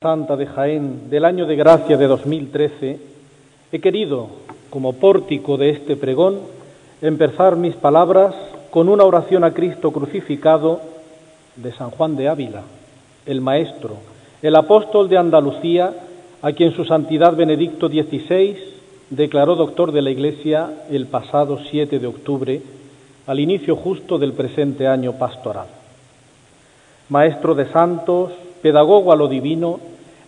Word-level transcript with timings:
Santa 0.00 0.36
de 0.36 0.46
Jaén 0.46 1.10
del 1.10 1.24
año 1.24 1.44
de 1.44 1.56
gracia 1.56 1.96
de 1.96 2.06
2013, 2.06 3.00
he 3.72 3.80
querido, 3.80 4.28
como 4.70 4.92
pórtico 4.92 5.56
de 5.56 5.70
este 5.70 5.96
pregón, 5.96 6.38
empezar 7.02 7.56
mis 7.56 7.74
palabras 7.74 8.32
con 8.70 8.88
una 8.88 9.02
oración 9.02 9.42
a 9.42 9.52
Cristo 9.52 9.90
crucificado 9.90 10.80
de 11.56 11.72
San 11.72 11.90
Juan 11.90 12.14
de 12.14 12.28
Ávila, 12.28 12.62
el 13.26 13.40
maestro, 13.40 13.96
el 14.40 14.54
apóstol 14.54 15.08
de 15.08 15.18
Andalucía, 15.18 15.92
a 16.42 16.52
quien 16.52 16.76
su 16.76 16.84
santidad 16.84 17.34
Benedicto 17.34 17.88
XVI 17.88 18.56
declaró 19.10 19.56
doctor 19.56 19.90
de 19.90 20.02
la 20.02 20.10
Iglesia 20.10 20.74
el 20.92 21.08
pasado 21.08 21.58
7 21.72 21.98
de 21.98 22.06
octubre, 22.06 22.62
al 23.26 23.40
inicio 23.40 23.74
justo 23.74 24.16
del 24.16 24.32
presente 24.32 24.86
año 24.86 25.14
pastoral. 25.14 25.66
Maestro 27.08 27.56
de 27.56 27.68
santos, 27.72 28.30
pedagogo 28.62 29.12
a 29.12 29.16
lo 29.16 29.28
divino, 29.28 29.80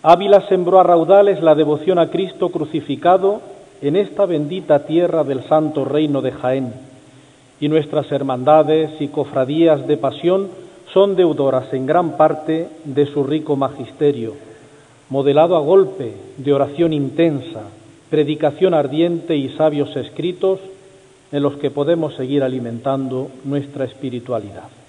Ávila 0.03 0.49
sembró 0.49 0.81
a 0.81 0.83
raudales 0.83 1.43
la 1.43 1.55
devoción 1.55 1.99
a 1.99 2.09
Cristo 2.09 2.49
crucificado 2.49 3.43
en 3.83 3.97
esta 3.97 4.25
bendita 4.25 4.87
tierra 4.87 5.25
del 5.25 5.45
santo 5.45 5.85
reino 5.85 6.23
de 6.23 6.33
Jaén, 6.33 6.73
y 7.61 7.69
nuestras 7.69 8.11
hermandades 8.11 8.99
y 8.99 9.09
cofradías 9.09 9.87
de 9.87 9.99
pasión 9.99 10.49
son 10.95 11.17
deudoras 11.17 11.71
en 11.75 11.85
gran 11.85 12.17
parte 12.17 12.69
de 12.85 13.07
su 13.07 13.25
rico 13.25 13.57
magisterio, 13.57 14.37
modelado 15.11 15.55
a 15.55 15.61
golpe 15.61 16.15
de 16.39 16.53
oración 16.55 16.95
intensa, 16.95 17.65
predicación 18.09 18.73
ardiente 18.73 19.37
y 19.37 19.51
sabios 19.51 19.95
escritos 19.97 20.61
en 21.31 21.43
los 21.43 21.57
que 21.57 21.71
podemos 21.71 22.15
seguir 22.15 22.43
alimentando 22.43 23.29
nuestra 23.45 23.85
espiritualidad. 23.85 24.80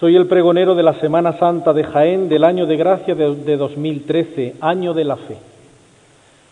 Soy 0.00 0.16
el 0.16 0.26
pregonero 0.28 0.74
de 0.74 0.82
la 0.82 0.98
Semana 0.98 1.36
Santa 1.36 1.74
de 1.74 1.84
Jaén 1.84 2.30
del 2.30 2.44
año 2.44 2.64
de 2.64 2.78
gracia 2.78 3.14
de, 3.14 3.56
2013, 3.58 4.54
año 4.62 4.94
de 4.94 5.04
la 5.04 5.16
fe. 5.16 5.36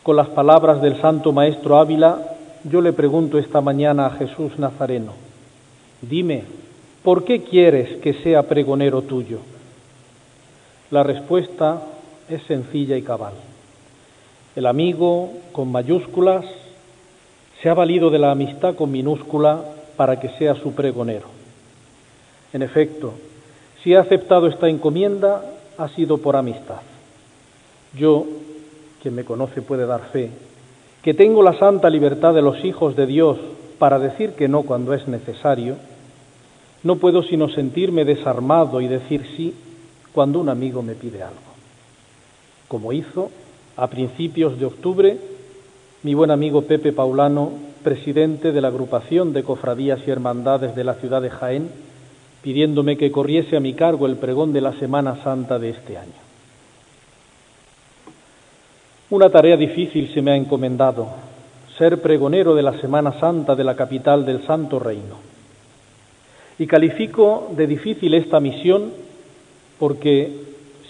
Con 0.03 0.17
las 0.17 0.29
palabras 0.29 0.83
del 0.83 1.01
Santo 1.01 1.33
Maestro 1.33 1.79
Ávila, 1.79 2.19
yo 2.65 2.83
le 2.83 2.93
pregunto 2.93 3.39
esta 3.39 3.63
mañana 3.63 4.05
a 4.05 4.11
Jesús 4.11 4.59
Nazareno, 4.59 5.15
dime, 6.03 6.45
¿por 7.03 7.25
qué 7.25 7.43
quieres 7.43 7.97
que 8.03 8.13
sea 8.23 8.43
pregonero 8.43 9.01
tuyo? 9.01 9.39
La 10.91 11.03
respuesta 11.03 11.81
es 12.29 12.43
sencilla 12.43 12.99
y 12.99 13.03
cabal. 13.03 13.33
El 14.57 14.67
amigo, 14.67 15.31
con 15.53 15.73
mayúsculas, 15.73 16.45
se 17.63 17.71
ha 17.71 17.75
valido 17.75 18.11
de 18.11 18.19
la 18.19 18.31
amistad 18.31 18.75
con 18.75 18.91
minúscula 18.91 19.63
para 19.97 20.21
que 20.21 20.29
sea 20.37 20.55
su 20.57 20.75
pregonero. 20.75 21.29
En 22.53 22.61
efecto, 22.63 23.15
si 23.89 23.95
he 23.95 23.97
aceptado 23.97 24.49
esta 24.49 24.69
encomienda, 24.69 25.41
ha 25.79 25.89
sido 25.89 26.19
por 26.19 26.37
amistad. 26.37 26.83
Yo, 27.97 28.27
quien 29.01 29.15
me 29.15 29.25
conoce 29.25 29.63
puede 29.63 29.87
dar 29.87 30.11
fe, 30.13 30.29
que 31.01 31.15
tengo 31.15 31.43
la 31.43 31.59
santa 31.59 31.89
libertad 31.89 32.35
de 32.35 32.43
los 32.43 32.63
hijos 32.67 32.95
de 32.97 33.07
Dios 33.07 33.39
para 33.79 33.99
decir 33.99 34.33
que 34.33 34.47
no 34.47 34.65
cuando 34.65 34.93
es 34.93 35.09
necesario, 35.09 35.77
no 36.83 36.97
puedo 36.97 37.23
sino 37.23 37.49
sentirme 37.49 38.05
desarmado 38.05 38.83
y 38.83 38.89
decir 38.89 39.25
sí 39.39 39.55
cuando 40.13 40.39
un 40.39 40.51
amigo 40.51 40.83
me 40.83 40.93
pide 40.93 41.23
algo. 41.23 41.41
Como 42.69 42.93
hizo 42.93 43.31
a 43.75 43.87
principios 43.87 44.59
de 44.59 44.67
octubre 44.67 45.17
mi 46.03 46.13
buen 46.13 46.31
amigo 46.31 46.61
Pepe 46.61 46.93
Paulano, 46.93 47.53
presidente 47.83 48.53
de 48.53 48.61
la 48.61 48.69
agrupación 48.69 49.33
de 49.33 49.45
cofradías 49.45 50.01
y 50.07 50.11
hermandades 50.11 50.77
de 50.77 50.85
la 50.85 50.97
ciudad 50.97 51.23
de 51.23 51.31
Jaén, 51.31 51.88
pidiéndome 52.43 52.97
que 52.97 53.11
corriese 53.11 53.57
a 53.57 53.61
mi 53.61 53.75
cargo 53.75 54.07
el 54.07 54.17
pregón 54.17 54.53
de 54.53 54.61
la 54.61 54.73
Semana 54.75 55.23
Santa 55.23 55.59
de 55.59 55.71
este 55.71 55.99
año. 55.99 56.13
Una 59.11 59.31
tarea 59.31 59.57
difícil 59.57 60.13
se 60.13 60.21
me 60.23 60.33
ha 60.33 60.37
encomendado, 60.37 61.09
ser 61.79 62.01
pregonero 62.03 62.55
de 62.55 62.63
la 62.63 62.79
Semana 62.81 63.19
Santa 63.19 63.55
de 63.55 63.65
la 63.65 63.75
capital 63.75 64.27
del 64.27 64.45
Santo 64.47 64.79
Reino. 64.79 65.17
Y 66.59 66.67
califico 66.67 67.51
de 67.57 67.67
difícil 67.67 68.15
esta 68.15 68.41
misión 68.41 68.93
porque, 69.79 70.31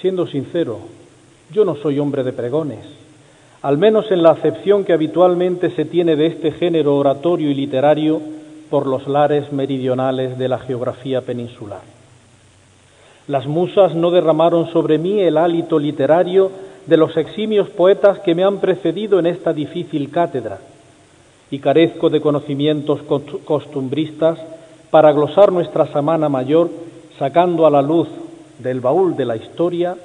siendo 0.01 0.27
sincero, 0.27 0.81
yo 1.53 1.65
no 1.65 1.77
soy 1.77 1.99
hombre 1.99 2.25
de 2.25 2.33
pregones, 2.33 2.85
al 3.63 3.79
menos 3.79 4.11
en 4.11 4.23
la 4.23 4.31
acepción 4.31 4.85
que 4.85 4.93
habitualmente 4.93 5.71
se 5.71 5.85
tiene 5.85 6.17
de 6.17 6.27
este 6.27 6.53
género 6.53 6.97
oratorio 6.97 7.51
y 7.51 7.55
literario 7.55 8.21
por 8.71 8.87
los 8.87 9.07
lares 9.07 9.53
meridionales 9.53 10.39
de 10.39 10.49
la 10.49 10.59
geografía 10.59 11.21
peninsular. 11.21 11.81
Las 13.27 13.47
musas 13.47 13.95
no 13.95 14.11
derramaron 14.11 14.71
sobre 14.73 14.99
mí 14.99 15.21
el 15.21 15.37
hálito 15.37 15.79
literario 15.79 16.51
de 16.87 16.97
los 16.97 17.17
eximios 17.17 17.69
poetas 17.69 18.21
que 18.21 18.35
me 18.35 18.45
han 18.45 18.59
precedido 18.59 19.19
en 19.19 19.27
esta 19.27 19.53
difícil 19.53 20.11
cátedra, 20.11 20.59
y 21.51 21.59
carezco 21.59 22.11
de 22.11 22.21
conocimientos 22.21 23.01
costumbristas 23.45 24.39
para 24.91 25.13
glosar 25.13 25.53
nuestra 25.53 25.87
Semana 25.93 26.29
Mayor, 26.29 26.71
sacando 27.19 27.67
a 27.67 27.71
la 27.71 27.83
luz 27.83 28.09
del 28.59 28.81
baúl 28.81 29.17
de 29.17 29.25
la 29.25 29.37
historia 29.37 29.97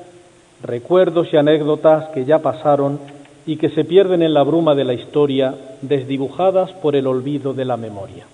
recuerdos 0.63 1.28
y 1.31 1.38
anécdotas 1.38 2.09
que 2.09 2.25
ya 2.25 2.40
pasaron 2.40 3.00
y 3.45 3.57
que 3.57 3.69
se 3.69 3.84
pierden 3.84 4.22
en 4.22 4.34
la 4.34 4.44
bruma 4.44 4.74
de 4.74 4.85
la 4.85 4.94
historia, 4.94 5.53
desdibujadas 5.81 6.72
por 6.72 6.95
el 6.95 7.06
olvido 7.06 7.53
de 7.53 7.66
la 7.66 7.75
memoria. 7.75 8.25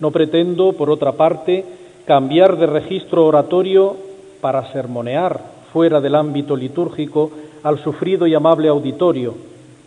No 0.00 0.10
pretendo, 0.10 0.72
por 0.72 0.90
otra 0.90 1.12
parte, 1.12 1.64
cambiar 2.06 2.56
de 2.56 2.66
registro 2.66 3.26
oratorio 3.26 3.96
para 4.40 4.72
sermonear 4.72 5.40
fuera 5.72 6.00
del 6.00 6.14
ámbito 6.14 6.56
litúrgico 6.56 7.30
al 7.62 7.78
sufrido 7.78 8.26
y 8.26 8.34
amable 8.34 8.68
auditorio, 8.68 9.34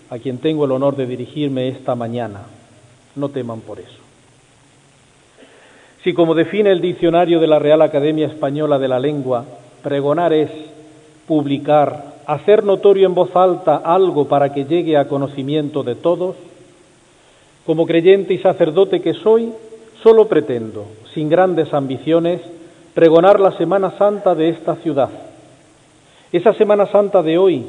a 0.09 0.19
quien 0.19 0.37
tengo 0.37 0.65
el 0.65 0.71
honor 0.71 0.95
de 0.95 1.07
dirigirme 1.07 1.67
esta 1.67 1.95
mañana. 1.95 2.41
No 3.15 3.29
teman 3.29 3.61
por 3.61 3.79
eso. 3.79 4.03
Si, 6.03 6.13
como 6.13 6.35
define 6.35 6.71
el 6.71 6.81
diccionario 6.81 7.39
de 7.39 7.47
la 7.47 7.59
Real 7.59 7.81
Academia 7.81 8.27
Española 8.27 8.77
de 8.77 8.87
la 8.87 8.99
Lengua, 8.99 9.45
pregonar 9.81 10.33
es 10.33 10.49
publicar, 11.27 12.15
hacer 12.25 12.63
notorio 12.63 13.07
en 13.07 13.15
voz 13.15 13.35
alta 13.35 13.77
algo 13.77 14.27
para 14.27 14.53
que 14.53 14.65
llegue 14.65 14.97
a 14.97 15.07
conocimiento 15.07 15.83
de 15.83 15.95
todos, 15.95 16.35
como 17.65 17.85
creyente 17.85 18.33
y 18.33 18.39
sacerdote 18.39 19.01
que 19.01 19.13
soy, 19.13 19.53
Solo 20.03 20.27
pretendo, 20.27 20.85
sin 21.13 21.29
grandes 21.29 21.73
ambiciones, 21.73 22.41
pregonar 22.93 23.39
la 23.39 23.53
Semana 23.53 23.91
Santa 23.97 24.35
de 24.35 24.49
esta 24.49 24.75
ciudad. 24.75 25.09
Esa 26.33 26.53
Semana 26.55 26.87
Santa 26.87 27.23
de 27.23 27.37
hoy, 27.37 27.65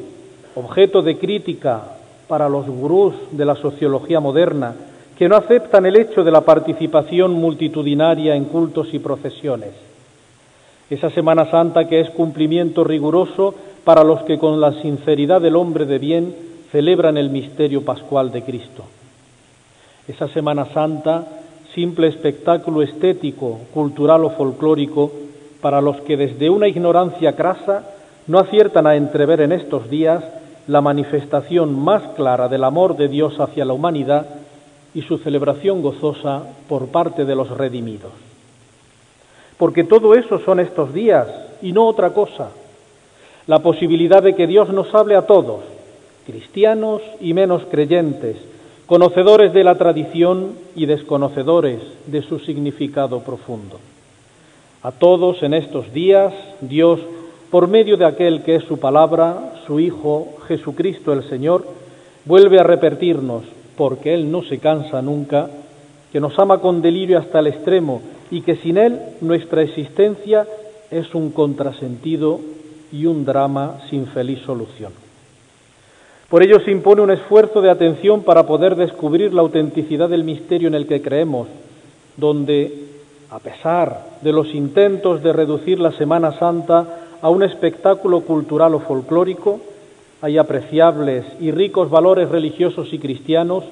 objeto 0.56 1.00
de 1.02 1.16
crítica 1.16 1.82
para 2.26 2.48
los 2.48 2.66
gurús 2.66 3.14
de 3.30 3.44
la 3.44 3.54
sociología 3.54 4.18
moderna, 4.18 4.74
que 5.16 5.28
no 5.28 5.36
aceptan 5.36 5.86
el 5.86 5.94
hecho 5.94 6.24
de 6.24 6.32
la 6.32 6.40
participación 6.40 7.34
multitudinaria 7.34 8.34
en 8.34 8.46
cultos 8.46 8.92
y 8.92 8.98
procesiones. 8.98 9.70
Esa 10.90 11.10
Semana 11.10 11.48
Santa 11.52 11.86
que 11.86 12.00
es 12.00 12.10
cumplimiento 12.10 12.82
riguroso 12.82 13.54
para 13.84 14.02
los 14.02 14.22
que 14.24 14.38
con 14.38 14.60
la 14.60 14.72
sinceridad 14.82 15.40
del 15.40 15.54
hombre 15.54 15.86
de 15.86 15.98
bien 16.00 16.34
celebran 16.72 17.16
el 17.16 17.30
misterio 17.30 17.84
pascual 17.84 18.32
de 18.32 18.42
Cristo. 18.42 18.82
Esa 20.08 20.26
Semana 20.28 20.66
Santa 20.74 21.43
simple 21.74 22.06
espectáculo 22.08 22.82
estético, 22.82 23.58
cultural 23.74 24.24
o 24.24 24.30
folclórico 24.30 25.10
para 25.60 25.80
los 25.80 26.00
que 26.02 26.16
desde 26.16 26.48
una 26.50 26.68
ignorancia 26.68 27.34
crasa 27.34 27.90
no 28.26 28.38
aciertan 28.38 28.86
a 28.86 28.96
entrever 28.96 29.40
en 29.40 29.52
estos 29.52 29.90
días 29.90 30.22
la 30.66 30.80
manifestación 30.80 31.78
más 31.78 32.02
clara 32.14 32.48
del 32.48 32.64
amor 32.64 32.96
de 32.96 33.08
Dios 33.08 33.38
hacia 33.40 33.64
la 33.64 33.72
humanidad 33.72 34.26
y 34.94 35.02
su 35.02 35.18
celebración 35.18 35.82
gozosa 35.82 36.42
por 36.68 36.88
parte 36.88 37.24
de 37.24 37.34
los 37.34 37.50
redimidos. 37.50 38.12
Porque 39.58 39.84
todo 39.84 40.14
eso 40.14 40.38
son 40.38 40.60
estos 40.60 40.94
días 40.94 41.26
y 41.60 41.72
no 41.72 41.86
otra 41.86 42.10
cosa. 42.10 42.50
La 43.46 43.58
posibilidad 43.58 44.22
de 44.22 44.34
que 44.34 44.46
Dios 44.46 44.70
nos 44.70 44.94
hable 44.94 45.16
a 45.16 45.26
todos, 45.26 45.64
cristianos 46.26 47.02
y 47.20 47.34
menos 47.34 47.62
creyentes, 47.70 48.36
conocedores 48.86 49.54
de 49.54 49.64
la 49.64 49.76
tradición 49.76 50.52
y 50.74 50.86
desconocedores 50.86 51.80
de 52.06 52.22
su 52.22 52.38
significado 52.38 53.20
profundo. 53.20 53.80
A 54.82 54.92
todos 54.92 55.42
en 55.42 55.54
estos 55.54 55.92
días, 55.94 56.34
Dios, 56.60 57.00
por 57.50 57.68
medio 57.68 57.96
de 57.96 58.04
aquel 58.04 58.42
que 58.42 58.56
es 58.56 58.64
su 58.64 58.78
palabra, 58.78 59.62
su 59.66 59.80
Hijo, 59.80 60.34
Jesucristo 60.46 61.14
el 61.14 61.26
Señor, 61.30 61.66
vuelve 62.26 62.60
a 62.60 62.64
repetirnos, 62.64 63.44
porque 63.76 64.12
Él 64.12 64.30
no 64.30 64.42
se 64.42 64.58
cansa 64.58 65.00
nunca, 65.00 65.48
que 66.12 66.20
nos 66.20 66.38
ama 66.38 66.58
con 66.58 66.82
delirio 66.82 67.18
hasta 67.18 67.38
el 67.38 67.46
extremo 67.46 68.02
y 68.30 68.42
que 68.42 68.56
sin 68.56 68.76
Él 68.76 69.00
nuestra 69.22 69.62
existencia 69.62 70.46
es 70.90 71.14
un 71.14 71.30
contrasentido 71.30 72.38
y 72.92 73.06
un 73.06 73.24
drama 73.24 73.80
sin 73.88 74.06
feliz 74.06 74.40
solución. 74.40 75.03
Por 76.34 76.42
ello 76.42 76.58
se 76.64 76.72
impone 76.72 77.00
un 77.00 77.12
esfuerzo 77.12 77.62
de 77.62 77.70
atención 77.70 78.24
para 78.24 78.44
poder 78.44 78.74
descubrir 78.74 79.32
la 79.32 79.42
autenticidad 79.42 80.08
del 80.08 80.24
misterio 80.24 80.66
en 80.66 80.74
el 80.74 80.88
que 80.88 81.00
creemos, 81.00 81.46
donde, 82.16 82.74
a 83.30 83.38
pesar 83.38 84.04
de 84.20 84.32
los 84.32 84.52
intentos 84.52 85.22
de 85.22 85.32
reducir 85.32 85.78
la 85.78 85.92
Semana 85.92 86.36
Santa 86.36 86.88
a 87.22 87.30
un 87.30 87.44
espectáculo 87.44 88.22
cultural 88.22 88.74
o 88.74 88.80
folclórico, 88.80 89.60
hay 90.22 90.36
apreciables 90.36 91.24
y 91.38 91.52
ricos 91.52 91.88
valores 91.88 92.28
religiosos 92.28 92.92
y 92.92 92.98
cristianos 92.98 93.62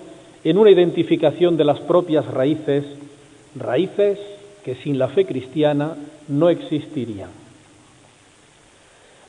en 0.44 0.56
una 0.56 0.70
identificación 0.70 1.56
de 1.56 1.64
las 1.64 1.80
propias 1.80 2.24
raíces, 2.28 2.84
raíces 3.56 4.20
que 4.64 4.76
sin 4.76 5.00
la 5.00 5.08
fe 5.08 5.24
cristiana 5.24 5.96
no 6.28 6.48
existirían. 6.48 7.30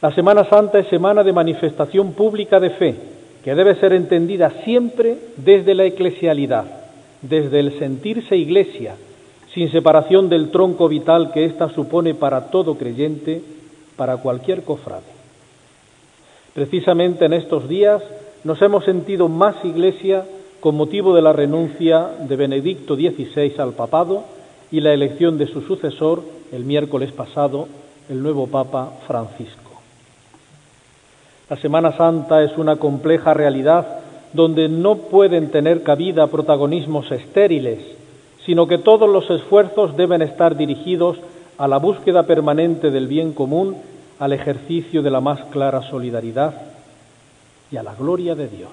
La 0.03 0.13
Semana 0.13 0.44
Santa 0.44 0.77
es 0.77 0.88
semana 0.89 1.24
de 1.24 1.33
manifestación 1.33 2.12
pública 2.12 2.59
de 2.59 2.69
fe, 2.69 3.12
que 3.44 3.56
debe 3.56 3.75
ser 3.75 3.94
entendida 3.94 4.51
siempre 4.63 5.18
desde 5.38 5.75
la 5.75 5.86
eclesialidad, 5.86 6.66
desde 7.22 7.60
el 7.60 7.78
sentirse 7.78 8.38
iglesia, 8.38 8.95
sin 9.54 9.72
separación 9.72 10.30
del 10.30 10.50
tronco 10.50 10.88
vital 10.88 11.31
que 11.31 11.45
ésta 11.45 11.69
supone 11.69 12.16
para 12.16 12.50
todo 12.50 12.75
creyente, 12.75 13.42
para 13.95 14.18
cualquier 14.18 14.63
cofrade. 14.63 15.04
Precisamente 16.54 17.25
en 17.25 17.34
estos 17.34 17.68
días 17.68 18.01
nos 18.44 18.62
hemos 18.62 18.86
sentido 18.86 19.28
más 19.28 19.56
iglesia 19.63 20.25
con 20.60 20.75
motivo 20.75 21.13
de 21.13 21.22
la 21.22 21.34
renuncia 21.34 22.10
de 22.19 22.36
Benedicto 22.36 22.95
XVI 22.95 23.54
al 23.57 23.74
papado 23.74 24.24
y 24.72 24.80
la 24.80 24.94
elección 24.94 25.38
de 25.38 25.48
su 25.48 25.62
sucesor 25.62 26.24
el 26.51 26.63
miércoles 26.63 27.12
pasado, 27.12 27.68
el 28.10 28.22
nuevo 28.22 28.48
Papa 28.48 28.94
Francisco. 29.07 29.62
La 31.54 31.62
Semana 31.62 31.96
Santa 31.96 32.42
es 32.42 32.58
una 32.58 32.78
compleja 32.78 33.32
realidad 33.36 33.86
donde 34.34 34.68
no 34.70 34.96
pueden 34.96 35.52
tener 35.52 35.84
cabida 35.84 36.26
protagonismos 36.26 37.12
estériles, 37.12 37.78
sino 38.44 38.66
que 38.66 38.80
todos 38.80 39.08
los 39.08 39.30
esfuerzos 39.30 39.96
deben 39.96 40.24
estar 40.24 40.58
dirigidos 40.58 41.18
a 41.60 41.68
la 41.68 41.78
búsqueda 41.78 42.24
permanente 42.24 42.90
del 42.90 43.06
bien 43.06 43.34
común, 43.34 43.78
al 44.18 44.34
ejercicio 44.34 45.04
de 45.04 45.12
la 45.12 45.22
más 45.22 45.42
clara 45.52 45.84
solidaridad 45.84 46.56
y 47.72 47.78
a 47.78 47.84
la 47.84 47.94
gloria 47.94 48.34
de 48.34 48.48
Dios. 48.48 48.72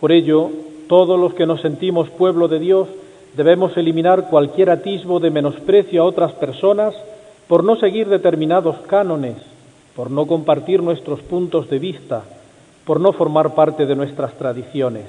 Por 0.00 0.12
ello, 0.12 0.48
todos 0.88 1.20
los 1.20 1.34
que 1.34 1.44
nos 1.44 1.60
sentimos 1.60 2.08
pueblo 2.08 2.48
de 2.48 2.60
Dios 2.60 2.88
debemos 3.36 3.76
eliminar 3.76 4.30
cualquier 4.30 4.70
atisbo 4.70 5.20
de 5.20 5.30
menosprecio 5.30 6.00
a 6.00 6.06
otras 6.06 6.32
personas 6.32 6.94
por 7.46 7.62
no 7.62 7.76
seguir 7.76 8.08
determinados 8.08 8.76
cánones, 8.86 9.36
por 9.96 10.10
no 10.10 10.26
compartir 10.26 10.82
nuestros 10.82 11.20
puntos 11.22 11.70
de 11.70 11.78
vista, 11.78 12.22
por 12.84 13.00
no 13.00 13.14
formar 13.14 13.54
parte 13.54 13.86
de 13.86 13.96
nuestras 13.96 14.34
tradiciones. 14.34 15.06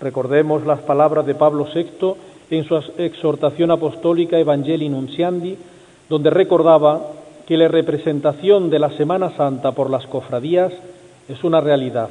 Recordemos 0.00 0.64
las 0.64 0.80
palabras 0.80 1.26
de 1.26 1.34
Pablo 1.34 1.66
VI 1.72 2.14
en 2.50 2.64
su 2.64 2.76
exhortación 2.96 3.70
apostólica 3.70 4.38
Evangelii 4.38 4.88
Nunciandi, 4.88 5.58
donde 6.08 6.30
recordaba 6.30 7.00
que 7.46 7.58
la 7.58 7.68
representación 7.68 8.70
de 8.70 8.78
la 8.78 8.90
Semana 8.96 9.36
Santa 9.36 9.72
por 9.72 9.90
las 9.90 10.06
cofradías 10.06 10.72
es 11.28 11.44
una 11.44 11.60
realidad 11.60 12.08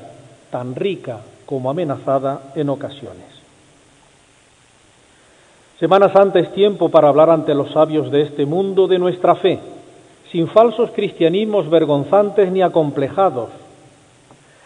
tan 0.52 0.76
rica 0.76 1.20
como 1.48 1.72
amenazada 1.72 2.54
en 2.56 2.70
ocasiones. 2.70 3.26
Semana 5.80 6.14
Santa 6.14 6.40
es 6.40 6.54
tiempo 6.54 6.90
para 6.90 7.10
hablar 7.10 7.32
ante 7.32 7.56
los 7.56 7.72
sabios 7.72 8.12
de 8.12 8.22
este 8.22 8.46
mundo 8.46 8.88
de 8.88 9.00
nuestra 9.00 9.36
fe, 9.36 9.60
sin 10.34 10.48
falsos 10.48 10.90
cristianismos 10.96 11.70
vergonzantes 11.70 12.52
ni 12.52 12.64
acomplejados. 12.64 13.50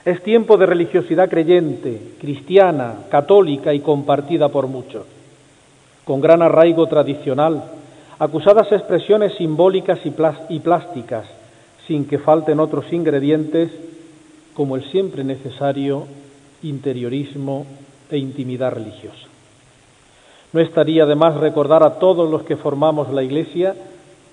Es 0.05 0.23
tiempo 0.23 0.55
de 0.55 0.65
religiosidad 0.65 1.29
creyente, 1.29 2.13
cristiana, 2.21 2.99
católica 3.11 3.73
y 3.73 3.81
compartida 3.81 4.47
por 4.47 4.67
muchos, 4.67 5.05
con 6.05 6.21
gran 6.21 6.41
arraigo 6.41 6.87
tradicional, 6.87 7.65
acusadas 8.17 8.71
expresiones 8.71 9.33
simbólicas 9.33 9.99
y 10.05 10.59
plásticas, 10.59 11.25
sin 11.85 12.07
que 12.07 12.17
falten 12.17 12.61
otros 12.61 12.85
ingredientes 12.93 13.69
como 14.53 14.77
el 14.77 14.89
siempre 14.89 15.25
necesario 15.25 16.05
interiorismo 16.63 17.65
e 18.09 18.17
intimidad 18.17 18.71
religiosa. 18.71 19.27
No 20.53 20.61
estaría 20.61 21.05
de 21.05 21.15
más 21.15 21.35
recordar 21.35 21.83
a 21.83 21.99
todos 21.99 22.31
los 22.31 22.43
que 22.43 22.55
formamos 22.55 23.11
la 23.11 23.21
Iglesia 23.21 23.75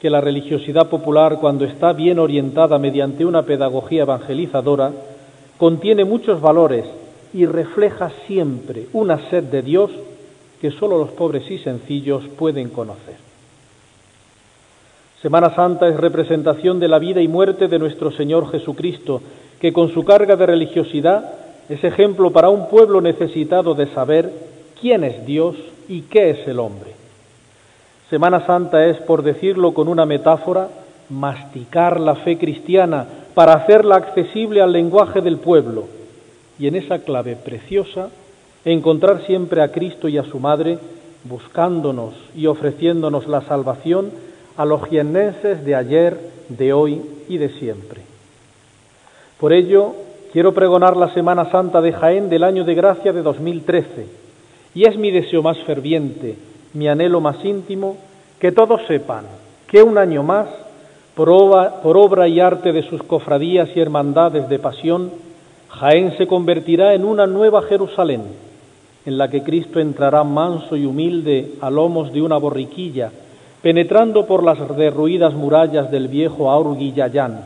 que 0.05 0.11
la 0.11 0.21
religiosidad 0.21 0.91
popular, 0.91 1.39
cuando 1.41 1.65
está 1.65 1.95
bien 1.95 2.19
orientada 2.19 2.79
mediante 2.79 3.25
una 3.25 3.45
pedagogía 3.45 4.03
evangelizadora, 4.03 4.93
contiene 5.57 6.05
muchos 6.05 6.43
valores 6.43 6.85
y 7.33 7.47
refleja 7.47 8.13
siempre 8.27 8.85
una 8.93 9.31
sed 9.31 9.45
de 9.45 9.63
Dios 9.63 9.91
que 10.61 10.73
sólo 10.73 10.99
los 10.99 11.13
pobres 11.13 11.51
y 11.51 11.57
sencillos 11.57 12.23
pueden 12.37 12.69
conocer. 12.69 13.15
Semana 15.23 15.55
Santa 15.55 15.89
es 15.89 15.97
representación 15.97 16.79
de 16.79 16.89
la 16.89 16.99
vida 16.99 17.23
y 17.23 17.29
muerte 17.29 17.67
de 17.67 17.79
nuestro 17.79 18.13
Señor 18.13 18.51
Jesucristo, 18.51 19.23
que 19.59 19.73
con 19.73 19.89
su 19.89 20.05
carga 20.05 20.37
de 20.37 20.45
religiosidad 20.45 21.33
es 21.71 21.83
ejemplo 21.83 22.31
para 22.31 22.51
un 22.51 22.69
pueblo 22.69 23.01
necesitado 23.01 23.75
de 23.75 23.87
saber 23.95 24.31
quién 24.79 25.03
es 25.03 25.25
Dios 25.25 25.57
y 25.89 26.03
qué 26.03 26.29
es 26.29 26.47
el 26.47 26.59
hombre. 26.59 26.94
Semana 28.15 28.47
Santa 28.47 28.87
es, 28.87 28.99
por 28.99 29.25
decirlo 29.25 29.75
con 29.75 29.89
una 29.89 30.07
metáfora, 30.07 30.69
masticar 31.11 31.99
la 31.99 32.15
fe 32.15 32.39
cristiana 32.39 33.05
para 33.35 33.55
hacerla 33.55 33.97
accesible 33.97 34.63
al 34.63 34.71
lenguaje 34.71 35.21
del 35.21 35.39
pueblo 35.39 35.87
y 36.57 36.69
en 36.69 36.77
esa 36.77 37.01
clave 37.01 37.35
preciosa 37.35 38.11
encontrar 38.65 39.27
siempre 39.27 39.63
a 39.63 39.73
Cristo 39.73 40.07
y 40.07 40.17
a 40.17 40.23
su 40.23 40.39
Madre 40.39 40.79
buscándonos 41.25 42.15
y 42.37 42.47
ofreciéndonos 42.47 43.27
la 43.27 43.41
salvación 43.41 44.13
a 44.57 44.65
los 44.65 44.85
jiennenses 44.85 45.65
de 45.65 45.75
ayer, 45.75 46.17
de 46.51 46.73
hoy 46.73 47.03
y 47.29 47.39
de 47.39 47.49
siempre. 47.59 48.03
Por 49.41 49.53
ello, 49.53 49.93
quiero 50.33 50.55
pregonar 50.55 50.97
la 50.97 51.13
Semana 51.13 51.51
Santa 51.51 51.81
de 51.81 51.93
Jaén 51.93 52.29
del 52.29 52.45
año 52.45 52.63
de 52.63 52.77
gracia 52.77 53.13
de 53.13 53.23
2013 53.23 54.07
y 54.73 54.85
es 54.85 54.97
mi 54.97 55.11
deseo 55.11 55.43
más 55.43 55.59
ferviente, 55.65 56.37
mi 56.75 56.89
anhelo 56.89 57.21
más 57.21 57.43
íntimo, 57.45 57.97
que 58.39 58.53
todos 58.53 58.83
sepan 58.87 59.25
que 59.69 59.83
un 59.83 59.97
año 59.99 60.23
más, 60.23 60.47
por 61.15 61.31
obra, 61.31 61.81
por 61.83 61.97
obra 61.97 62.29
y 62.29 62.41
arte 62.41 62.73
de 62.73 62.83
sus 62.83 63.03
cofradías 63.03 63.69
y 63.75 63.81
hermandades 63.81 64.49
de 64.49 64.59
pasión, 64.59 65.11
Jaén 65.69 66.17
se 66.17 66.27
convertirá 66.27 66.95
en 66.95 67.05
una 67.05 67.27
nueva 67.27 67.63
Jerusalén, 67.63 68.23
en 69.07 69.19
la 69.19 69.29
que 69.29 69.43
Cristo 69.43 69.81
entrará 69.81 70.23
manso 70.25 70.77
y 70.77 70.85
humilde 70.87 71.55
a 71.61 71.71
lomos 71.71 72.13
de 72.13 72.23
una 72.23 72.37
borriquilla, 72.37 73.11
penetrando 73.63 74.27
por 74.27 74.43
las 74.43 74.77
derruidas 74.77 75.35
murallas 75.35 75.91
del 75.91 76.09
viejo 76.09 76.51
Aurguillayán. 76.51 77.41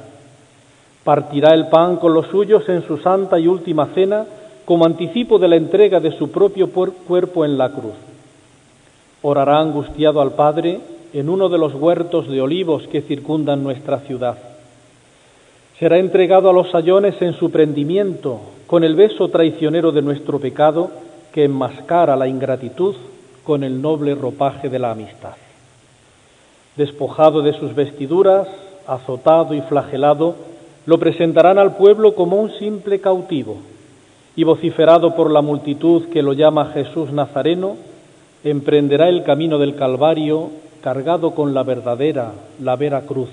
Partirá 1.05 1.55
el 1.55 1.69
pan 1.69 1.97
con 1.97 2.13
los 2.13 2.27
suyos 2.27 2.69
en 2.69 2.87
su 2.87 2.99
santa 2.99 3.39
y 3.39 3.47
última 3.47 3.87
cena 3.94 4.27
como 4.65 4.85
anticipo 4.85 5.39
de 5.39 5.49
la 5.49 5.56
entrega 5.56 6.01
de 6.01 6.13
su 6.19 6.31
propio 6.31 6.70
cuerpo 6.70 7.44
en 7.44 7.56
la 7.56 7.70
cruz. 7.70 8.07
Orará 9.22 9.60
angustiado 9.60 10.20
al 10.20 10.32
Padre 10.32 10.81
en 11.13 11.29
uno 11.29 11.48
de 11.48 11.58
los 11.58 11.75
huertos 11.75 12.29
de 12.29 12.41
olivos 12.41 12.87
que 12.89 13.03
circundan 13.03 13.63
nuestra 13.63 14.01
ciudad. 14.01 14.39
Será 15.79 15.98
entregado 15.98 16.51
a 16.51 16.53
los 16.53 16.70
sayones 16.70 17.20
en 17.22 17.34
su 17.34 17.51
prendimiento, 17.51 18.41
con 18.67 18.84
el 18.84 18.94
beso 18.94 19.29
traicionero 19.29 19.93
de 19.93 20.03
nuestro 20.03 20.39
pecado 20.39 20.91
que 21.32 21.44
enmascara 21.44 22.17
la 22.17 22.29
ingratitud 22.29 22.94
con 23.44 23.65
el 23.65 23.81
noble 23.81 24.15
ropaje 24.15 24.69
de 24.69 24.79
la 24.79 24.91
amistad 24.91 25.34
despojado 26.79 27.43
de 27.43 27.53
sus 27.55 27.75
vestiduras, 27.75 28.46
azotado 28.87 29.53
y 29.53 29.60
flagelado, 29.63 30.37
lo 30.87 30.96
presentarán 30.98 31.58
al 31.58 31.77
pueblo 31.77 32.15
como 32.15 32.41
un 32.41 32.53
simple 32.53 33.01
cautivo, 33.01 33.56
y 34.37 34.44
vociferado 34.44 35.15
por 35.17 35.31
la 35.31 35.43
multitud 35.43 36.05
que 36.10 36.22
lo 36.22 36.32
llama 36.32 36.70
Jesús 36.72 37.13
Nazareno, 37.13 37.77
emprenderá 38.45 39.09
el 39.09 39.25
camino 39.25 39.59
del 39.59 39.75
Calvario 39.75 40.51
cargado 40.83 41.33
con 41.33 41.55
la 41.55 41.63
verdadera, 41.63 42.33
la 42.63 42.77
vera 42.77 43.03
cruz, 43.03 43.29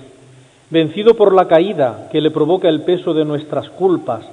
vencido 0.70 1.14
por 1.14 1.32
la 1.32 1.46
caída 1.46 2.08
que 2.10 2.20
le 2.20 2.30
provoca 2.30 2.68
el 2.68 2.82
peso 2.82 3.14
de 3.14 3.24
nuestras 3.24 3.70
culpas, 3.70 4.26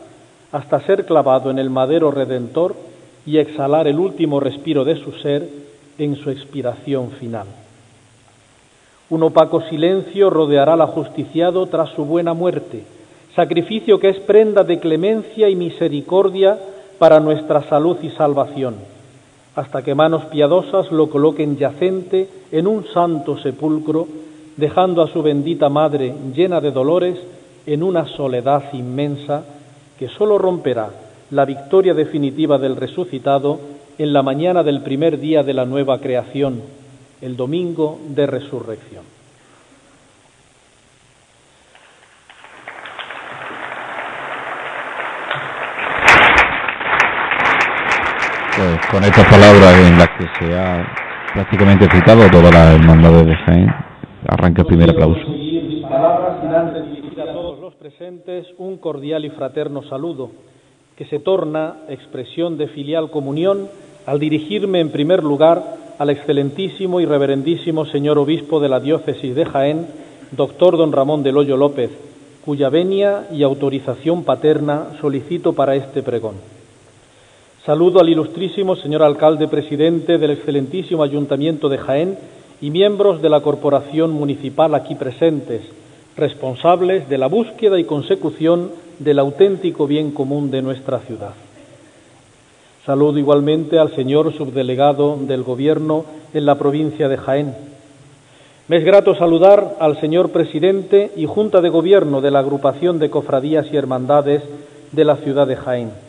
hasta 0.52 0.82
ser 0.82 1.06
clavado 1.06 1.52
en 1.52 1.60
el 1.60 1.70
madero 1.70 2.12
redentor 2.12 2.76
y 3.26 3.38
exhalar 3.38 3.88
el 3.88 4.00
último 4.00 4.40
respiro 4.40 4.84
de 4.84 4.96
su 4.98 5.12
ser 5.14 5.48
en 5.98 6.16
su 6.16 6.30
expiración 6.30 7.12
final. 7.12 7.48
Un 9.10 9.24
opaco 9.24 9.62
silencio 9.70 10.30
rodeará 10.30 10.74
al 10.74 10.82
ajusticiado 10.82 11.68
tras 11.68 11.90
su 11.90 12.06
buena 12.06 12.34
muerte, 12.34 12.84
sacrificio 13.36 14.00
que 14.00 14.10
es 14.10 14.20
prenda 14.20 14.64
de 14.64 14.80
clemencia 14.80 15.50
y 15.50 15.56
misericordia 15.56 16.58
para 16.98 17.20
nuestra 17.20 17.64
salud 17.64 17.98
y 18.02 18.10
salvación, 18.10 18.76
hasta 19.56 19.84
que 19.84 19.96
manos 19.96 20.26
piadosas 20.26 20.92
lo 20.92 21.10
coloquen 21.10 21.58
yacente 21.58 22.28
en 22.52 22.68
un 22.68 22.86
santo 22.88 23.38
sepulcro, 23.38 24.08
dejando 24.58 25.02
a 25.02 25.08
su 25.08 25.22
bendita 25.22 25.70
madre 25.70 26.14
llena 26.36 26.60
de 26.62 26.72
dolores 26.72 27.18
en 27.66 27.84
una 27.84 28.08
soledad 28.08 28.74
inmensa 28.74 29.44
que 29.98 30.10
sólo 30.10 30.38
romperá 30.38 30.90
la 31.32 31.46
victoria 31.46 31.94
definitiva 31.94 32.58
del 32.58 32.76
resucitado 32.76 33.60
en 33.98 34.14
la 34.14 34.22
mañana 34.22 34.64
del 34.64 34.82
primer 34.82 35.20
día 35.20 35.44
de 35.44 35.54
la 35.54 35.66
nueva 35.66 36.00
creación 36.00 36.62
el 37.22 37.38
domingo 37.38 38.00
de 38.10 38.28
resurrección. 38.28 39.13
Pues 48.56 48.86
con 48.92 49.04
estas 49.04 49.26
palabras 49.32 49.80
en 49.80 49.98
las 49.98 50.10
que 50.10 50.28
se 50.38 50.56
ha 50.56 50.86
prácticamente 51.34 51.88
citado 51.90 52.30
toda 52.30 52.52
la 52.52 52.74
hermandad 52.74 53.26
de 53.26 53.36
Jaén, 53.36 53.68
arranca 54.28 54.62
el 54.62 54.68
primer 54.68 54.92
aplauso. 54.92 55.22
Palabras 55.90 56.38
sin 56.40 56.54
antes 56.54 56.86
dirigir 56.86 57.20
a 57.22 57.34
todos 57.34 57.60
los 57.60 57.74
presentes 57.74 58.46
un 58.60 58.78
cordial 58.78 59.26
y 59.26 59.32
fraterno 59.32 59.82
saludo, 59.90 60.30
que 60.96 61.06
se 61.06 61.18
torna 61.18 61.78
expresión 61.90 62.60
de 62.60 62.68
filial 62.68 63.10
comunión 63.10 63.70
al 64.06 64.20
dirigirme 64.20 64.82
en 64.82 64.92
primer 64.92 65.24
lugar 65.24 65.64
al 65.98 66.12
excelentísimo 66.12 67.00
y 67.00 67.06
reverendísimo 67.06 67.86
señor 67.86 68.20
obispo 68.20 68.60
de 68.60 68.70
la 68.70 68.80
diócesis 68.80 69.34
de 69.34 69.46
Jaén, 69.46 69.88
doctor 70.32 70.78
don 70.78 70.92
Ramón 70.92 71.24
del 71.24 71.38
Hoyo 71.38 71.58
López, 71.58 71.90
cuya 72.46 72.70
venia 72.70 73.24
y 73.32 73.42
autorización 73.42 74.24
paterna 74.24 74.90
solicito 75.02 75.54
para 75.54 75.74
este 75.74 76.04
pregón. 76.04 76.36
Saludo 77.66 78.02
al 78.02 78.10
ilustrísimo 78.10 78.76
señor 78.76 79.04
alcalde 79.04 79.48
presidente 79.48 80.18
del 80.18 80.32
excelentísimo 80.32 81.02
Ayuntamiento 81.02 81.70
de 81.70 81.78
Jaén 81.78 82.18
y 82.60 82.70
miembros 82.72 83.22
de 83.22 83.30
la 83.30 83.40
Corporación 83.40 84.12
Municipal 84.12 84.76
aquí 84.76 84.96
presentes, 84.96 85.62
responsables 86.18 87.08
de 87.08 87.18
la 87.18 87.28
búsqueda 87.28 87.80
y 87.80 87.86
consecución 87.86 88.72
del 89.00 89.18
auténtico 89.18 89.88
bien 89.88 90.12
común 90.12 90.52
de 90.52 90.62
nuestra 90.62 91.00
ciudad. 91.00 91.36
Saludo 92.86 93.18
igualmente 93.18 93.80
al 93.80 93.96
señor 93.96 94.34
subdelegado 94.34 95.16
del 95.22 95.44
Gobierno 95.44 96.04
en 96.34 96.46
la 96.46 96.56
provincia 96.56 97.08
de 97.08 97.16
Jaén. 97.16 97.56
Me 98.68 98.76
es 98.76 98.84
grato 98.84 99.16
saludar 99.16 99.78
al 99.80 100.02
señor 100.02 100.32
presidente 100.32 101.14
y 101.16 101.28
Junta 101.28 101.62
de 101.62 101.70
Gobierno 101.70 102.20
de 102.20 102.32
la 102.32 102.40
Agrupación 102.40 103.00
de 103.00 103.10
Cofradías 103.10 103.68
y 103.72 103.78
Hermandades 103.78 104.44
de 104.92 105.06
la 105.06 105.16
ciudad 105.16 105.48
de 105.48 105.56
Jaén. 105.56 106.03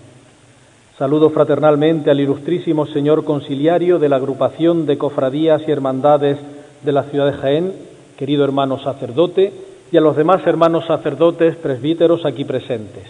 Saludo 0.99 1.31
fraternalmente 1.31 2.13
al 2.13 2.21
ilustrísimo 2.21 2.87
señor 2.87 3.25
conciliario 3.25 3.99
de 3.99 4.09
la 4.09 4.15
Agrupación 4.15 4.87
de 4.87 4.97
Cofradías 4.97 5.63
y 5.67 5.73
Hermandades 5.73 6.39
de 6.85 6.93
la 6.93 7.03
ciudad 7.05 7.27
de 7.27 7.33
Jaén, 7.33 7.73
querido 8.17 8.45
hermano 8.45 8.79
sacerdote, 8.79 9.53
y 9.91 9.97
a 9.97 10.01
los 10.01 10.15
demás 10.15 10.47
hermanos 10.47 10.87
sacerdotes 10.87 11.57
presbíteros 11.57 12.25
aquí 12.25 12.45
presentes. 12.45 13.07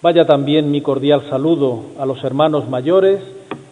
Vaya 0.00 0.24
también 0.24 0.70
mi 0.70 0.80
cordial 0.80 1.28
saludo 1.28 1.82
a 1.98 2.06
los 2.06 2.24
hermanos 2.24 2.66
mayores, 2.70 3.20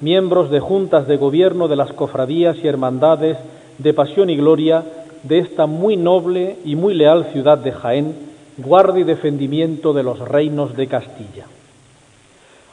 miembros 0.02 0.50
de 0.50 0.60
juntas 0.60 1.08
de 1.08 1.16
gobierno 1.16 1.68
de 1.68 1.76
las 1.76 1.90
cofradías 1.94 2.58
y 2.62 2.68
hermandades 2.68 3.38
de 3.78 3.94
pasión 3.94 4.28
y 4.28 4.36
gloria 4.36 4.84
de 5.22 5.38
esta 5.38 5.64
muy 5.64 5.96
noble 5.96 6.58
y 6.66 6.76
muy 6.76 6.92
leal 6.92 7.28
ciudad 7.32 7.56
de 7.56 7.72
Jaén, 7.72 8.14
guarda 8.58 8.98
y 8.98 9.04
defendimiento 9.04 9.94
de 9.94 10.02
los 10.02 10.18
reinos 10.18 10.76
de 10.76 10.86
Castilla. 10.86 11.46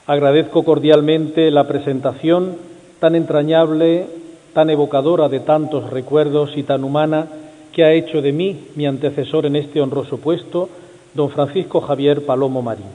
Agradezco 0.07 0.63
cordialmente 0.63 1.51
la 1.51 1.67
presentación 1.67 2.57
tan 2.99 3.15
entrañable, 3.15 4.07
tan 4.53 4.69
evocadora 4.69 5.29
de 5.29 5.39
tantos 5.39 5.89
recuerdos 5.89 6.51
y 6.55 6.63
tan 6.63 6.83
humana 6.83 7.27
que 7.71 7.83
ha 7.83 7.93
hecho 7.93 8.21
de 8.21 8.31
mí 8.31 8.67
mi 8.75 8.85
antecesor 8.85 9.45
en 9.45 9.55
este 9.55 9.79
honroso 9.79 10.17
puesto, 10.17 10.69
don 11.13 11.29
Francisco 11.29 11.81
Javier 11.81 12.25
Palomo 12.25 12.61
Marín. 12.61 12.85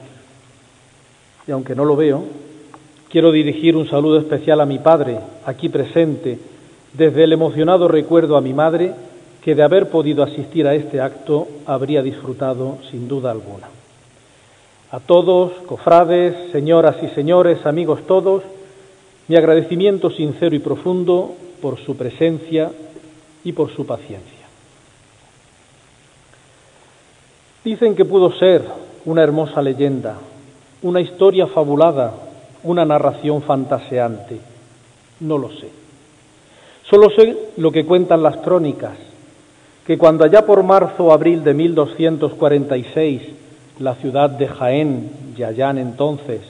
Y 1.47 1.51
aunque 1.51 1.75
no 1.75 1.85
lo 1.85 1.95
veo, 1.95 2.23
quiero 3.09 3.31
dirigir 3.31 3.75
un 3.75 3.89
saludo 3.89 4.19
especial 4.19 4.59
a 4.59 4.65
mi 4.65 4.79
padre, 4.79 5.17
aquí 5.45 5.69
presente, 5.69 6.37
desde 6.93 7.23
el 7.23 7.33
emocionado 7.33 7.87
recuerdo 7.87 8.37
a 8.37 8.41
mi 8.41 8.53
madre, 8.53 8.93
que 9.43 9.55
de 9.55 9.63
haber 9.63 9.89
podido 9.89 10.23
asistir 10.23 10.67
a 10.67 10.75
este 10.75 10.99
acto 10.99 11.47
habría 11.65 12.01
disfrutado 12.01 12.79
sin 12.91 13.07
duda 13.07 13.31
alguna. 13.31 13.76
A 14.89 15.01
todos, 15.01 15.51
cofrades, 15.65 16.49
señoras 16.53 16.95
y 17.03 17.07
señores, 17.09 17.65
amigos 17.65 18.07
todos, 18.07 18.43
mi 19.27 19.35
agradecimiento 19.35 20.09
sincero 20.09 20.55
y 20.55 20.59
profundo 20.59 21.33
por 21.61 21.77
su 21.79 21.97
presencia 21.97 22.71
y 23.43 23.51
por 23.51 23.69
su 23.75 23.85
paciencia. 23.85 24.47
Dicen 27.65 27.95
que 27.95 28.05
pudo 28.05 28.31
ser 28.31 28.63
una 29.03 29.23
hermosa 29.23 29.61
leyenda, 29.61 30.15
una 30.81 31.01
historia 31.01 31.47
fabulada, 31.47 32.13
una 32.63 32.85
narración 32.85 33.41
fantaseante. 33.41 34.39
No 35.19 35.37
lo 35.37 35.49
sé. 35.49 35.69
Solo 36.89 37.09
sé 37.09 37.37
lo 37.57 37.73
que 37.73 37.85
cuentan 37.85 38.23
las 38.23 38.37
crónicas, 38.37 38.97
que 39.85 39.97
cuando 39.97 40.23
allá 40.23 40.45
por 40.45 40.63
marzo 40.63 41.07
o 41.07 41.11
abril 41.11 41.43
de 41.43 41.53
1246 41.53 43.21
la 43.79 43.95
ciudad 43.95 44.29
de 44.29 44.47
Jaén, 44.47 45.11
Yayán 45.35 45.77
entonces, 45.77 46.41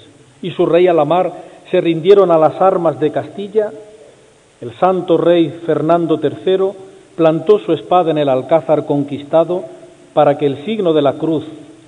y 0.42 0.52
su 0.52 0.66
rey 0.66 0.88
Alamar 0.88 1.32
se 1.70 1.82
rindieron 1.82 2.32
a 2.32 2.38
las 2.38 2.62
armas 2.62 3.00
de 3.00 3.12
Castilla, 3.12 3.72
el 4.62 4.74
santo 4.76 5.18
rey 5.18 5.50
Fernando 5.66 6.20
III 6.22 6.72
plantó 7.16 7.60
su 7.60 7.74
espada 7.74 8.12
en 8.12 8.18
el 8.18 8.30
alcázar 8.30 8.86
conquistado 8.86 9.64
para 10.14 10.38
que 10.38 10.46
el 10.46 10.64
signo 10.66 10.94
de 10.94 11.02
la 11.02 11.14
cruz, 11.14 11.44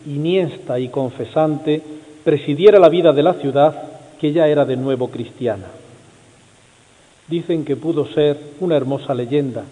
iniesta 0.05 0.79
y 0.79 0.89
confesante, 0.89 1.81
presidiera 2.23 2.79
la 2.79 2.89
vida 2.89 3.13
de 3.13 3.23
la 3.23 3.33
ciudad, 3.33 3.75
que 4.19 4.31
ya 4.33 4.47
era 4.47 4.65
de 4.65 4.75
nuevo 4.75 5.09
cristiana. 5.09 5.65
Dicen 7.27 7.63
que 7.63 7.75
pudo 7.75 8.05
ser 8.07 8.37
una 8.59 8.75
hermosa 8.75 9.13
leyenda, 9.13 9.63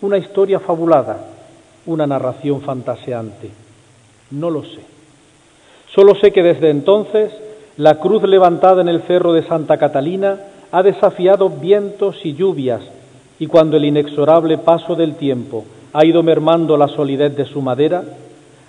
una 0.00 0.18
historia 0.18 0.60
fabulada, 0.60 1.18
una 1.86 2.06
narración 2.06 2.60
fantaseante. 2.60 3.50
No 4.30 4.50
lo 4.50 4.62
sé. 4.62 4.97
Solo 5.98 6.14
sé 6.14 6.30
que 6.30 6.44
desde 6.44 6.70
entonces 6.70 7.32
la 7.76 7.96
cruz 7.96 8.22
levantada 8.22 8.82
en 8.82 8.88
el 8.88 9.02
cerro 9.02 9.32
de 9.32 9.42
Santa 9.42 9.78
Catalina 9.78 10.38
ha 10.70 10.84
desafiado 10.84 11.50
vientos 11.50 12.14
y 12.22 12.34
lluvias, 12.34 12.82
y 13.40 13.48
cuando 13.48 13.76
el 13.76 13.84
inexorable 13.84 14.58
paso 14.58 14.94
del 14.94 15.16
tiempo 15.16 15.64
ha 15.92 16.06
ido 16.06 16.22
mermando 16.22 16.76
la 16.76 16.86
solidez 16.86 17.34
de 17.34 17.46
su 17.46 17.62
madera, 17.62 18.04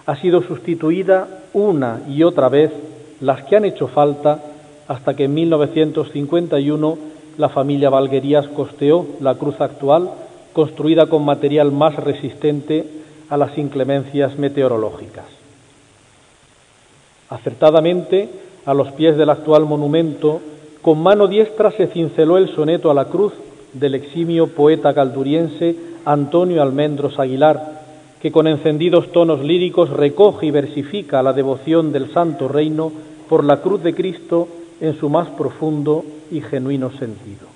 ha 0.07 0.15
sido 0.15 0.41
sustituida 0.41 1.27
una 1.53 2.01
y 2.09 2.24
otra 2.24 2.50
vez 2.50 2.71
las 3.21 3.43
que 3.43 3.57
han 3.57 3.65
hecho 3.65 3.88
falta 3.89 4.39
hasta 4.88 5.15
que 5.15 5.25
en 5.25 5.36
1951 5.36 6.98
la 7.38 7.50
familia 7.50 7.91
Valguerías 7.91 8.48
costeó 8.48 9.05
la 9.21 9.36
cruz 9.36 9.62
actual, 9.62 10.09
construida 10.51 11.05
con 11.05 11.25
material 11.25 11.71
más 11.71 11.95
resistente 11.95 12.88
a 13.29 13.38
las 13.38 13.55
inclemencias 13.55 14.36
meteorológicas. 14.39 15.38
Acertadamente, 17.29 18.29
a 18.65 18.74
los 18.74 18.91
pies 18.93 19.17
del 19.17 19.29
actual 19.29 19.65
monumento, 19.65 20.41
con 20.81 21.01
mano 21.01 21.27
diestra 21.27 21.71
se 21.71 21.88
cinceló 21.88 22.38
el 22.38 22.50
soneto 22.55 22.89
a 22.89 22.93
la 22.93 23.05
cruz 23.05 23.33
del 23.74 23.95
eximio 23.95 24.48
poeta 24.48 24.93
calduriense 24.93 25.75
Antonio 26.05 26.62
Almendros 26.62 27.19
Aguilar, 27.19 27.79
que 28.21 28.31
con 28.31 28.48
encendidos 28.48 29.12
tonos 29.12 29.41
líricos 29.41 29.89
recoge 29.89 30.48
y 30.48 30.51
versifica 30.51 31.21
la 31.21 31.33
devoción 31.33 31.91
del 31.91 32.12
Santo 32.12 32.48
Reino 32.48 32.91
por 33.29 33.43
la 33.43 33.62
cruz 33.62 33.83
de 33.83 33.93
Cristo 33.93 34.48
en 34.81 35.00
su 35.00 35.09
más 35.09 35.29
profundo 35.29 36.03
y 36.31 36.41
genuino 36.41 36.91
sentido. 36.91 37.48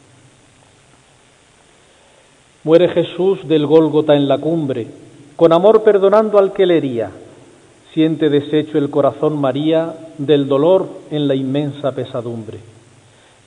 Muere 2.64 2.90
Jesús 2.90 3.46
del 3.48 3.66
Gólgota 3.66 4.16
en 4.16 4.28
la 4.28 4.38
cumbre, 4.38 4.88
con 5.36 5.52
amor 5.52 5.84
perdonando 5.84 6.38
al 6.38 6.54
que 6.54 6.66
le 6.66 6.78
hería. 6.78 7.12
Siente 7.94 8.30
deshecho 8.30 8.80
el 8.80 8.90
corazón 8.90 9.40
María 9.40 9.94
del 10.18 10.48
dolor 10.48 10.88
en 11.12 11.28
la 11.28 11.36
inmensa 11.36 11.92
pesadumbre. 11.92 12.58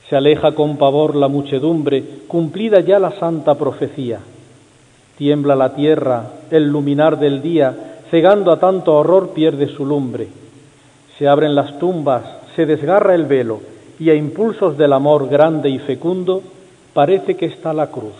Se 0.09 0.15
aleja 0.15 0.53
con 0.53 0.77
pavor 0.77 1.17
la 1.17 1.27
muchedumbre, 1.27 2.01
cumplida 2.29 2.79
ya 2.79 2.97
la 2.97 3.11
santa 3.19 3.55
profecía. 3.55 4.19
Tiembla 5.17 5.53
la 5.57 5.75
tierra, 5.75 6.31
el 6.49 6.69
luminar 6.69 7.19
del 7.19 7.41
día, 7.41 7.99
cegando 8.09 8.53
a 8.53 8.59
tanto 8.59 8.95
horror 8.95 9.31
pierde 9.31 9.67
su 9.67 9.85
lumbre. 9.85 10.29
Se 11.17 11.27
abren 11.27 11.53
las 11.53 11.77
tumbas, 11.77 12.23
se 12.55 12.65
desgarra 12.65 13.15
el 13.15 13.25
velo, 13.25 13.59
y 13.99 14.11
a 14.11 14.15
impulsos 14.15 14.77
del 14.77 14.93
amor 14.93 15.27
grande 15.27 15.69
y 15.69 15.79
fecundo, 15.79 16.41
parece 16.93 17.35
que 17.35 17.47
está 17.47 17.73
la 17.73 17.87
cruz, 17.87 18.13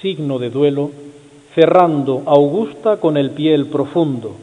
signo 0.00 0.38
de 0.38 0.48
duelo, 0.48 0.90
cerrando 1.54 2.22
augusta 2.24 2.96
con 2.96 3.18
el 3.18 3.32
pie 3.32 3.52
el 3.52 3.66
profundo, 3.66 4.36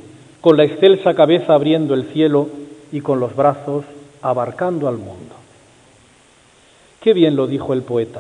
con 0.44 0.58
la 0.58 0.66
excelsa 0.66 1.14
cabeza 1.14 1.54
abriendo 1.54 1.94
el 1.94 2.04
cielo 2.12 2.50
y 2.92 3.00
con 3.00 3.18
los 3.22 3.34
brazos 3.34 3.86
abarcando 4.22 4.90
al 4.90 4.98
mundo. 4.98 5.36
Qué 7.00 7.14
bien 7.14 7.38
lo 7.38 7.48
dijo 7.48 7.72
el 7.72 7.84
poeta. 7.84 8.20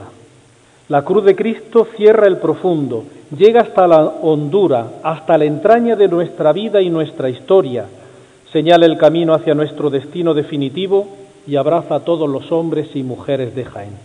La 0.87 1.01
cruz 1.01 1.25
de 1.25 1.35
Cristo 1.35 1.85
cierra 1.97 2.27
el 2.27 2.37
profundo, 2.37 3.03
llega 3.37 3.59
hasta 3.59 3.85
la 3.87 4.05
hondura, 4.05 5.01
hasta 5.03 5.37
la 5.37 5.43
entraña 5.43 5.97
de 5.97 6.07
nuestra 6.07 6.53
vida 6.53 6.79
y 6.79 6.89
nuestra 6.89 7.29
historia, 7.29 7.87
señala 8.53 8.85
el 8.85 8.97
camino 8.97 9.33
hacia 9.33 9.53
nuestro 9.53 9.89
destino 9.89 10.33
definitivo 10.33 11.09
y 11.45 11.57
abraza 11.57 11.95
a 11.95 12.05
todos 12.05 12.29
los 12.29 12.53
hombres 12.53 12.87
y 12.95 13.03
mujeres 13.03 13.53
de 13.53 13.65
Jaén. 13.65 13.97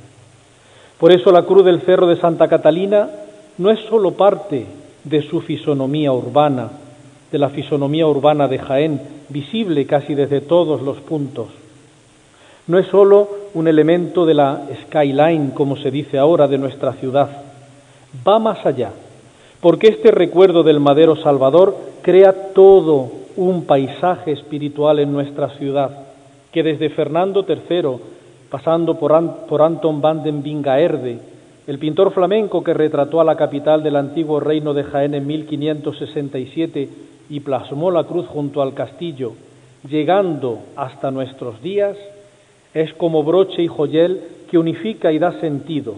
Por 0.98 1.12
eso 1.12 1.30
la 1.30 1.42
cruz 1.42 1.64
del 1.64 1.82
Cerro 1.82 2.08
de 2.08 2.16
Santa 2.16 2.48
Catalina 2.48 3.10
no 3.58 3.70
es 3.70 3.78
sólo 3.88 4.14
parte 4.14 4.66
de 5.04 5.22
su 5.22 5.40
fisonomía 5.40 6.10
urbana, 6.10 6.68
de 7.30 7.38
la 7.38 7.50
fisonomía 7.50 8.06
urbana 8.06 8.48
de 8.48 8.58
Jaén, 8.58 9.00
visible 9.28 9.86
casi 9.86 10.14
desde 10.14 10.40
todos 10.40 10.82
los 10.82 10.98
puntos. 10.98 11.48
No 12.66 12.78
es 12.78 12.86
sólo 12.88 13.28
un 13.54 13.68
elemento 13.68 14.26
de 14.26 14.34
la 14.34 14.62
skyline, 14.84 15.50
como 15.50 15.76
se 15.76 15.90
dice 15.90 16.18
ahora, 16.18 16.48
de 16.48 16.58
nuestra 16.58 16.92
ciudad. 16.94 17.28
Va 18.26 18.38
más 18.38 18.64
allá, 18.64 18.92
porque 19.60 19.88
este 19.88 20.10
recuerdo 20.10 20.62
del 20.62 20.80
madero 20.80 21.16
Salvador 21.16 21.76
crea 22.02 22.52
todo 22.52 23.10
un 23.36 23.64
paisaje 23.64 24.32
espiritual 24.32 24.98
en 24.98 25.12
nuestra 25.12 25.50
ciudad, 25.50 26.06
que 26.52 26.62
desde 26.62 26.90
Fernando 26.90 27.44
III, 27.46 28.00
pasando 28.50 28.98
por, 28.98 29.12
Anton 29.62 30.00
van 30.00 30.22
den 30.22 30.42
Bingaerde, 30.42 31.18
el 31.66 31.78
pintor 31.78 32.12
flamenco 32.12 32.64
que 32.64 32.72
retrató 32.72 33.20
a 33.20 33.24
la 33.24 33.36
capital 33.36 33.82
del 33.82 33.96
antiguo 33.96 34.40
reino 34.40 34.72
de 34.72 34.84
Jaén 34.84 35.14
en 35.14 35.26
1567 35.26 37.07
y 37.28 37.40
plasmó 37.40 37.90
la 37.90 38.04
cruz 38.04 38.26
junto 38.26 38.62
al 38.62 38.74
castillo, 38.74 39.32
llegando 39.88 40.60
hasta 40.76 41.10
nuestros 41.10 41.62
días, 41.62 41.96
es 42.74 42.92
como 42.94 43.22
broche 43.22 43.62
y 43.62 43.68
joyel 43.68 44.20
que 44.50 44.58
unifica 44.58 45.12
y 45.12 45.18
da 45.18 45.38
sentido, 45.40 45.94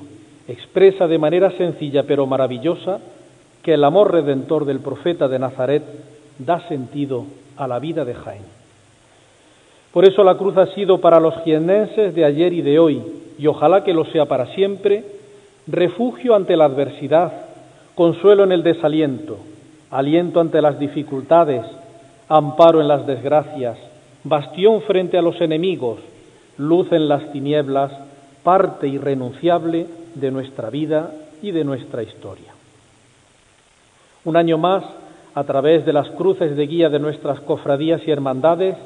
expresa 0.49 1.06
de 1.06 1.18
manera 1.18 1.50
sencilla 1.52 2.04
pero 2.04 2.26
maravillosa 2.26 3.00
que 3.62 3.75
el 3.75 3.84
amor 3.84 4.12
redentor 4.12 4.64
del 4.64 4.80
profeta 4.80 5.28
de 5.28 5.38
Nazaret 5.38 5.82
da 6.38 6.66
sentido 6.68 7.26
a 7.56 7.68
la 7.68 7.78
vida 7.78 8.04
de 8.04 8.14
Jaén. 8.14 8.42
Por 9.92 10.08
eso 10.08 10.22
la 10.25 10.37
cruz 10.37 10.56
ha 10.56 10.66
sido 10.75 11.00
para 11.00 11.20
los 11.20 11.34
jienenses 11.42 12.14
de 12.14 12.25
ayer 12.25 12.52
y 12.52 12.62
de 12.62 12.78
hoy, 12.78 13.02
y 13.38 13.46
ojalá 13.46 13.82
que 13.84 13.92
lo 13.92 14.04
sea 14.06 14.26
para 14.26 14.46
siempre, 14.54 15.04
refugio 15.66 16.34
ante 16.34 16.56
la 16.56 16.66
adversidad, 16.66 17.32
consuelo 17.94 18.44
en 18.44 18.52
el 18.52 18.62
desaliento, 18.62 19.38
aliento 19.90 20.40
ante 20.40 20.62
las 20.62 20.78
dificultades, 20.78 21.64
amparo 22.28 22.80
en 22.80 22.88
las 22.88 23.06
desgracias, 23.06 23.76
bastión 24.25 24.82
frente 24.82 25.18
a 25.18 25.23
los 25.23 25.40
enemigos, 25.40 25.99
luz 26.59 26.92
en 26.92 27.09
las 27.09 27.32
tinieblas, 27.32 27.92
parte 28.42 28.87
irrenunciable 28.87 29.87
de 30.14 30.30
nuestra 30.30 30.70
vida 30.70 31.11
y 31.42 31.50
de 31.50 31.64
nuestra 31.64 32.02
historia. 32.02 32.52
Un 34.25 34.37
año 34.37 34.59
más, 34.59 34.85
a 35.35 35.44
través 35.44 35.87
de 35.87 35.92
las 35.92 36.09
cruces 36.11 36.56
de 36.56 36.66
guía 36.66 36.88
de 36.88 36.99
nuestras 36.99 37.40
cofradías 37.40 38.02
y 38.06 38.11
hermandades, 38.11 38.76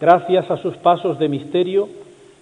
gracias 0.00 0.50
a 0.50 0.56
sus 0.56 0.76
pasos 0.76 1.18
de 1.18 1.28
misterio, 1.28 1.88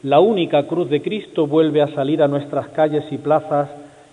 la 0.03 0.21
única 0.21 0.67
cruz 0.67 0.89
de 0.89 1.03
Cristo 1.03 1.47
vuelve 1.47 1.83
a 1.83 1.95
salir 1.95 2.23
a 2.23 2.29
nuestras 2.29 2.69
calles 2.69 3.05
y 3.11 3.19
plazas, 3.19 3.69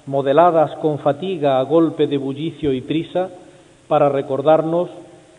modeladas 0.07 0.75
con 0.77 0.99
fatiga 0.99 1.59
a 1.59 1.63
golpe 1.63 2.07
de 2.07 2.17
bullicio 2.17 2.73
y 2.73 2.81
prisa, 2.81 3.29
para 3.87 4.09
recordarnos 4.09 4.89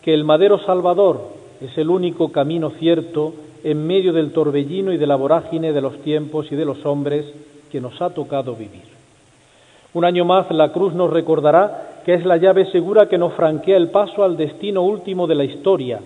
que 0.02 0.14
el 0.14 0.24
madero 0.24 0.58
Salvador 0.58 1.20
es 1.60 1.76
el 1.78 1.90
único 1.90 2.30
camino 2.30 2.70
cierto 2.70 3.34
en 3.64 3.86
medio 3.86 4.12
del 4.12 4.32
torbellino 4.32 4.92
y 4.92 4.96
de 4.96 5.06
la 5.06 5.16
vorágine 5.16 5.72
de 5.72 5.80
los 5.80 5.98
tiempos 6.02 6.50
y 6.52 6.56
de 6.56 6.64
los 6.64 6.84
hombres 6.86 7.24
que 7.72 7.80
nos 7.80 8.00
ha 8.00 8.10
tocado 8.10 8.54
vivir. 8.54 8.84
Un 9.94 10.04
año 10.04 10.24
más 10.24 10.50
la 10.50 10.72
cruz 10.72 10.94
nos 10.94 11.10
recordará 11.10 12.02
que 12.04 12.14
es 12.14 12.24
la 12.24 12.36
llave 12.36 12.70
segura 12.70 13.08
que 13.08 13.18
nos 13.18 13.32
franquea 13.32 13.76
el 13.76 13.90
paso 13.90 14.22
al 14.22 14.36
destino 14.36 14.82
último 14.82 15.26
de 15.26 15.34
la 15.34 15.44
historia, 15.44 15.98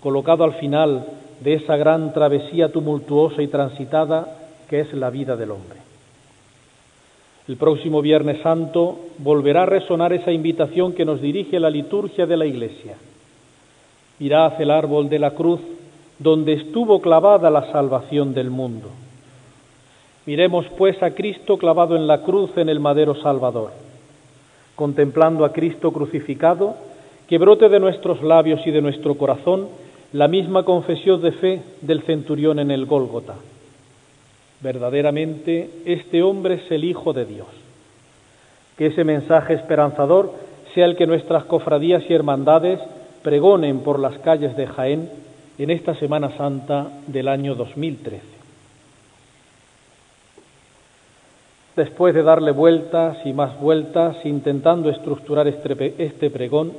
colocado 0.00 0.44
al 0.44 0.54
final 0.54 1.04
de 1.40 1.54
esa 1.54 1.76
gran 1.76 2.14
travesía 2.14 2.70
tumultuosa 2.70 3.42
y 3.42 3.48
transitada 3.48 4.38
que 4.68 4.80
es 4.80 4.94
la 4.94 5.10
vida 5.10 5.36
del 5.36 5.50
hombre. 5.50 5.81
El 7.48 7.56
próximo 7.56 8.02
Viernes 8.02 8.40
Santo 8.42 9.00
volverá 9.18 9.64
a 9.64 9.66
resonar 9.66 10.12
esa 10.12 10.30
invitación 10.30 10.92
que 10.92 11.04
nos 11.04 11.20
dirige 11.20 11.58
la 11.58 11.70
liturgia 11.70 12.24
de 12.24 12.36
la 12.36 12.46
Iglesia. 12.46 12.96
Mirad 14.20 14.60
el 14.60 14.70
árbol 14.70 15.08
de 15.08 15.18
la 15.18 15.32
cruz 15.32 15.60
donde 16.20 16.52
estuvo 16.52 17.00
clavada 17.00 17.50
la 17.50 17.72
salvación 17.72 18.32
del 18.32 18.50
mundo. 18.50 18.88
Miremos 20.24 20.66
pues 20.78 21.02
a 21.02 21.10
Cristo 21.10 21.58
clavado 21.58 21.96
en 21.96 22.06
la 22.06 22.22
cruz 22.22 22.56
en 22.56 22.68
el 22.68 22.78
madero 22.78 23.16
Salvador, 23.16 23.72
contemplando 24.76 25.44
a 25.44 25.52
Cristo 25.52 25.90
crucificado, 25.90 26.76
que 27.26 27.38
brote 27.38 27.68
de 27.68 27.80
nuestros 27.80 28.22
labios 28.22 28.64
y 28.64 28.70
de 28.70 28.82
nuestro 28.82 29.16
corazón 29.16 29.66
la 30.12 30.28
misma 30.28 30.64
confesión 30.64 31.20
de 31.20 31.32
fe 31.32 31.62
del 31.80 32.02
centurión 32.02 32.60
en 32.60 32.70
el 32.70 32.86
Gólgota. 32.86 33.34
Verdaderamente 34.62 35.70
este 35.84 36.22
hombre 36.22 36.54
es 36.54 36.70
el 36.70 36.84
Hijo 36.84 37.12
de 37.12 37.24
Dios. 37.24 37.48
Que 38.78 38.86
ese 38.86 39.04
mensaje 39.04 39.54
esperanzador 39.54 40.32
sea 40.74 40.86
el 40.86 40.96
que 40.96 41.06
nuestras 41.06 41.44
cofradías 41.44 42.04
y 42.08 42.14
hermandades 42.14 42.78
pregonen 43.22 43.80
por 43.80 43.98
las 43.98 44.18
calles 44.18 44.56
de 44.56 44.66
Jaén 44.66 45.10
en 45.58 45.70
esta 45.70 45.94
Semana 45.96 46.36
Santa 46.36 46.88
del 47.06 47.28
año 47.28 47.54
2013. 47.54 48.22
Después 51.76 52.14
de 52.14 52.22
darle 52.22 52.52
vueltas 52.52 53.18
y 53.24 53.32
más 53.32 53.58
vueltas 53.58 54.16
intentando 54.24 54.90
estructurar 54.90 55.48
este, 55.48 55.94
este 55.98 56.30
pregón, 56.30 56.72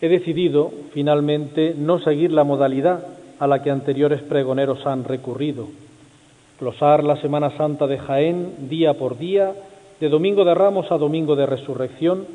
he 0.00 0.08
decidido 0.08 0.72
finalmente 0.92 1.74
no 1.76 1.98
seguir 1.98 2.32
la 2.32 2.44
modalidad 2.44 3.04
a 3.40 3.46
la 3.46 3.62
que 3.62 3.70
anteriores 3.70 4.22
pregoneros 4.22 4.86
han 4.86 5.04
recurrido, 5.04 5.68
glosar 6.60 7.04
la 7.04 7.20
Semana 7.20 7.56
Santa 7.56 7.86
de 7.86 7.98
Jaén 7.98 8.68
día 8.68 8.94
por 8.94 9.16
día, 9.16 9.54
de 10.00 10.08
Domingo 10.08 10.44
de 10.44 10.54
Ramos 10.54 10.90
a 10.90 10.98
Domingo 10.98 11.36
de 11.36 11.46
Resurrección, 11.46 12.26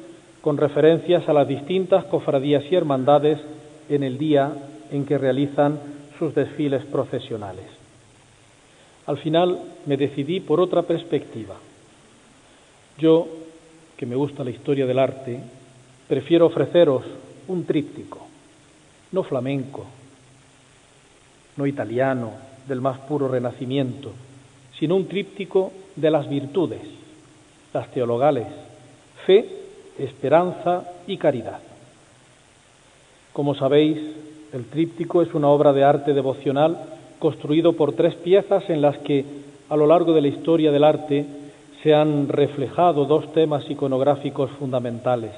con 0.41 0.57
referencias 0.57 1.27
a 1.27 1.33
las 1.33 1.47
distintas 1.47 2.05
cofradías 2.05 2.63
y 2.69 2.75
hermandades 2.75 3.39
en 3.89 4.03
el 4.03 4.17
día 4.17 4.53
en 4.91 5.05
que 5.05 5.17
realizan 5.17 5.79
sus 6.19 6.33
desfiles 6.35 6.85
procesionales. 6.85 7.65
Al 9.05 9.17
final 9.17 9.59
me 9.85 9.97
decidí 9.97 10.39
por 10.39 10.61
otra 10.61 10.83
perspectiva. 10.83 11.55
Yo, 12.97 13.27
que 13.97 14.05
me 14.05 14.15
gusta 14.15 14.43
la 14.43 14.51
historia 14.51 14.85
del 14.85 14.99
arte, 14.99 15.39
prefiero 16.07 16.45
ofreceros 16.45 17.03
un 17.47 17.65
tríptico, 17.65 18.25
no 19.11 19.23
flamenco, 19.23 19.85
no 21.57 21.67
italiano, 21.67 22.52
del 22.67 22.81
más 22.81 22.99
puro 22.99 23.27
renacimiento, 23.27 24.11
sino 24.79 24.95
un 24.95 25.07
tríptico 25.07 25.71
de 25.95 26.11
las 26.11 26.29
virtudes, 26.29 26.81
las 27.73 27.89
teologales, 27.91 28.47
fe, 29.25 29.45
esperanza 29.97 30.83
y 31.07 31.17
caridad. 31.17 31.59
Como 33.31 33.55
sabéis, 33.55 33.97
el 34.53 34.65
tríptico 34.65 35.21
es 35.21 35.33
una 35.33 35.49
obra 35.49 35.73
de 35.73 35.83
arte 35.83 36.13
devocional 36.13 36.77
construido 37.19 37.73
por 37.73 37.93
tres 37.93 38.15
piezas 38.15 38.69
en 38.69 38.81
las 38.81 38.97
que 38.99 39.25
a 39.69 39.75
lo 39.75 39.87
largo 39.87 40.13
de 40.13 40.21
la 40.21 40.27
historia 40.27 40.71
del 40.71 40.83
arte 40.83 41.25
se 41.81 41.93
han 41.93 42.27
reflejado 42.27 43.05
dos 43.05 43.33
temas 43.33 43.69
iconográficos 43.69 44.51
fundamentales, 44.51 45.31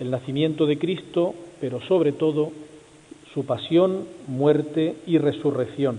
el 0.00 0.10
nacimiento 0.10 0.66
de 0.66 0.78
Cristo, 0.78 1.34
pero 1.60 1.80
sobre 1.80 2.12
todo 2.12 2.50
su 3.32 3.44
pasión, 3.44 4.04
muerte 4.28 4.94
y 5.06 5.18
resurrección, 5.18 5.98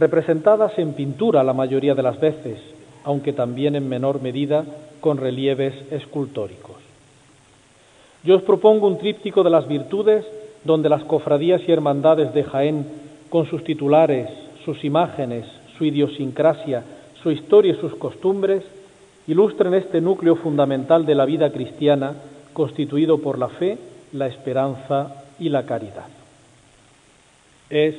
representadas 0.00 0.78
en 0.78 0.94
pintura 0.94 1.44
la 1.44 1.52
mayoría 1.52 1.94
de 1.94 2.02
las 2.02 2.18
veces, 2.18 2.58
aunque 3.04 3.32
también 3.32 3.76
en 3.76 3.88
menor 3.88 4.20
medida 4.20 4.64
con 5.00 5.18
relieves 5.18 5.74
escultóricos. 5.90 6.76
Yo 8.24 8.36
os 8.36 8.42
propongo 8.42 8.86
un 8.86 8.98
tríptico 8.98 9.42
de 9.42 9.50
las 9.50 9.66
virtudes 9.66 10.26
donde 10.64 10.88
las 10.88 11.04
cofradías 11.04 11.62
y 11.66 11.72
hermandades 11.72 12.34
de 12.34 12.44
Jaén, 12.44 12.86
con 13.30 13.46
sus 13.46 13.64
titulares, 13.64 14.28
sus 14.64 14.84
imágenes, 14.84 15.46
su 15.78 15.84
idiosincrasia, 15.84 16.82
su 17.22 17.30
historia 17.30 17.72
y 17.72 17.80
sus 17.80 17.94
costumbres, 17.94 18.62
ilustren 19.26 19.74
este 19.74 20.00
núcleo 20.00 20.36
fundamental 20.36 21.06
de 21.06 21.14
la 21.14 21.24
vida 21.24 21.50
cristiana 21.50 22.14
constituido 22.52 23.18
por 23.18 23.38
la 23.38 23.48
fe, 23.48 23.78
la 24.12 24.26
esperanza 24.26 25.24
y 25.38 25.48
la 25.48 25.64
caridad. 25.64 26.08
Es 27.70 27.94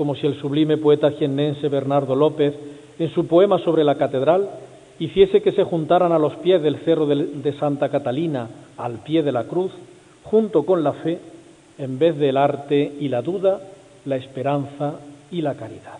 como 0.00 0.14
si 0.14 0.26
el 0.26 0.40
sublime 0.40 0.78
poeta 0.78 1.10
jiennense 1.10 1.68
Bernardo 1.68 2.16
López, 2.16 2.54
en 2.98 3.10
su 3.10 3.26
poema 3.26 3.58
sobre 3.58 3.84
la 3.84 3.96
catedral, 3.96 4.48
hiciese 4.98 5.42
que 5.42 5.52
se 5.52 5.62
juntaran 5.62 6.10
a 6.10 6.18
los 6.18 6.36
pies 6.36 6.62
del 6.62 6.78
cerro 6.78 7.04
de 7.04 7.52
Santa 7.58 7.90
Catalina, 7.90 8.48
al 8.78 9.00
pie 9.00 9.22
de 9.22 9.30
la 9.30 9.44
cruz, 9.44 9.70
junto 10.22 10.62
con 10.62 10.82
la 10.82 10.94
fe, 10.94 11.18
en 11.76 11.98
vez 11.98 12.16
del 12.16 12.38
arte 12.38 12.94
y 12.98 13.08
la 13.08 13.20
duda, 13.20 13.60
la 14.06 14.16
esperanza 14.16 14.94
y 15.30 15.42
la 15.42 15.52
caridad. 15.52 15.98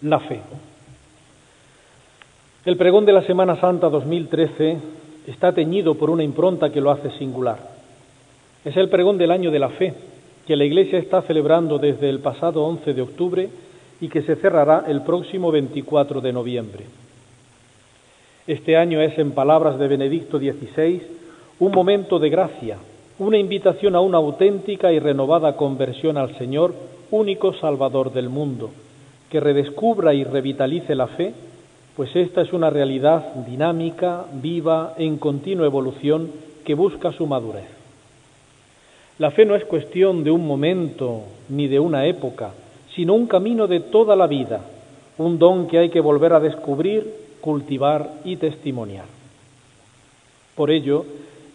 La 0.00 0.20
fe. 0.20 0.40
El 2.64 2.78
pregón 2.78 3.04
de 3.04 3.12
la 3.12 3.24
Semana 3.24 3.60
Santa 3.60 3.90
2013 3.90 4.78
está 5.30 5.52
teñido 5.52 5.94
por 5.94 6.10
una 6.10 6.24
impronta 6.24 6.70
que 6.70 6.80
lo 6.80 6.90
hace 6.90 7.10
singular. 7.18 7.58
Es 8.64 8.76
el 8.76 8.88
pregón 8.88 9.18
del 9.18 9.30
año 9.30 9.50
de 9.50 9.58
la 9.58 9.68
fe, 9.68 9.94
que 10.46 10.56
la 10.56 10.64
Iglesia 10.64 10.98
está 10.98 11.22
celebrando 11.22 11.78
desde 11.78 12.08
el 12.08 12.20
pasado 12.20 12.64
11 12.64 12.94
de 12.94 13.02
octubre 13.02 13.48
y 14.00 14.08
que 14.08 14.22
se 14.22 14.36
cerrará 14.36 14.84
el 14.88 15.02
próximo 15.02 15.50
24 15.50 16.22
de 16.22 16.32
noviembre. 16.32 16.84
Este 18.46 18.76
año 18.78 19.02
es, 19.02 19.18
en 19.18 19.32
palabras 19.32 19.78
de 19.78 19.88
Benedicto 19.88 20.38
XVI, 20.38 21.02
un 21.60 21.72
momento 21.72 22.18
de 22.18 22.30
gracia, 22.30 22.78
una 23.18 23.36
invitación 23.36 23.94
a 23.96 24.00
una 24.00 24.16
auténtica 24.16 24.90
y 24.92 24.98
renovada 24.98 25.56
conversión 25.56 26.16
al 26.16 26.38
Señor, 26.38 26.72
único 27.10 27.52
Salvador 27.54 28.12
del 28.12 28.30
mundo, 28.30 28.70
que 29.28 29.40
redescubra 29.40 30.14
y 30.14 30.24
revitalice 30.24 30.94
la 30.94 31.08
fe, 31.08 31.34
pues 31.98 32.14
esta 32.14 32.42
es 32.42 32.52
una 32.52 32.70
realidad 32.70 33.34
dinámica, 33.44 34.26
viva, 34.34 34.94
en 34.98 35.18
continua 35.18 35.66
evolución, 35.66 36.30
que 36.64 36.74
busca 36.74 37.10
su 37.10 37.26
madurez. 37.26 37.66
La 39.18 39.32
fe 39.32 39.44
no 39.44 39.56
es 39.56 39.64
cuestión 39.64 40.22
de 40.22 40.30
un 40.30 40.46
momento 40.46 41.22
ni 41.48 41.66
de 41.66 41.80
una 41.80 42.06
época, 42.06 42.52
sino 42.94 43.14
un 43.14 43.26
camino 43.26 43.66
de 43.66 43.80
toda 43.80 44.14
la 44.14 44.28
vida, 44.28 44.60
un 45.18 45.40
don 45.40 45.66
que 45.66 45.78
hay 45.78 45.88
que 45.88 45.98
volver 45.98 46.34
a 46.34 46.38
descubrir, 46.38 47.04
cultivar 47.40 48.08
y 48.24 48.36
testimoniar. 48.36 49.06
Por 50.54 50.70
ello, 50.70 51.04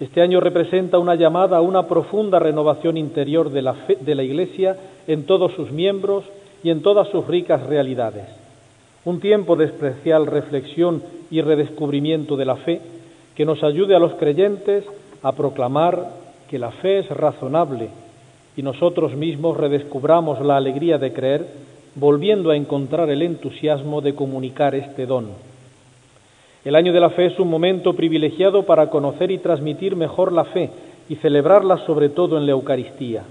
este 0.01 0.19
año 0.21 0.41
representa 0.41 0.99
una 0.99 1.15
llamada 1.15 1.55
a 1.55 1.61
una 1.61 1.87
profunda 1.87 2.37
renovación 2.39 2.97
interior 2.97 3.49
de 3.49 3.61
la, 3.61 3.75
fe, 3.75 3.97
de 4.01 4.13
la 4.13 4.23
Iglesia 4.23 4.75
en 5.07 5.25
todos 5.25 5.53
sus 5.53 5.71
miembros 5.71 6.25
y 6.65 6.69
en 6.69 6.81
todas 6.81 7.07
sus 7.07 7.25
ricas 7.27 7.65
realidades. 7.65 8.42
Un 9.05 9.19
tiempo 9.19 9.57
de 9.57 9.65
especial 9.65 10.27
reflexión 10.27 11.03
y 11.29 11.41
redescubrimiento 11.41 12.37
de 12.37 12.45
la 12.45 12.55
fe 12.55 12.79
que 13.35 13.45
nos 13.45 13.61
ayude 13.63 13.95
a 13.95 13.99
los 13.99 14.13
creyentes 14.13 14.85
a 15.21 15.33
proclamar 15.33 16.07
que 16.49 16.57
la 16.57 16.71
fe 16.71 16.99
es 16.99 17.09
razonable 17.09 17.89
y 18.55 18.61
nosotros 18.61 19.13
mismos 19.15 19.57
redescubramos 19.57 20.39
la 20.41 20.55
alegría 20.55 20.97
de 20.97 21.11
creer, 21.11 21.47
volviendo 21.95 22.51
a 22.51 22.55
encontrar 22.55 23.09
el 23.09 23.23
entusiasmo 23.23 23.99
de 24.01 24.15
comunicar 24.15 24.73
este 24.75 25.05
don. 25.05 25.27
El 26.63 26.75
año 26.75 26.93
de 26.93 26.99
la 27.01 27.09
fe 27.09 27.25
es 27.25 27.39
un 27.39 27.49
momento 27.49 27.93
privilegiado 27.93 28.63
para 28.63 28.89
conocer 28.89 29.31
y 29.31 29.39
transmitir 29.39 29.97
mejor 29.97 30.31
la 30.31 30.45
fe 30.45 30.69
y 31.09 31.15
celebrarla 31.15 31.79
sobre 31.85 32.07
todo 32.07 32.37
en 32.37 32.45
la 32.45 32.53
Eucaristía, 32.53 33.23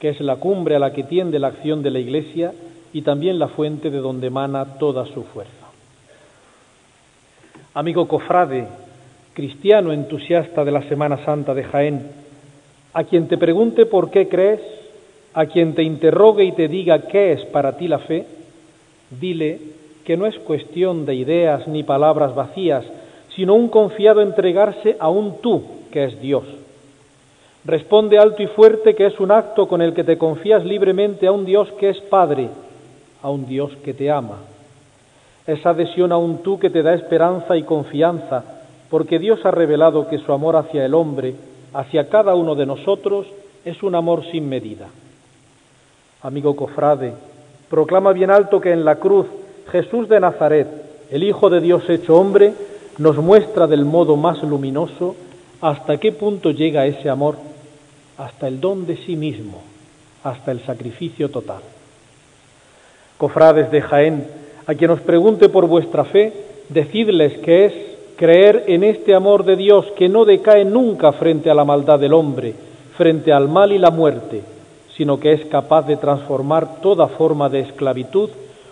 que 0.00 0.08
es 0.08 0.20
la 0.20 0.36
cumbre 0.36 0.76
a 0.76 0.78
la 0.78 0.92
que 0.92 1.02
tiende 1.02 1.38
la 1.38 1.48
acción 1.48 1.82
de 1.82 1.90
la 1.90 1.98
Iglesia 1.98 2.52
y 2.92 3.02
también 3.02 3.38
la 3.38 3.48
fuente 3.48 3.90
de 3.90 3.98
donde 3.98 4.28
emana 4.28 4.78
toda 4.78 5.06
su 5.06 5.24
fuerza. 5.24 5.52
Amigo 7.74 8.08
cofrade, 8.08 8.66
cristiano 9.34 9.92
entusiasta 9.92 10.64
de 10.64 10.72
la 10.72 10.82
Semana 10.88 11.24
Santa 11.24 11.54
de 11.54 11.64
Jaén, 11.64 12.10
a 12.94 13.04
quien 13.04 13.28
te 13.28 13.38
pregunte 13.38 13.86
por 13.86 14.10
qué 14.10 14.28
crees, 14.28 14.60
a 15.34 15.46
quien 15.46 15.74
te 15.74 15.82
interrogue 15.82 16.44
y 16.44 16.52
te 16.52 16.68
diga 16.68 17.02
qué 17.02 17.32
es 17.32 17.44
para 17.46 17.76
ti 17.76 17.86
la 17.86 17.98
fe, 18.00 18.26
dile 19.10 19.60
que 20.04 20.16
no 20.16 20.26
es 20.26 20.38
cuestión 20.38 21.06
de 21.06 21.14
ideas 21.14 21.68
ni 21.68 21.82
palabras 21.82 22.34
vacías, 22.34 22.84
sino 23.36 23.54
un 23.54 23.68
confiado 23.68 24.22
entregarse 24.22 24.96
a 24.98 25.10
un 25.10 25.40
tú 25.40 25.62
que 25.92 26.04
es 26.04 26.20
Dios. 26.20 26.44
Responde 27.64 28.18
alto 28.18 28.42
y 28.42 28.46
fuerte 28.46 28.94
que 28.94 29.06
es 29.06 29.20
un 29.20 29.30
acto 29.30 29.68
con 29.68 29.82
el 29.82 29.92
que 29.92 30.02
te 30.02 30.18
confías 30.18 30.64
libremente 30.64 31.26
a 31.26 31.32
un 31.32 31.44
Dios 31.44 31.70
que 31.78 31.90
es 31.90 32.00
Padre, 32.00 32.48
a 33.22 33.30
un 33.30 33.46
Dios 33.46 33.72
que 33.84 33.94
te 33.94 34.10
ama. 34.10 34.38
Esa 35.46 35.70
adhesión 35.70 36.12
a 36.12 36.18
un 36.18 36.42
tú 36.42 36.58
que 36.58 36.70
te 36.70 36.82
da 36.82 36.94
esperanza 36.94 37.56
y 37.56 37.62
confianza, 37.62 38.44
porque 38.90 39.18
Dios 39.18 39.44
ha 39.44 39.50
revelado 39.50 40.08
que 40.08 40.18
su 40.18 40.32
amor 40.32 40.56
hacia 40.56 40.84
el 40.84 40.94
hombre, 40.94 41.34
hacia 41.72 42.08
cada 42.08 42.34
uno 42.34 42.54
de 42.54 42.66
nosotros, 42.66 43.26
es 43.64 43.82
un 43.82 43.94
amor 43.94 44.24
sin 44.30 44.48
medida. 44.48 44.88
Amigo 46.22 46.56
cofrade, 46.56 47.14
proclama 47.68 48.12
bien 48.12 48.30
alto 48.30 48.60
que 48.60 48.72
en 48.72 48.84
la 48.84 48.96
cruz 48.96 49.26
Jesús 49.70 50.08
de 50.08 50.20
Nazaret, 50.20 50.68
el 51.10 51.22
Hijo 51.22 51.50
de 51.50 51.60
Dios 51.60 51.88
hecho 51.88 52.16
hombre, 52.16 52.52
nos 52.98 53.16
muestra 53.18 53.66
del 53.66 53.84
modo 53.84 54.16
más 54.16 54.42
luminoso 54.42 55.14
hasta 55.60 55.98
qué 55.98 56.12
punto 56.12 56.50
llega 56.50 56.86
ese 56.86 57.08
amor, 57.08 57.36
hasta 58.16 58.48
el 58.48 58.60
don 58.60 58.86
de 58.86 58.96
sí 58.96 59.16
mismo, 59.16 59.62
hasta 60.24 60.52
el 60.52 60.60
sacrificio 60.60 61.30
total. 61.30 61.62
Cofrades 63.18 63.70
de 63.70 63.82
Jaén, 63.82 64.26
a 64.66 64.74
quien 64.74 64.90
os 64.90 65.00
pregunte 65.00 65.48
por 65.48 65.66
vuestra 65.66 66.04
fe, 66.04 66.32
decidles 66.68 67.36
que 67.38 67.66
es 67.66 67.72
creer 68.16 68.64
en 68.68 68.84
este 68.84 69.14
amor 69.14 69.44
de 69.44 69.56
Dios 69.56 69.86
que 69.96 70.08
no 70.08 70.24
decae 70.24 70.64
nunca 70.64 71.12
frente 71.12 71.50
a 71.50 71.54
la 71.54 71.64
maldad 71.64 71.98
del 71.98 72.14
hombre, 72.14 72.54
frente 72.96 73.32
al 73.32 73.48
mal 73.48 73.72
y 73.72 73.78
la 73.78 73.90
muerte, 73.90 74.42
sino 74.96 75.18
que 75.18 75.32
es 75.32 75.44
capaz 75.46 75.86
de 75.86 75.96
transformar 75.96 76.80
toda 76.80 77.08
forma 77.08 77.48
de 77.48 77.60
esclavitud 77.60 78.30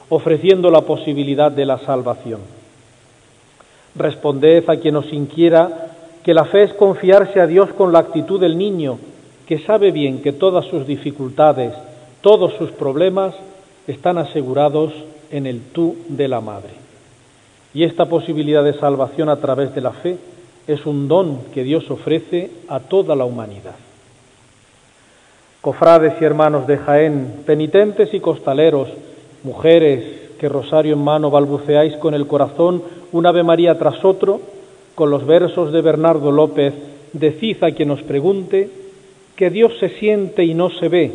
ofreciendo 0.08 0.70
la 0.70 0.82
posibilidad 0.82 1.50
de 1.50 1.66
la 1.66 1.78
salvación. 1.78 2.40
Responded 3.96 4.68
a 4.68 4.76
quien 4.76 4.96
os 4.96 5.12
inquiera 5.12 5.90
que 6.22 6.34
la 6.34 6.44
fe 6.44 6.64
es 6.64 6.74
confiarse 6.74 7.40
a 7.40 7.46
Dios 7.46 7.70
con 7.72 7.92
la 7.92 8.00
actitud 8.00 8.40
del 8.40 8.58
niño, 8.58 8.98
que 9.46 9.58
sabe 9.60 9.90
bien 9.90 10.22
que 10.22 10.32
todas 10.32 10.66
sus 10.66 10.86
dificultades, 10.86 11.72
todos 12.20 12.52
sus 12.54 12.70
problemas 12.72 13.34
están 13.86 14.18
asegurados 14.18 14.92
en 15.30 15.46
el 15.46 15.60
tú 15.60 15.96
de 16.08 16.28
la 16.28 16.40
madre. 16.40 16.70
Y 17.74 17.84
esta 17.84 18.06
posibilidad 18.06 18.64
de 18.64 18.74
salvación 18.74 19.28
a 19.28 19.36
través 19.36 19.74
de 19.74 19.80
la 19.80 19.92
fe 19.92 20.16
es 20.66 20.86
un 20.86 21.08
don 21.08 21.44
que 21.52 21.62
Dios 21.62 21.90
ofrece 21.90 22.50
a 22.68 22.80
toda 22.80 23.14
la 23.14 23.24
humanidad. 23.24 23.76
Cofrades 25.60 26.14
y 26.20 26.24
hermanos 26.24 26.66
de 26.66 26.78
Jaén, 26.78 27.42
penitentes 27.44 28.12
y 28.14 28.20
costaleros, 28.20 28.88
Mujeres 29.46 30.02
que 30.40 30.48
rosario 30.48 30.94
en 30.94 31.04
mano 31.04 31.30
balbuceáis 31.30 31.96
con 31.98 32.14
el 32.14 32.26
corazón 32.26 32.82
un 33.12 33.26
Ave 33.26 33.44
María 33.44 33.78
tras 33.78 34.04
otro, 34.04 34.40
con 34.96 35.08
los 35.08 35.24
versos 35.24 35.72
de 35.72 35.82
Bernardo 35.82 36.32
López, 36.32 36.74
decid 37.12 37.62
a 37.62 37.70
quien 37.70 37.92
os 37.92 38.02
pregunte 38.02 38.68
que 39.36 39.50
Dios 39.50 39.72
se 39.78 39.90
siente 40.00 40.44
y 40.44 40.54
no 40.54 40.70
se 40.70 40.88
ve, 40.88 41.12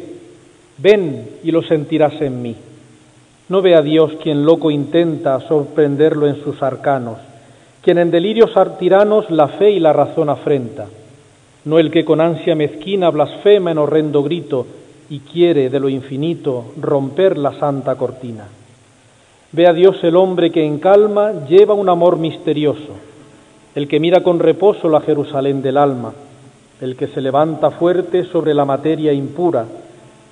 ven 0.82 1.30
y 1.44 1.52
lo 1.52 1.62
sentirás 1.64 2.20
en 2.22 2.42
mí. 2.42 2.56
No 3.50 3.62
ve 3.62 3.76
a 3.76 3.82
Dios 3.82 4.14
quien 4.22 4.46
loco 4.46 4.72
intenta 4.72 5.40
sorprenderlo 5.42 6.28
en 6.28 6.42
sus 6.44 6.62
arcanos, 6.64 7.18
quien 7.82 7.98
en 7.98 8.12
delirios 8.12 8.52
tiranos 8.80 9.30
la 9.30 9.48
fe 9.50 9.72
y 9.72 9.80
la 9.80 9.94
razón 9.94 10.30
afrenta, 10.30 10.88
no 11.66 11.80
el 11.80 11.92
que 11.92 12.06
con 12.06 12.22
ansia 12.22 12.56
mezquina 12.56 13.10
blasfema 13.10 13.72
en 13.72 13.78
horrendo 13.78 14.24
grito, 14.24 14.66
y 15.10 15.20
quiere 15.20 15.70
de 15.70 15.80
lo 15.80 15.90
infinito 15.90 16.72
romper 16.80 17.38
la 17.38 17.60
santa 17.60 17.96
cortina. 17.96 18.46
Ve 19.52 19.68
a 19.68 19.74
Dios 19.74 20.02
el 20.04 20.16
hombre 20.16 20.52
que 20.52 20.64
en 20.64 20.80
calma 20.80 21.46
lleva 21.50 21.74
un 21.74 21.90
amor 21.90 22.18
misterioso, 22.18 22.96
el 23.76 23.90
que 23.90 24.00
mira 24.00 24.24
con 24.24 24.40
reposo 24.40 24.88
la 24.88 25.02
Jerusalén 25.02 25.62
del 25.62 25.76
alma, 25.76 26.14
el 26.80 26.96
que 26.96 27.08
se 27.08 27.20
levanta 27.20 27.72
fuerte 27.72 28.24
sobre 28.24 28.54
la 28.54 28.64
materia 28.64 29.12
impura, 29.12 29.66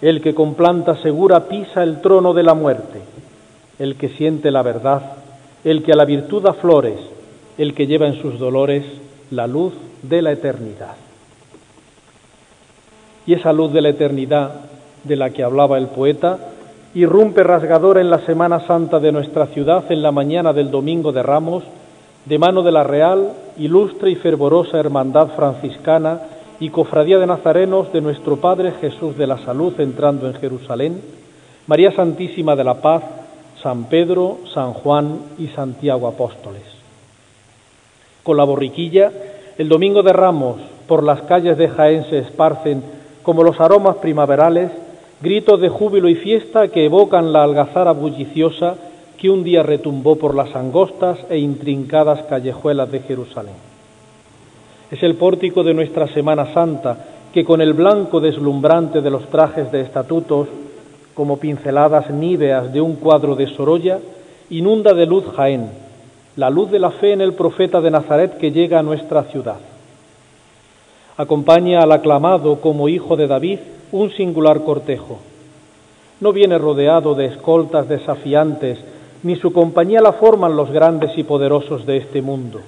el 0.02 0.22
que 0.22 0.34
con 0.34 0.56
planta 0.56 0.96
segura 1.02 1.48
pisa 1.48 1.84
el 1.84 2.02
trono 2.02 2.34
de 2.34 2.44
la 2.44 2.54
muerte, 2.54 3.02
el 3.80 3.96
que 3.96 4.10
siente 4.10 4.52
la 4.52 4.62
verdad, 4.62 5.02
el 5.64 5.84
que 5.84 5.92
a 5.92 5.96
la 5.96 6.06
virtud 6.06 6.44
da 6.44 6.54
flores, 6.54 7.00
el 7.58 7.74
que 7.74 7.88
lleva 7.88 8.08
en 8.08 8.22
sus 8.22 8.40
dolores 8.40 8.86
la 9.32 9.48
luz 9.48 9.74
de 10.02 10.22
la 10.22 10.32
eternidad. 10.32 10.96
Y 13.26 13.34
esa 13.34 13.52
luz 13.52 13.74
de 13.74 13.82
la 13.82 13.90
eternidad 13.90 14.52
de 15.04 15.16
la 15.16 15.30
que 15.32 15.44
hablaba 15.44 15.78
el 15.78 15.88
poeta, 15.88 16.40
irrumpe 16.96 17.44
rasgadora 17.44 18.02
en 18.02 18.10
la 18.10 18.26
Semana 18.26 18.66
Santa 18.66 19.00
de 19.00 19.12
nuestra 19.12 19.48
ciudad 19.48 19.84
en 19.92 20.02
la 20.02 20.12
mañana 20.12 20.54
del 20.54 20.72
Domingo 20.72 21.12
de 21.12 21.22
Ramos, 21.22 21.64
de 22.26 22.40
mano 22.40 22.64
de 22.64 22.72
la 22.72 22.84
Real, 22.84 23.34
ilustre 23.58 24.12
y 24.12 24.16
fervorosa 24.16 24.80
Hermandad 24.80 25.30
Franciscana 25.36 26.20
y 26.60 26.70
Cofradía 26.70 27.20
de 27.20 27.28
Nazarenos 27.28 27.92
de 27.94 28.02
nuestro 28.02 28.38
Padre 28.38 28.74
Jesús 28.82 29.18
de 29.18 29.28
la 29.28 29.38
Salud 29.40 29.80
entrando 29.80 30.28
en 30.28 30.34
Jerusalén, 30.34 31.02
María 31.68 31.92
Santísima 31.94 32.56
de 32.56 32.64
la 32.64 32.82
Paz, 32.82 33.04
San 33.62 33.86
Pedro, 33.86 34.40
San 34.54 34.74
Juan 34.74 35.20
y 35.38 35.48
Santiago 35.48 36.08
Apóstoles. 36.08 36.64
Con 38.24 38.38
la 38.38 38.44
borriquilla, 38.44 39.12
el 39.58 39.70
Domingo 39.70 40.04
de 40.04 40.14
Ramos, 40.14 40.58
por 40.88 41.04
las 41.04 41.22
calles 41.22 41.58
de 41.58 41.70
Jaén 41.70 42.06
se 42.10 42.20
esparcen 42.20 42.84
como 43.24 43.44
los 43.44 43.60
aromas 43.60 43.98
primaverales 43.98 44.72
gritos 45.22 45.60
de 45.62 45.70
júbilo 45.70 46.10
y 46.10 46.16
fiesta 46.16 46.70
que 46.70 46.86
evocan 46.86 47.32
la 47.34 47.44
algazara 47.44 47.92
bulliciosa 47.92 48.76
que 49.18 49.30
un 49.30 49.44
día 49.44 49.64
retumbó 49.64 50.16
por 50.16 50.34
las 50.34 50.56
angostas 50.56 51.20
e 51.30 51.38
intrincadas 51.38 52.24
callejuelas 52.24 52.90
de 52.92 53.02
Jerusalén. 53.02 53.69
Es 54.92 55.04
el 55.04 55.16
pórtico 55.16 55.64
de 55.64 55.74
nuestra 55.74 56.08
Semana 56.08 56.52
Santa 56.54 56.98
que 57.34 57.46
con 57.46 57.62
el 57.62 57.74
blanco 57.74 58.20
deslumbrante 58.20 59.02
de 59.02 59.12
los 59.12 59.28
trajes 59.30 59.72
de 59.72 59.82
estatutos, 59.82 60.48
como 61.14 61.38
pinceladas 61.38 62.10
níveas 62.10 62.74
de 62.74 62.82
un 62.82 62.96
cuadro 62.96 63.36
de 63.36 63.48
Sorolla, 63.48 64.00
inunda 64.50 64.94
de 64.94 65.06
luz 65.06 65.26
Jaén, 65.36 65.70
la 66.38 66.50
luz 66.50 66.72
de 66.72 66.80
la 66.80 66.90
fe 66.90 67.14
en 67.14 67.22
el 67.22 67.34
profeta 67.34 67.82
de 67.82 67.92
Nazaret 67.92 68.38
que 68.38 68.52
llega 68.52 68.80
a 68.80 68.84
nuestra 68.84 69.24
ciudad. 69.26 69.60
Acompaña 71.18 71.82
al 71.82 71.92
aclamado 71.92 72.60
como 72.62 72.90
hijo 72.90 73.16
de 73.16 73.28
David 73.28 73.60
un 73.92 74.10
singular 74.12 74.64
cortejo. 74.64 75.20
No 76.20 76.34
viene 76.34 76.58
rodeado 76.58 77.14
de 77.14 77.26
escoltas 77.26 77.88
desafiantes, 77.88 78.80
ni 79.22 79.36
su 79.36 79.54
compañía 79.54 80.02
la 80.02 80.14
forman 80.14 80.56
los 80.56 80.72
grandes 80.72 81.16
y 81.18 81.24
poderosos 81.24 81.86
de 81.86 81.98
este 81.98 82.22
mundo. 82.22 82.62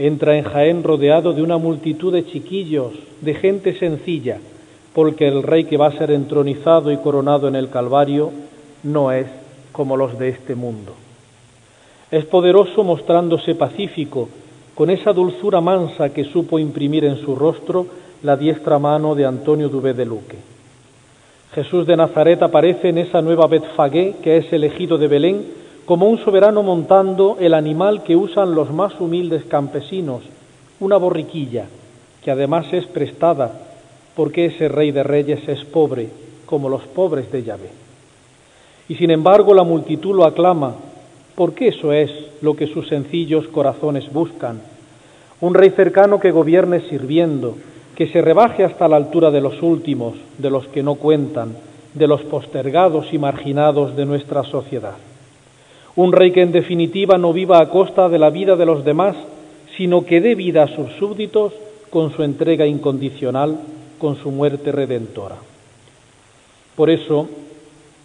Entra 0.00 0.38
en 0.38 0.44
Jaén 0.44 0.82
rodeado 0.82 1.34
de 1.34 1.42
una 1.42 1.58
multitud 1.58 2.10
de 2.10 2.24
chiquillos, 2.24 2.94
de 3.20 3.34
gente 3.34 3.78
sencilla, 3.78 4.38
porque 4.94 5.28
el 5.28 5.42
rey 5.42 5.64
que 5.64 5.76
va 5.76 5.88
a 5.88 5.98
ser 5.98 6.10
entronizado 6.10 6.90
y 6.90 6.96
coronado 6.96 7.48
en 7.48 7.54
el 7.54 7.68
Calvario 7.68 8.30
no 8.82 9.12
es 9.12 9.26
como 9.72 9.98
los 9.98 10.18
de 10.18 10.30
este 10.30 10.54
mundo. 10.54 10.94
Es 12.10 12.24
poderoso 12.24 12.82
mostrándose 12.82 13.54
pacífico, 13.54 14.30
con 14.74 14.88
esa 14.88 15.12
dulzura 15.12 15.60
mansa 15.60 16.08
que 16.14 16.24
supo 16.24 16.58
imprimir 16.58 17.04
en 17.04 17.18
su 17.18 17.36
rostro 17.36 17.86
la 18.22 18.38
diestra 18.38 18.78
mano 18.78 19.14
de 19.14 19.26
Antonio 19.26 19.68
Dubé 19.68 19.92
de 19.92 20.06
Luque. 20.06 20.38
Jesús 21.54 21.86
de 21.86 21.98
Nazaret 21.98 22.42
aparece 22.42 22.88
en 22.88 22.96
esa 22.96 23.20
nueva 23.20 23.48
Betfagé 23.48 24.14
que 24.22 24.38
es 24.38 24.50
elegido 24.50 24.96
de 24.96 25.08
Belén 25.08 25.59
como 25.90 26.06
un 26.06 26.18
soberano 26.18 26.62
montando 26.62 27.36
el 27.40 27.52
animal 27.52 28.04
que 28.04 28.14
usan 28.14 28.54
los 28.54 28.70
más 28.70 28.92
humildes 29.00 29.44
campesinos, 29.46 30.22
una 30.78 30.96
borriquilla, 30.96 31.66
que 32.22 32.30
además 32.30 32.72
es 32.72 32.86
prestada 32.86 33.50
porque 34.14 34.44
ese 34.44 34.68
rey 34.68 34.92
de 34.92 35.02
reyes 35.02 35.48
es 35.48 35.64
pobre, 35.64 36.08
como 36.46 36.68
los 36.68 36.82
pobres 36.82 37.32
de 37.32 37.42
Yahvé. 37.42 37.70
Y 38.88 38.94
sin 38.94 39.10
embargo 39.10 39.52
la 39.52 39.64
multitud 39.64 40.14
lo 40.14 40.26
aclama, 40.26 40.76
porque 41.34 41.66
eso 41.66 41.92
es 41.92 42.12
lo 42.40 42.54
que 42.54 42.68
sus 42.68 42.86
sencillos 42.86 43.48
corazones 43.48 44.12
buscan. 44.12 44.60
Un 45.40 45.54
rey 45.54 45.70
cercano 45.70 46.20
que 46.20 46.30
gobierne 46.30 46.88
sirviendo, 46.88 47.56
que 47.96 48.06
se 48.06 48.22
rebaje 48.22 48.62
hasta 48.62 48.86
la 48.86 48.94
altura 48.94 49.32
de 49.32 49.40
los 49.40 49.60
últimos, 49.60 50.14
de 50.38 50.50
los 50.50 50.68
que 50.68 50.84
no 50.84 50.94
cuentan, 50.94 51.56
de 51.94 52.06
los 52.06 52.20
postergados 52.22 53.12
y 53.12 53.18
marginados 53.18 53.96
de 53.96 54.06
nuestra 54.06 54.44
sociedad. 54.44 54.94
Un 56.00 56.12
rey 56.12 56.30
que 56.30 56.40
en 56.40 56.50
definitiva 56.50 57.18
no 57.18 57.34
viva 57.34 57.60
a 57.60 57.68
costa 57.68 58.08
de 58.08 58.18
la 58.18 58.30
vida 58.30 58.56
de 58.56 58.64
los 58.64 58.86
demás, 58.86 59.16
sino 59.76 60.06
que 60.06 60.22
dé 60.22 60.34
vida 60.34 60.62
a 60.62 60.74
sus 60.74 60.92
súbditos 60.92 61.52
con 61.90 62.10
su 62.16 62.22
entrega 62.22 62.64
incondicional, 62.64 63.58
con 63.98 64.16
su 64.16 64.30
muerte 64.30 64.72
redentora. 64.72 65.36
Por 66.74 66.88
eso, 66.88 67.28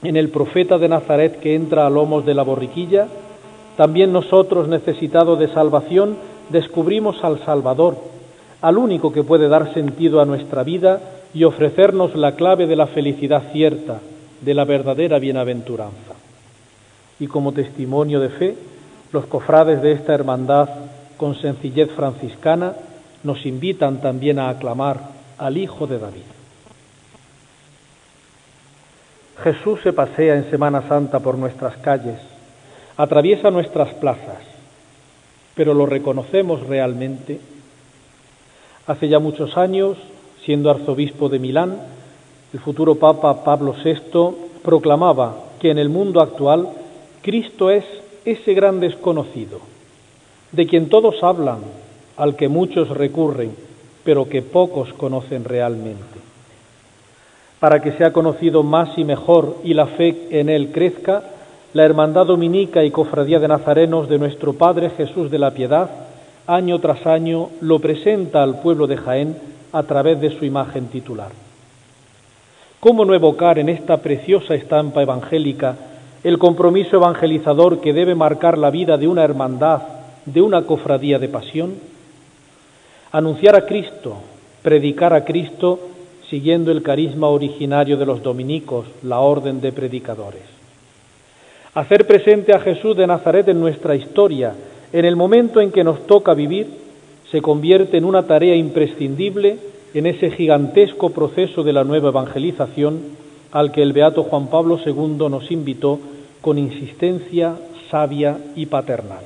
en 0.03 0.17
el 0.17 0.27
profeta 0.27 0.77
de 0.77 0.89
Nazaret 0.89 1.39
que 1.39 1.55
entra 1.55 1.87
a 1.87 1.89
lomos 1.89 2.25
de 2.25 2.33
la 2.33 2.43
borriquilla, 2.43 3.07
también 3.77 4.11
nosotros, 4.11 4.67
necesitados 4.67 5.39
de 5.39 5.47
salvación, 5.47 6.17
descubrimos 6.49 7.23
al 7.23 7.45
Salvador, 7.45 7.95
al 8.59 8.77
único 8.77 9.13
que 9.13 9.23
puede 9.23 9.47
dar 9.47 9.73
sentido 9.73 10.19
a 10.19 10.25
nuestra 10.25 10.63
vida 10.63 10.99
y 11.33 11.45
ofrecernos 11.45 12.13
la 12.13 12.35
clave 12.35 12.67
de 12.67 12.75
la 12.75 12.87
felicidad 12.87 13.53
cierta, 13.53 14.01
de 14.41 14.53
la 14.53 14.65
verdadera 14.65 15.17
bienaventuranza. 15.17 16.14
Y 17.19 17.27
como 17.27 17.53
testimonio 17.53 18.19
de 18.19 18.29
fe, 18.29 18.57
los 19.11 19.25
cofrades 19.25 19.81
de 19.81 19.93
esta 19.93 20.13
hermandad 20.13 20.69
con 21.17 21.35
sencillez 21.35 21.91
franciscana 21.91 22.73
nos 23.23 23.45
invitan 23.45 24.01
también 24.01 24.39
a 24.39 24.49
aclamar 24.49 24.99
al 25.37 25.57
Hijo 25.57 25.87
de 25.87 25.99
David. 25.99 26.23
Jesús 29.43 29.79
se 29.83 29.93
pasea 29.93 30.35
en 30.35 30.49
Semana 30.49 30.87
Santa 30.87 31.19
por 31.19 31.37
nuestras 31.37 31.77
calles, 31.77 32.19
atraviesa 32.97 33.51
nuestras 33.51 33.93
plazas, 33.95 34.39
pero 35.55 35.73
lo 35.73 35.85
reconocemos 35.85 36.65
realmente. 36.67 37.39
Hace 38.87 39.09
ya 39.09 39.19
muchos 39.19 39.57
años, 39.57 39.97
siendo 40.43 40.69
arzobispo 40.69 41.29
de 41.29 41.39
Milán, 41.39 41.77
el 42.53 42.59
futuro 42.59 42.95
Papa 42.95 43.43
Pablo 43.43 43.75
VI 43.83 44.61
proclamaba 44.63 45.35
que 45.59 45.71
en 45.71 45.77
el 45.77 45.89
mundo 45.89 46.21
actual 46.21 46.69
Cristo 47.25 47.71
es 47.71 47.83
ese 48.23 48.53
gran 48.53 48.79
desconocido, 48.79 49.59
de 50.51 50.67
quien 50.67 50.89
todos 50.89 51.23
hablan, 51.23 51.59
al 52.17 52.35
que 52.35 52.47
muchos 52.47 52.89
recurren, 52.89 53.55
pero 54.03 54.29
que 54.29 54.43
pocos 54.43 54.93
conocen 54.93 55.43
realmente 55.43 56.25
para 57.65 57.81
que 57.81 57.93
sea 57.93 58.13
conocido 58.13 58.61
más 58.61 58.95
y 58.95 59.03
mejor 59.03 59.57
y 59.63 59.73
la 59.73 59.87
fe 59.87 60.27
en 60.29 60.49
él 60.49 60.71
crezca, 60.71 61.23
la 61.73 61.83
Hermandad 61.83 62.27
Dominica 62.27 62.83
y 62.83 62.91
Cofradía 62.91 63.39
de 63.39 63.47
Nazarenos 63.47 64.07
de 64.07 64.19
nuestro 64.19 64.53
Padre 64.53 64.91
Jesús 64.91 65.31
de 65.31 65.39
la 65.39 65.49
Piedad, 65.49 65.89
año 66.45 66.79
tras 66.79 67.07
año, 67.07 67.49
lo 67.61 67.79
presenta 67.79 68.43
al 68.43 68.59
pueblo 68.59 68.85
de 68.85 68.97
Jaén 68.97 69.35
a 69.71 69.81
través 69.81 70.21
de 70.21 70.37
su 70.37 70.45
imagen 70.45 70.89
titular. 70.89 71.31
¿Cómo 72.79 73.03
no 73.03 73.15
evocar 73.15 73.57
en 73.57 73.69
esta 73.69 73.97
preciosa 73.97 74.53
estampa 74.53 75.01
evangélica 75.01 75.75
el 76.25 76.39
compromiso 76.39 76.95
evangelizador 76.95 77.81
que 77.81 77.93
debe 77.93 78.15
marcar 78.15 78.57
la 78.57 78.71
vida 78.71 78.97
de 78.97 79.07
una 79.07 79.23
hermandad, 79.23 79.83
de 80.25 80.41
una 80.41 80.63
cofradía 80.63 81.19
de 81.19 81.27
pasión? 81.27 81.75
Anunciar 83.11 83.55
a 83.55 83.67
Cristo, 83.67 84.17
predicar 84.63 85.13
a 85.13 85.23
Cristo, 85.23 85.79
siguiendo 86.27 86.71
el 86.71 86.81
carisma 86.81 87.27
originario 87.27 87.95
de 87.95 88.07
los 88.07 88.23
dominicos, 88.23 88.87
la 89.03 89.19
orden 89.19 89.61
de 89.61 89.71
predicadores. 89.71 90.41
Hacer 91.75 92.07
presente 92.07 92.55
a 92.55 92.59
Jesús 92.59 92.97
de 92.97 93.05
Nazaret 93.05 93.47
en 93.47 93.59
nuestra 93.59 93.95
historia, 93.95 94.55
en 94.91 95.05
el 95.05 95.15
momento 95.15 95.61
en 95.61 95.71
que 95.71 95.83
nos 95.83 96.07
toca 96.07 96.33
vivir, 96.33 96.65
se 97.29 97.39
convierte 97.39 97.97
en 97.97 98.05
una 98.05 98.23
tarea 98.23 98.55
imprescindible 98.55 99.57
en 99.93 100.07
ese 100.07 100.31
gigantesco 100.31 101.11
proceso 101.11 101.61
de 101.61 101.73
la 101.73 101.83
nueva 101.83 102.09
evangelización 102.09 103.24
al 103.55 103.71
que 103.71 103.81
el 103.81 103.93
beato 103.93 104.23
Juan 104.23 104.47
Pablo 104.47 104.77
II 104.85 105.29
nos 105.29 105.49
invitó 105.49 105.97
con 106.41 106.57
insistencia 106.57 107.55
sabia 107.89 108.37
y 108.53 108.65
paternal. 108.65 109.23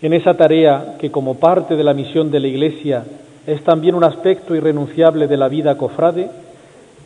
En 0.00 0.14
esa 0.14 0.32
tarea 0.38 0.96
que 0.98 1.10
como 1.10 1.34
parte 1.34 1.76
de 1.76 1.84
la 1.84 1.92
misión 1.92 2.30
de 2.30 2.40
la 2.40 2.48
Iglesia 2.48 3.04
es 3.46 3.62
también 3.62 3.94
un 3.94 4.04
aspecto 4.04 4.54
irrenunciable 4.54 5.28
de 5.28 5.36
la 5.36 5.48
vida 5.48 5.76
cofrade. 5.76 6.30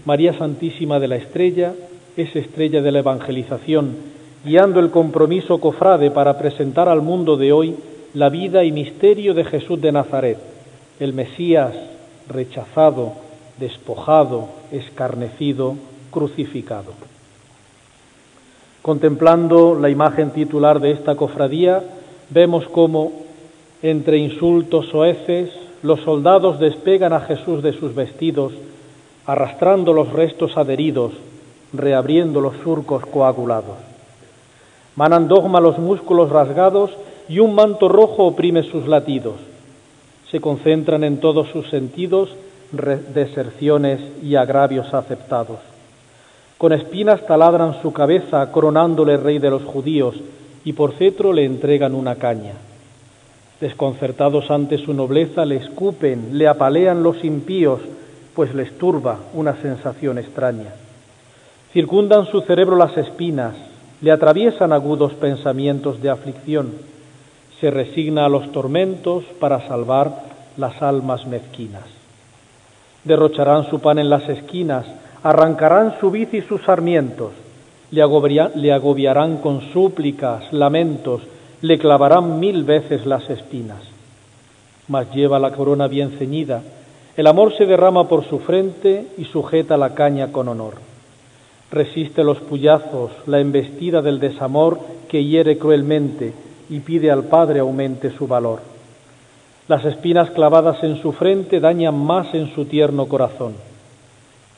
María 0.05 0.35
Santísima 0.35 1.01
de 1.01 1.09
la 1.09 1.17
Estrella 1.17 1.73
es 2.17 2.37
estrella 2.37 2.81
de 2.81 2.93
la 2.93 3.01
evangelización, 3.01 3.97
guiando 4.45 4.79
el 4.79 4.91
compromiso 4.91 5.59
cofrade 5.59 6.13
para 6.13 6.39
presentar 6.39 6.89
al 6.89 7.03
mundo 7.03 7.37
de 7.37 7.53
hoy 7.53 7.75
la 8.15 8.29
vida 8.29 8.63
y 8.63 8.71
misterio 8.71 9.35
de 9.35 9.43
Jesús 9.43 9.81
de 9.81 9.91
Nazaret, 9.91 10.39
el 11.01 11.13
Mesías 11.13 11.75
rechazado, 12.29 13.26
despojado, 13.59 14.49
escarnecido, 14.71 15.77
crucificado. 16.11 16.93
Contemplando 18.83 19.75
la 19.75 19.91
imagen 19.91 20.31
titular 20.31 20.81
de 20.81 20.93
esta 20.93 21.17
cofradía, 21.17 21.83
vemos 22.31 22.67
cómo, 22.69 23.13
entre 23.83 24.19
insultos 24.19 24.87
soeces, 24.89 25.51
los 25.83 26.01
soldados 26.01 26.59
despegan 26.59 27.13
a 27.13 27.21
Jesús 27.21 27.63
de 27.63 27.73
sus 27.73 27.95
vestidos, 27.95 28.53
arrastrando 29.27 29.93
los 29.93 30.13
restos 30.13 30.57
adheridos, 30.57 31.13
reabriendo 31.73 32.41
los 32.41 32.57
surcos 32.63 33.05
coagulados. 33.07 33.77
Manan 34.95 35.29
dogma 35.29 35.61
los 35.61 35.79
músculos 35.79 36.31
rasgados 36.31 36.91
y 37.29 37.41
un 37.41 37.55
manto 37.55 37.89
rojo 37.89 38.25
oprime 38.25 38.63
sus 38.63 38.87
latidos. 38.87 39.35
Se 40.31 40.41
concentran 40.41 41.05
en 41.05 41.19
todos 41.19 41.49
sus 41.49 41.69
sentidos 41.69 42.31
deserciones 42.77 44.01
y 44.23 44.37
agravios 44.37 44.93
aceptados. 44.95 45.59
Con 46.59 46.73
espinas 46.73 47.27
taladran 47.27 47.83
su 47.83 47.93
cabeza, 47.93 48.51
coronándole 48.51 49.17
rey 49.17 49.39
de 49.39 49.51
los 49.51 49.63
judíos, 49.65 50.15
y 50.65 50.73
por 50.73 50.95
cetro 50.95 51.33
le 51.33 51.45
entregan 51.45 51.95
una 51.95 52.17
caña. 52.17 52.55
Desconcertados 53.61 54.51
ante 54.51 54.79
su 54.79 54.93
nobleza, 54.95 55.45
le 55.45 55.57
escupen, 55.57 56.39
le 56.39 56.49
apalean 56.49 57.03
los 57.03 57.25
impíos, 57.25 57.81
pues 58.35 58.55
les 58.55 58.77
turba 58.77 59.19
una 59.35 59.57
sensación 59.63 60.19
extraña. 60.19 60.75
Circundan 61.73 62.27
su 62.27 62.41
cerebro 62.43 62.77
las 62.77 62.97
espinas, 62.97 63.55
le 64.01 64.11
atraviesan 64.11 64.73
agudos 64.73 65.15
pensamientos 65.15 66.03
de 66.03 66.11
aflicción. 66.11 66.73
Se 67.61 67.71
resigna 67.71 68.27
a 68.27 68.29
los 68.29 68.53
tormentos 68.53 69.25
para 69.41 69.67
salvar 69.67 70.25
las 70.57 70.83
almas 70.83 71.27
mezquinas. 71.27 71.96
Derrocharán 73.07 73.71
su 73.71 73.81
pan 73.81 73.99
en 74.01 74.11
las 74.11 74.29
esquinas, 74.29 74.85
arrancarán 75.23 75.95
su 76.01 76.11
vid 76.11 76.33
y 76.33 76.43
sus 76.43 76.63
sarmientos, 76.63 77.31
le, 77.91 78.03
agobiarán 78.73 79.37
con 79.39 79.61
súplicas, 79.73 80.53
lamentos, 80.53 81.23
le 81.63 81.79
clavarán 81.79 82.41
mil 82.41 82.65
veces 82.65 83.07
las 83.07 83.31
espinas. 83.31 83.79
Mas 84.89 85.13
lleva 85.15 85.39
la 85.39 85.53
corona 85.53 85.87
bien 85.87 86.19
ceñida, 86.19 86.63
el 87.17 87.29
amor 87.29 87.57
se 87.57 87.65
derrama 87.65 88.09
por 88.09 88.25
su 88.29 88.41
frente 88.41 89.07
y 89.17 89.25
sujeta 89.25 89.77
la 89.77 89.95
caña 89.95 90.33
con 90.33 90.49
honor. 90.49 90.75
Resiste 91.71 92.25
los 92.25 92.39
puyazos, 92.39 93.13
la 93.27 93.41
embestida 93.41 94.03
del 94.03 94.19
desamor 94.21 94.79
que 95.09 95.25
hiere 95.25 95.59
cruelmente 95.59 96.33
y 96.69 96.81
pide 96.81 97.11
al 97.11 97.25
Padre 97.25 97.61
aumente 97.61 98.11
su 98.11 98.27
valor. 98.27 98.76
Las 99.69 99.85
espinas 99.85 100.31
clavadas 100.31 100.83
en 100.83 101.01
su 101.03 101.13
frente 101.13 101.61
dañan 101.61 101.99
más 101.99 102.35
en 102.35 102.55
su 102.55 102.67
tierno 102.67 103.07
corazón. 103.07 103.55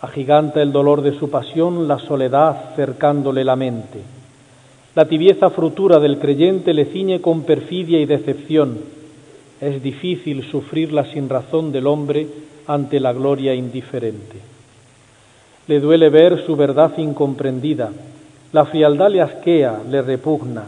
Agiganta 0.01 0.63
el 0.63 0.73
dolor 0.73 1.03
de 1.03 1.19
su 1.19 1.31
pasión 1.31 1.89
la 1.89 1.99
soledad 1.99 2.75
cercándole 2.77 3.45
la 3.45 3.57
mente 3.57 4.19
la 4.99 5.05
tibieza 5.05 5.51
frutura 5.51 6.01
del 6.01 6.19
creyente 6.19 6.75
le 6.75 6.87
ciñe 6.87 7.21
con 7.21 7.45
perfidia 7.45 8.01
y 8.01 8.05
decepción. 8.05 8.79
es 9.61 9.81
difícil 9.81 10.43
sufrir 10.51 10.93
la 10.93 11.05
sinrazón 11.05 11.71
del 11.71 11.87
hombre 11.87 12.27
ante 12.67 12.99
la 12.99 13.13
gloria 13.13 13.55
indiferente. 13.55 14.39
Le 15.69 15.79
duele 15.79 16.11
ver 16.11 16.45
su 16.45 16.57
verdad 16.57 16.99
incomprendida, 16.99 17.93
la 18.51 18.65
frialdad 18.65 19.11
le 19.11 19.21
asquea, 19.21 19.83
le 19.89 20.03
repugna, 20.03 20.65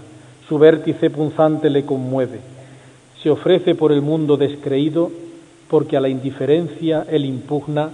su 0.48 0.58
vértice 0.60 1.10
punzante 1.10 1.68
le 1.68 1.84
conmueve. 1.84 2.38
Se 3.22 3.30
ofrece 3.30 3.74
por 3.74 3.92
el 3.92 4.02
mundo 4.02 4.36
descreído, 4.36 5.10
porque 5.68 5.96
a 5.96 6.00
la 6.00 6.08
indiferencia 6.08 7.06
él 7.10 7.24
impugna, 7.24 7.90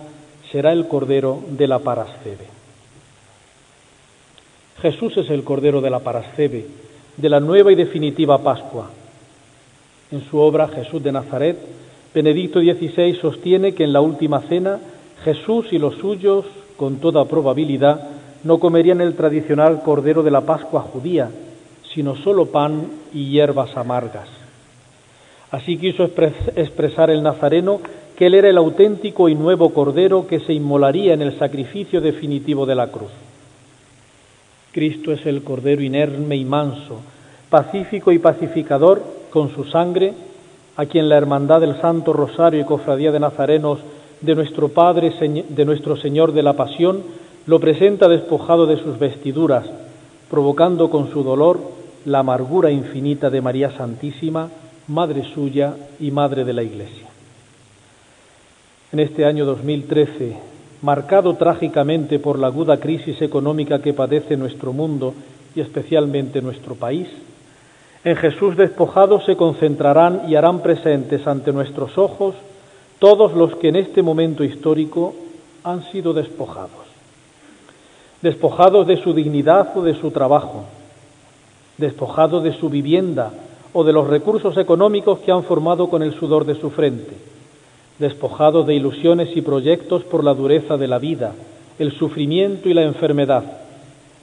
será 0.51 0.73
el 0.73 0.87
cordero 0.87 1.43
de 1.51 1.67
la 1.67 1.81
parascebe. 1.81 2.47
Jesús 4.81 5.17
es 5.17 5.31
el 5.31 5.43
cordero 5.43 5.81
de 5.81 5.91
la 5.91 6.01
parascebe, 6.01 6.67
de 7.17 7.29
la 7.29 7.41
nueva 7.41 7.73
y 7.73 7.75
definitiva 7.75 8.43
Pascua. 8.43 8.91
En 10.13 10.23
su 10.31 10.39
obra 10.39 10.69
Jesús 10.69 11.03
de 11.03 11.13
Nazaret, 11.13 11.59
Benedicto 12.15 12.61
XVI 12.61 13.19
sostiene 13.21 13.75
que 13.75 13.85
en 13.85 13.93
la 13.93 14.01
última 14.01 14.41
cena 14.43 14.79
Jesús 15.25 15.67
y 15.73 15.79
los 15.79 15.97
suyos, 15.97 16.45
con 16.77 16.97
toda 16.97 17.25
probabilidad, 17.25 18.09
no 18.45 18.59
comerían 18.59 19.01
el 19.01 19.17
tradicional 19.17 19.83
cordero 19.83 20.23
de 20.23 20.31
la 20.31 20.43
Pascua 20.43 20.83
judía, 20.83 21.31
sino 21.95 22.15
solo 22.17 22.47
pan 22.47 22.87
y 23.13 23.31
hierbas 23.31 23.77
amargas. 23.77 24.36
Así 25.57 25.79
quiso 25.79 26.05
expresar 26.05 27.09
el 27.09 27.23
Nazareno 27.23 27.81
que 28.15 28.27
él 28.27 28.35
era 28.35 28.51
el 28.51 28.59
auténtico 28.59 29.27
y 29.27 29.35
nuevo 29.35 29.71
cordero 29.71 30.27
que 30.27 30.41
se 30.41 30.53
inmolaría 30.53 31.15
en 31.15 31.23
el 31.23 31.39
sacrificio 31.39 32.03
definitivo 32.03 32.67
de 32.67 32.75
la 32.75 32.89
cruz. 32.89 33.11
Cristo 34.71 35.13
es 35.13 35.25
el 35.25 35.43
cordero 35.43 35.81
inerme 35.81 36.37
y 36.37 36.45
manso, 36.45 37.01
pacífico 37.49 38.13
y 38.13 38.19
pacificador 38.19 39.03
con 39.31 39.49
su 39.55 39.65
sangre, 39.65 40.13
a 40.77 40.85
quien 40.85 41.09
la 41.09 41.17
hermandad 41.17 41.63
del 41.63 41.81
Santo 41.81 42.13
Rosario 42.13 42.61
y 42.61 42.65
Cofradía 42.65 43.11
de 43.11 43.21
Nazarenos 43.21 43.79
de 44.21 44.35
nuestro 44.35 44.69
Padre, 44.69 45.15
de 45.49 45.65
nuestro 45.65 45.97
Señor 45.97 46.33
de 46.33 46.43
la 46.43 46.53
Pasión, 46.53 47.03
lo 47.47 47.61
presenta 47.61 48.09
despojado 48.09 48.67
de 48.67 48.77
sus 48.77 48.99
vestiduras, 48.99 49.65
provocando 50.29 50.91
con 50.91 51.11
su 51.11 51.23
dolor 51.23 51.59
la 52.05 52.19
amargura 52.19 52.71
infinita 52.71 53.31
de 53.31 53.41
María 53.41 53.71
Santísima, 53.71 54.51
Madre 54.89 55.25
suya 55.35 55.75
y 55.99 56.11
Madre 56.11 56.45
de 56.45 56.53
la 56.53 56.63
Iglesia. 56.63 57.07
En 58.93 59.01
este 59.01 59.25
año 59.25 59.45
2013, 59.45 60.37
marcado 60.83 61.35
trágicamente 61.35 62.19
por 62.19 62.39
la 62.39 62.47
aguda 62.47 62.79
crisis 62.79 63.21
económica 63.21 63.81
que 63.81 63.93
padece 63.93 64.37
nuestro 64.37 64.73
mundo 64.73 65.15
y 65.55 65.61
especialmente 65.61 66.41
nuestro 66.41 66.75
país, 66.75 67.09
en 68.05 68.17
Jesús 68.17 68.57
despojado 68.57 69.21
se 69.23 69.37
concentrarán 69.37 70.23
y 70.29 70.37
harán 70.37 70.61
presentes 70.61 71.27
ante 71.27 71.53
nuestros 71.53 71.99
ojos 71.99 72.37
todos 72.99 73.33
los 73.35 73.57
que 73.57 73.69
en 73.69 73.77
este 73.77 74.03
momento 74.03 74.45
histórico 74.45 75.15
han 75.65 75.83
sido 75.91 76.13
despojados 76.13 76.87
despojados 78.23 78.87
de 78.87 78.97
su 79.03 79.13
dignidad 79.13 79.77
o 79.77 79.83
de 79.83 79.95
su 79.95 80.11
trabajo, 80.11 80.65
despojados 81.79 82.43
de 82.43 82.53
su 82.55 82.71
vivienda 82.71 83.31
o 83.79 83.85
de 83.85 83.93
los 83.93 84.07
recursos 84.07 84.57
económicos 84.57 85.19
que 85.19 85.31
han 85.31 85.45
formado 85.45 85.91
con 85.91 86.03
el 86.03 86.15
sudor 86.15 86.47
de 86.47 86.59
su 86.59 86.71
frente, 86.71 87.13
despojados 87.99 88.67
de 88.67 88.75
ilusiones 88.75 89.37
y 89.37 89.43
proyectos 89.43 90.03
por 90.05 90.25
la 90.25 90.33
dureza 90.33 90.79
de 90.79 90.89
la 90.89 90.99
vida, 90.99 91.35
el 91.79 91.93
sufrimiento 91.93 92.71
y 92.71 92.73
la 92.73 92.85
enfermedad, 92.85 93.45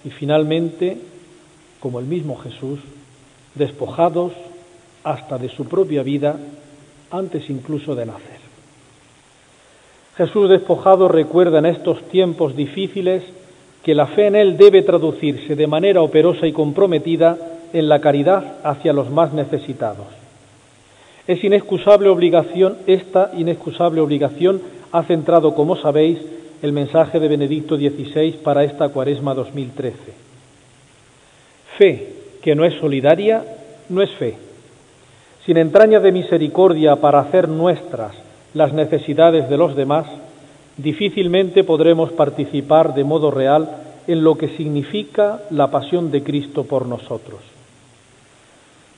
y 0.03 0.09
finalmente, 0.09 0.97
como 1.79 1.99
el 1.99 2.07
mismo 2.07 2.35
Jesús, 2.37 2.79
despojados 3.53 4.31
hasta 5.03 5.37
de 5.37 5.49
su 5.49 5.65
propia 5.65 6.01
vida 6.01 6.35
antes 7.11 7.47
incluso 7.47 7.93
de 7.93 8.07
nacer. 8.07 8.39
Jesús 10.17 10.49
despojado 10.49 11.07
recuerda 11.07 11.59
en 11.59 11.67
estos 11.67 12.01
tiempos 12.09 12.55
difíciles 12.55 13.21
que 13.83 13.93
la 13.93 14.07
fe 14.07 14.25
en 14.25 14.35
Él 14.35 14.57
debe 14.57 14.81
traducirse 14.81 15.55
de 15.55 15.67
manera 15.67 16.01
operosa 16.01 16.47
y 16.47 16.53
comprometida 16.53 17.37
en 17.73 17.89
la 17.89 17.99
caridad 17.99 18.57
hacia 18.63 18.93
los 18.93 19.09
más 19.09 19.33
necesitados. 19.33 20.07
Es 21.27 21.43
inexcusable 21.43 22.09
obligación, 22.09 22.77
esta 22.85 23.31
inexcusable 23.35 24.01
obligación 24.01 24.61
ha 24.91 25.03
centrado, 25.03 25.55
como 25.55 25.75
sabéis, 25.75 26.19
el 26.61 26.71
mensaje 26.71 27.19
de 27.19 27.27
Benedicto 27.27 27.75
XVI 27.75 28.39
para 28.43 28.63
esta 28.63 28.89
cuaresma 28.89 29.33
2013. 29.33 29.97
Fe 31.77 32.13
que 32.41 32.55
no 32.55 32.65
es 32.65 32.73
solidaria 32.75 33.43
no 33.89 34.01
es 34.01 34.11
fe. 34.11 34.35
Sin 35.45 35.57
entraña 35.57 35.99
de 35.99 36.11
misericordia 36.11 36.97
para 36.97 37.19
hacer 37.19 37.49
nuestras 37.49 38.13
las 38.53 38.71
necesidades 38.73 39.49
de 39.49 39.57
los 39.57 39.75
demás, 39.75 40.05
difícilmente 40.77 41.63
podremos 41.63 42.11
participar 42.11 42.93
de 42.93 43.03
modo 43.03 43.31
real 43.31 43.69
en 44.07 44.23
lo 44.23 44.37
que 44.37 44.49
significa 44.49 45.41
la 45.49 45.71
pasión 45.71 46.11
de 46.11 46.23
Cristo 46.23 46.65
por 46.65 46.85
nosotros. 46.85 47.52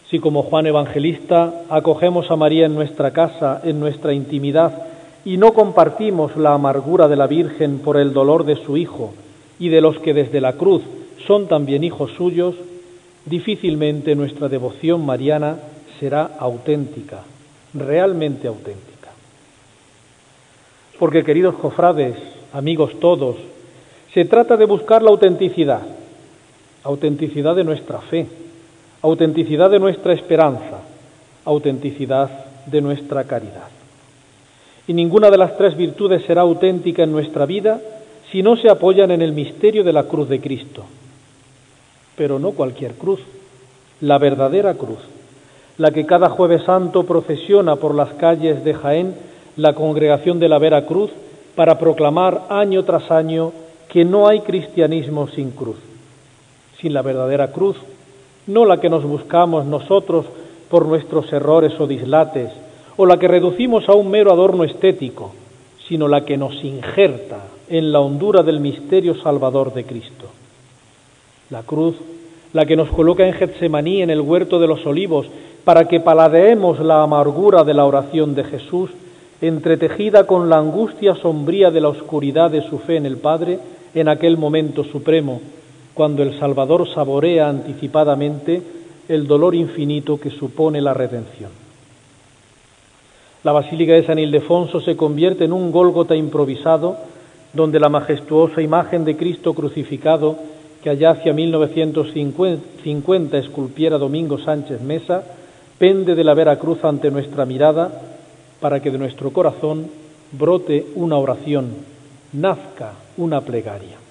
Si 0.10 0.20
como 0.20 0.44
Juan 0.44 0.68
Evangelista 0.68 1.64
acogemos 1.70 2.30
a 2.30 2.36
María 2.36 2.68
en 2.68 2.76
nuestra 2.76 3.12
casa, 3.12 3.62
en 3.64 3.80
nuestra 3.80 4.14
intimidad, 4.14 4.84
y 5.26 5.38
no 5.38 5.54
compartimos 5.54 6.38
la 6.38 6.54
amargura 6.54 7.08
de 7.08 7.16
la 7.16 7.26
Virgen 7.26 7.80
por 7.80 7.98
el 7.98 8.14
dolor 8.14 8.46
de 8.46 8.56
su 8.58 8.78
Hijo 8.78 9.14
y 9.58 9.70
de 9.70 9.82
los 9.82 9.98
que 10.00 10.14
desde 10.14 10.40
la 10.40 10.54
cruz 10.54 10.84
son 11.26 11.48
también 11.48 11.84
hijos 11.84 12.12
suyos, 12.12 12.54
difícilmente 13.26 14.16
nuestra 14.16 14.48
devoción 14.48 15.04
mariana 15.04 15.58
será 16.00 16.30
auténtica, 16.38 17.24
realmente 17.74 18.48
auténtica. 18.48 19.10
Porque, 21.00 21.24
queridos 21.24 21.56
cofrades, 21.56 22.16
amigos 22.54 23.00
todos, 23.00 23.38
se 24.14 24.26
trata 24.26 24.56
de 24.56 24.66
buscar 24.66 25.02
la 25.02 25.10
autenticidad, 25.10 25.82
autenticidad 26.84 27.56
de 27.56 27.64
nuestra 27.64 28.00
fe, 28.00 28.28
autenticidad 29.06 29.70
de 29.70 29.78
nuestra 29.78 30.14
esperanza, 30.14 30.80
autenticidad 31.46 32.28
de 32.66 32.82
nuestra 32.82 33.24
caridad. 33.26 33.70
Y 34.88 34.94
ninguna 34.94 35.30
de 35.30 35.38
las 35.38 35.56
tres 35.58 35.78
virtudes 35.78 36.24
será 36.26 36.42
auténtica 36.42 37.04
en 37.04 37.12
nuestra 37.12 37.46
vida 37.46 37.80
si 38.32 38.42
no 38.42 38.58
se 38.58 38.68
apoyan 38.68 39.12
en 39.12 39.22
el 39.22 39.32
misterio 39.32 39.84
de 39.84 39.94
la 39.94 40.06
cruz 40.06 40.28
de 40.28 40.42
Cristo. 40.42 40.86
Pero 42.18 42.40
no 42.40 42.54
cualquier 42.54 42.96
cruz, 42.96 43.20
la 44.02 44.18
verdadera 44.18 44.74
cruz, 44.74 45.02
la 45.78 45.92
que 45.92 46.08
cada 46.08 46.30
jueves 46.30 46.64
santo 46.64 47.04
procesiona 47.04 47.76
por 47.76 47.94
las 47.94 48.12
calles 48.16 48.64
de 48.64 48.74
Jaén 48.74 49.14
la 49.56 49.74
congregación 49.74 50.40
de 50.40 50.50
la 50.50 50.58
Vera 50.58 50.88
Cruz 50.88 51.12
para 51.56 51.78
proclamar 51.78 52.46
año 52.50 52.84
tras 52.84 53.12
año 53.12 53.52
que 53.88 54.04
no 54.04 54.28
hay 54.28 54.40
cristianismo 54.40 55.28
sin 55.28 55.52
cruz, 55.52 55.78
sin 56.82 56.92
la 56.92 57.04
verdadera 57.04 57.52
cruz, 57.52 57.78
no 58.48 58.66
la 58.66 58.80
que 58.80 58.90
nos 58.90 59.04
buscamos 59.04 59.66
nosotros 59.66 60.26
por 60.70 60.86
nuestros 60.86 61.32
errores 61.32 61.80
o 61.80 61.88
dislates, 61.88 62.52
o 62.98 63.06
la 63.06 63.18
que 63.18 63.28
reducimos 63.28 63.88
a 63.90 63.94
un 63.94 64.10
mero 64.10 64.32
adorno 64.32 64.64
estético, 64.64 65.34
sino 65.88 66.08
la 66.08 66.26
que 66.26 66.38
nos 66.38 66.64
injerta 66.64 67.48
en 67.70 67.92
la 67.92 68.00
hondura 68.00 68.44
del 68.44 68.60
misterio 68.60 69.16
salvador 69.16 69.74
de 69.74 69.84
Cristo. 69.84 70.30
La 71.50 71.64
cruz, 71.64 71.96
la 72.54 72.66
que 72.66 72.76
nos 72.76 72.90
coloca 72.90 73.28
en 73.28 73.34
Getsemaní, 73.34 74.02
en 74.02 74.10
el 74.10 74.22
huerto 74.22 74.60
de 74.60 74.68
los 74.68 74.86
olivos, 74.86 75.28
para 75.64 75.88
que 75.88 76.00
paladeemos 76.00 76.80
la 76.80 77.04
amargura 77.04 77.64
de 77.64 77.74
la 77.74 77.86
oración 77.86 78.36
de 78.36 78.44
Jesús, 78.44 78.92
entretejida 79.42 80.26
con 80.26 80.50
la 80.50 80.58
angustia 80.58 81.16
sombría 81.16 81.72
de 81.72 81.82
la 81.82 81.90
oscuridad 81.90 82.52
de 82.52 82.62
su 82.62 82.80
fe 82.80 82.98
en 82.98 83.06
el 83.06 83.18
Padre 83.18 83.60
en 83.94 84.08
aquel 84.08 84.38
momento 84.38 84.84
supremo, 84.84 85.42
cuando 85.96 86.22
el 86.22 86.38
Salvador 86.40 86.88
saborea 86.94 87.50
anticipadamente 87.50 88.62
el 89.08 89.26
dolor 89.26 89.56
infinito 89.56 90.20
que 90.20 90.30
supone 90.30 90.82
la 90.82 90.94
redención. 90.94 91.50
La 93.44 93.54
Basílica 93.54 93.94
de 93.94 94.06
San 94.06 94.20
Ildefonso 94.20 94.82
se 94.82 94.98
convierte 94.98 95.46
en 95.46 95.54
un 95.54 95.72
Gólgota 95.72 96.16
improvisado, 96.16 96.98
donde 97.54 97.80
la 97.80 97.90
majestuosa 97.90 98.62
imagen 98.62 99.06
de 99.06 99.16
Cristo 99.16 99.54
crucificado 99.54 100.38
que 100.84 100.90
allá 100.90 101.12
hacia 101.12 101.34
1950 101.34 103.38
esculpiera 103.38 103.98
Domingo 103.98 104.38
Sánchez 104.38 104.82
Mesa, 104.82 105.24
pende 105.80 106.14
de 106.14 106.24
la 106.24 106.34
vera 106.34 106.60
cruz 106.60 106.84
ante 106.84 107.10
nuestra 107.10 107.46
mirada 107.46 108.02
para 108.60 108.82
que 108.82 108.92
de 108.92 108.98
nuestro 108.98 109.32
corazón 109.32 109.88
brote 110.32 110.86
una 110.96 111.18
oración, 111.18 111.70
nazca 112.34 112.94
una 113.18 113.42
plegaria. 113.42 114.05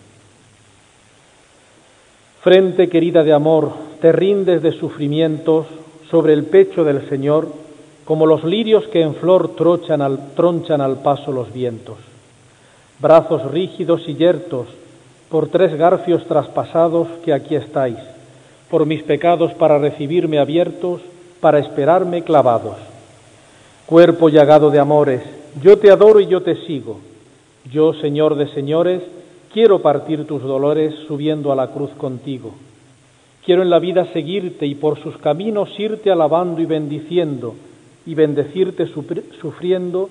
Frente 2.44 2.90
querida 2.90 3.24
de 3.24 3.32
amor, 3.32 3.72
te 4.02 4.12
rindes 4.12 4.60
de 4.60 4.72
sufrimientos 4.72 5.64
sobre 6.10 6.34
el 6.34 6.44
pecho 6.44 6.84
del 6.84 7.08
Señor, 7.08 7.48
como 8.04 8.26
los 8.26 8.44
lirios 8.44 8.86
que 8.88 9.00
en 9.00 9.14
flor 9.14 9.56
tronchan 9.56 10.02
al, 10.02 10.34
tronchan 10.34 10.82
al 10.82 10.96
paso 10.98 11.32
los 11.32 11.50
vientos. 11.54 11.96
Brazos 12.98 13.50
rígidos 13.50 14.02
y 14.08 14.16
yertos, 14.16 14.66
por 15.30 15.48
tres 15.48 15.74
garfios 15.78 16.26
traspasados 16.26 17.08
que 17.24 17.32
aquí 17.32 17.56
estáis, 17.56 17.96
por 18.68 18.84
mis 18.84 19.02
pecados 19.02 19.54
para 19.54 19.78
recibirme 19.78 20.38
abiertos, 20.38 21.00
para 21.40 21.58
esperarme 21.60 22.24
clavados 22.24 22.76
Cuerpo 23.86 24.28
llagado 24.28 24.70
de 24.70 24.80
amores, 24.80 25.22
yo 25.62 25.78
te 25.78 25.90
adoro 25.90 26.20
y 26.20 26.26
yo 26.26 26.42
te 26.42 26.56
sigo. 26.66 27.00
Yo, 27.70 27.94
Señor 27.94 28.34
de 28.34 28.48
señores, 28.48 29.00
quiero 29.54 29.78
partir 29.78 30.26
tus 30.26 30.42
dolores 30.42 30.92
subiendo 31.06 31.52
a 31.52 31.54
la 31.54 31.68
cruz 31.68 31.90
contigo. 31.90 32.52
Quiero 33.44 33.62
en 33.62 33.70
la 33.70 33.78
vida 33.78 34.12
seguirte 34.12 34.66
y 34.66 34.74
por 34.74 35.00
sus 35.00 35.16
caminos 35.18 35.70
irte 35.78 36.10
alabando 36.10 36.60
y 36.60 36.66
bendiciendo, 36.66 37.54
y 38.04 38.16
bendecirte 38.16 38.88
sufriendo 39.40 40.10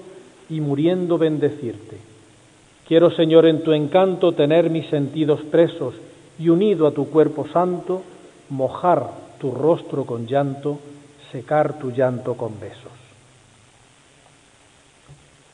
y 0.50 0.62
muriendo 0.62 1.18
bendecirte. 1.18 1.98
Quiero, 2.88 3.12
Señor, 3.12 3.46
en 3.46 3.64
tu 3.64 3.74
encanto 3.74 4.32
tener 4.32 4.70
mis 4.70 4.88
sentidos 4.88 5.42
presos 5.42 5.94
y 6.40 6.48
unido 6.48 6.88
a 6.88 6.92
tu 6.92 7.10
cuerpo 7.10 7.46
santo, 7.52 8.02
mojar 8.50 9.10
tu 9.42 9.52
rostro 9.52 10.06
con 10.06 10.26
llanto, 10.26 10.80
secar 11.34 11.80
tu 11.80 11.92
llanto 11.92 12.36
con 12.36 12.58
besos. 12.62 12.94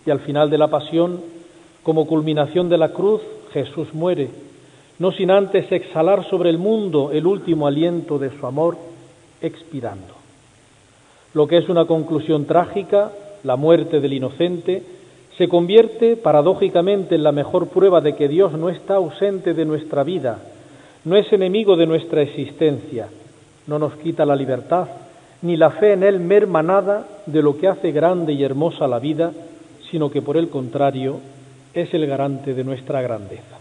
Y 0.05 0.11
al 0.11 0.19
final 0.19 0.51
de 0.51 0.59
la 0.59 0.67
pasión, 0.67 1.21
como 1.81 2.05
culminación 2.05 2.69
de 2.69 2.77
la 2.77 2.89
cruz, 2.89 3.21
Jesús 3.53 3.93
muere, 3.93 4.29
no 4.99 5.11
sin 5.11 5.31
antes 5.31 5.71
exhalar 5.71 6.29
sobre 6.29 6.49
el 6.49 6.57
mundo 6.57 7.11
el 7.11 7.25
último 7.25 7.67
aliento 7.67 8.19
de 8.19 8.31
su 8.37 8.45
amor, 8.45 8.77
expirando. 9.41 10.13
Lo 11.33 11.47
que 11.47 11.57
es 11.57 11.69
una 11.69 11.85
conclusión 11.85 12.45
trágica, 12.45 13.11
la 13.43 13.55
muerte 13.55 13.99
del 13.99 14.13
inocente, 14.13 14.83
se 15.37 15.47
convierte 15.47 16.17
paradójicamente 16.17 17.15
en 17.15 17.23
la 17.23 17.31
mejor 17.31 17.67
prueba 17.67 18.01
de 18.01 18.15
que 18.15 18.27
Dios 18.27 18.51
no 18.53 18.69
está 18.69 18.95
ausente 18.95 19.53
de 19.53 19.63
nuestra 19.63 20.03
vida, 20.03 20.39
no 21.05 21.15
es 21.15 21.31
enemigo 21.31 21.77
de 21.77 21.87
nuestra 21.87 22.21
existencia, 22.21 23.07
no 23.67 23.79
nos 23.79 23.95
quita 23.95 24.25
la 24.25 24.35
libertad, 24.35 24.87
ni 25.41 25.55
la 25.55 25.69
fe 25.69 25.93
en 25.93 26.03
Él 26.03 26.19
merma 26.19 26.61
nada 26.61 27.07
de 27.25 27.41
lo 27.41 27.57
que 27.57 27.69
hace 27.69 27.93
grande 27.93 28.33
y 28.33 28.43
hermosa 28.43 28.87
la 28.87 28.99
vida, 28.99 29.31
sino 29.89 30.11
que 30.11 30.21
por 30.21 30.35
el 30.35 30.49
contrario 30.49 31.19
es 31.81 31.93
el 31.93 32.05
garante 32.07 32.53
de 32.53 32.63
nuestra 32.63 33.01
grandeza. 33.01 33.57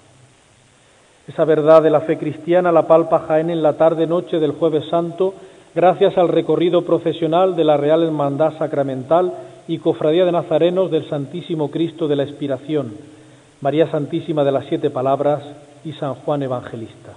Esa 1.27 1.45
verdad 1.45 1.83
de 1.83 1.91
la 1.91 2.01
fe 2.01 2.17
cristiana 2.17 2.73
la 2.73 2.87
palpa 2.87 3.21
Jaén 3.21 3.51
en 3.51 3.63
la 3.63 3.75
tarde-noche 3.75 4.39
del 4.39 4.53
jueves 4.53 4.87
santo, 4.89 5.35
gracias 5.75 6.17
al 6.17 6.29
recorrido 6.29 6.83
procesional 6.83 7.55
de 7.55 7.65
la 7.65 7.77
Real 7.77 8.03
Hermandad 8.03 8.57
Sacramental 8.59 9.33
y 9.69 9.79
Cofradía 9.79 10.25
de 10.25 10.33
Nazarenos 10.33 10.91
del 10.91 11.09
Santísimo 11.09 11.71
Cristo 11.71 12.09
de 12.09 12.17
la 12.17 12.23
Expiración, 12.23 12.95
María 13.61 13.91
Santísima 13.91 14.43
de 14.43 14.53
las 14.53 14.65
Siete 14.67 14.89
Palabras 14.89 15.43
y 15.85 15.93
San 15.93 16.15
Juan 16.15 16.43
Evangelista. 16.43 17.13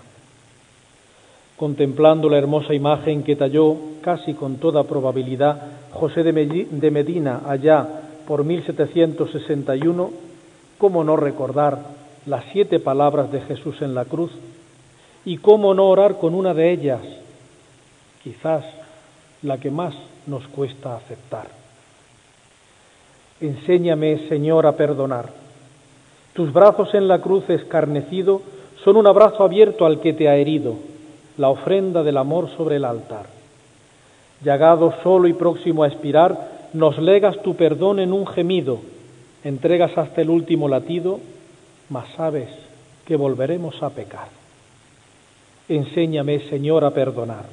Contemplando 1.56 2.30
la 2.30 2.38
hermosa 2.38 2.74
imagen 2.74 3.24
que 3.24 3.36
talló 3.36 3.78
casi 4.02 4.34
con 4.34 4.58
toda 4.58 4.84
probabilidad 4.84 5.62
José 5.92 6.24
de 6.24 6.92
Medina 6.92 7.42
allá 7.48 7.88
por 8.28 8.44
1761, 8.44 10.31
¿cómo 10.82 11.04
no 11.04 11.16
recordar 11.16 11.78
las 12.26 12.44
siete 12.52 12.80
palabras 12.80 13.32
de 13.32 13.42
Jesús 13.42 13.84
en 13.84 13.94
la 13.94 14.06
cruz? 14.06 14.32
¿Y 15.26 15.38
cómo 15.38 15.76
no 15.76 15.88
orar 15.88 16.18
con 16.18 16.34
una 16.34 16.56
de 16.56 16.72
ellas? 16.72 17.02
Quizás 18.24 18.66
la 19.44 19.60
que 19.60 19.70
más 19.70 19.94
nos 20.26 20.48
cuesta 20.48 20.96
aceptar. 20.96 21.50
Enséñame, 23.42 24.28
Señor, 24.28 24.66
a 24.66 24.72
perdonar. 24.72 25.30
Tus 26.34 26.52
brazos 26.52 26.96
en 26.96 27.08
la 27.08 27.20
cruz 27.20 27.48
escarnecido 27.52 28.42
son 28.84 28.98
un 28.98 29.06
abrazo 29.06 29.44
abierto 29.44 29.86
al 29.86 30.00
que 30.00 30.14
te 30.14 30.30
ha 30.30 30.36
herido, 30.36 30.78
la 31.38 31.50
ofrenda 31.50 32.02
del 32.02 32.18
amor 32.18 32.50
sobre 32.58 32.78
el 32.78 32.86
altar. 32.86 33.28
Llagado 34.44 34.96
solo 35.04 35.28
y 35.28 35.34
próximo 35.34 35.84
a 35.84 35.88
expirar, 35.90 36.70
nos 36.74 36.98
legas 36.98 37.40
tu 37.44 37.56
perdón 37.56 38.00
en 38.00 38.14
un 38.14 38.26
gemido, 38.26 38.80
entregas 39.44 39.98
hasta 39.98 40.22
el 40.22 40.30
último 40.30 40.68
latido, 40.68 41.20
mas 41.90 42.08
sabes 42.16 42.50
que 43.06 43.16
volveremos 43.16 43.82
a 43.82 43.90
pecar. 43.90 44.30
Enséñame, 45.68 46.40
Señor, 46.50 46.84
a 46.84 46.92
perdonar. 46.92 47.46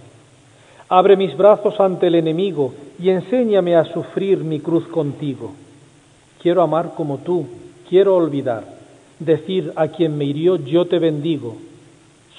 Abre 0.88 1.16
mis 1.16 1.36
brazos 1.36 1.78
ante 1.80 2.06
el 2.06 2.14
enemigo 2.14 2.74
y 2.98 3.10
enséñame 3.10 3.76
a 3.76 3.84
sufrir 3.84 4.38
mi 4.38 4.60
cruz 4.60 4.86
contigo. 4.88 5.52
Quiero 6.42 6.62
amar 6.62 6.94
como 6.94 7.18
tú, 7.18 7.46
quiero 7.88 8.16
olvidar, 8.16 8.64
decir 9.18 9.72
a 9.76 9.88
quien 9.88 10.16
me 10.16 10.24
hirió, 10.24 10.56
yo 10.56 10.86
te 10.86 10.98
bendigo, 10.98 11.56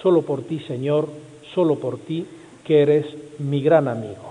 solo 0.01 0.21
por 0.23 0.41
ti, 0.43 0.59
Señor, 0.61 1.09
solo 1.53 1.75
por 1.75 1.99
ti, 1.99 2.25
que 2.63 2.81
eres 2.81 3.05
mi 3.39 3.61
gran 3.61 3.87
amigo. 3.87 4.28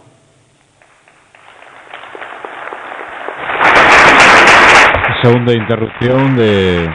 Segunda 5.23 5.53
interrupción 5.53 6.37
de, 6.37 6.89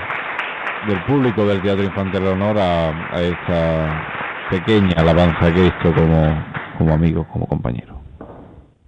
del 0.87 1.03
público 1.05 1.45
del 1.45 1.61
Teatro 1.61 1.83
Infantil 1.83 2.25
Honor 2.25 2.57
a, 2.57 3.15
a 3.15 3.21
esta 3.21 4.49
pequeña 4.49 4.93
alabanza 4.95 5.47
a 5.47 5.51
Cristo 5.51 5.93
como, 5.93 6.45
como 6.77 6.93
amigo, 6.93 7.27
como 7.33 7.45
compañero. 7.47 7.99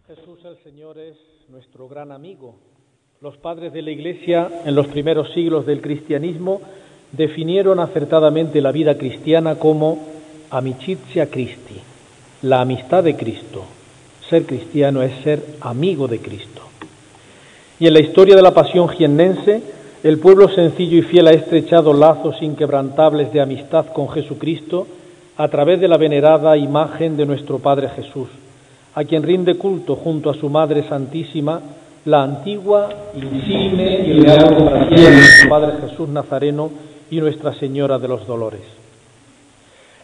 Jesús 0.08 0.40
el 0.46 0.58
Señor 0.64 0.98
es 0.98 1.18
nuestro 1.50 1.90
gran 1.90 2.14
amigo, 2.14 2.56
los 3.20 3.36
padres 3.36 3.74
de 3.74 3.82
la 3.82 3.92
Iglesia 3.92 4.50
en 4.66 4.74
los 4.74 4.88
primeros 4.88 5.34
siglos 5.34 5.66
del 5.66 5.82
cristianismo 5.82 6.62
definieron 7.12 7.80
acertadamente 7.80 8.62
la 8.62 8.72
vida 8.72 8.98
cristiana 8.98 9.56
como 9.56 10.00
amicizia 10.50 11.30
Christi, 11.30 11.82
la 12.42 12.62
amistad 12.62 13.04
de 13.04 13.18
Cristo. 13.18 13.66
Ser 14.30 14.46
cristiano 14.46 15.02
es 15.02 15.14
ser 15.24 15.44
amigo 15.62 16.08
de 16.08 16.20
Cristo. 16.20 16.62
Y 17.80 17.88
en 17.88 17.94
la 17.94 18.00
historia 18.00 18.36
de 18.36 18.42
la 18.42 18.54
pasión 18.54 18.90
jiennense, 18.90 19.62
el 20.04 20.20
pueblo 20.20 20.48
sencillo 20.50 20.98
y 20.98 21.02
fiel 21.02 21.28
ha 21.28 21.32
estrechado 21.32 21.94
lazos 21.94 22.42
inquebrantables 22.42 23.34
de 23.34 23.42
amistad 23.42 23.88
con 23.88 24.10
Jesucristo 24.10 24.88
a 25.38 25.48
través 25.48 25.82
de 25.82 25.88
la 25.88 25.98
venerada 25.98 26.56
imagen 26.58 27.18
de 27.18 27.26
nuestro 27.26 27.60
Padre 27.60 27.90
Jesús, 27.90 28.30
a 28.94 29.04
quien 29.04 29.24
rinde 29.24 29.56
culto 29.56 29.96
junto 29.96 30.30
a 30.30 30.36
su 30.36 30.50
Madre 30.50 30.88
Santísima 30.88 31.60
la 32.06 32.22
antigua, 32.22 32.88
insigne 33.16 34.06
y 34.06 34.20
real 34.22 34.56
cofradía 34.56 35.10
de 35.10 35.16
nuestro 35.16 35.50
Padre 35.50 35.72
Jesús 35.82 36.08
Nazareno 36.08 36.70
y 37.10 37.20
Nuestra 37.20 37.54
Señora 37.56 37.98
de 37.98 38.08
los 38.08 38.28
Dolores. 38.28 38.62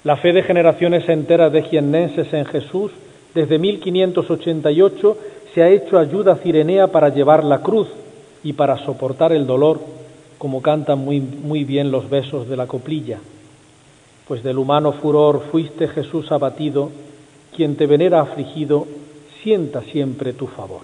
La 0.03 0.17
fe 0.17 0.33
de 0.33 0.41
generaciones 0.41 1.07
enteras 1.07 1.51
de 1.51 1.61
jiennenses 1.61 2.33
en 2.33 2.45
Jesús, 2.45 2.91
desde 3.35 3.59
1588, 3.59 5.17
se 5.53 5.61
ha 5.61 5.69
hecho 5.69 5.97
ayuda 5.97 6.35
cirenea 6.37 6.87
para 6.87 7.09
llevar 7.09 7.43
la 7.43 7.61
cruz 7.61 7.87
y 8.43 8.53
para 8.53 8.77
soportar 8.85 9.33
el 9.33 9.45
dolor, 9.45 9.79
como 10.37 10.61
cantan 10.61 10.99
muy, 10.99 11.19
muy 11.19 11.63
bien 11.63 11.91
los 11.91 12.09
besos 12.09 12.47
de 12.47 12.57
la 12.57 12.67
coplilla. 12.67 13.19
Pues 14.27 14.43
del 14.43 14.57
humano 14.57 14.93
furor 14.93 15.43
fuiste 15.51 15.87
Jesús 15.87 16.31
abatido, 16.31 16.89
quien 17.55 17.75
te 17.75 17.85
venera 17.85 18.21
afligido, 18.21 18.87
sienta 19.43 19.81
siempre 19.81 20.33
tu 20.33 20.47
favor. 20.47 20.81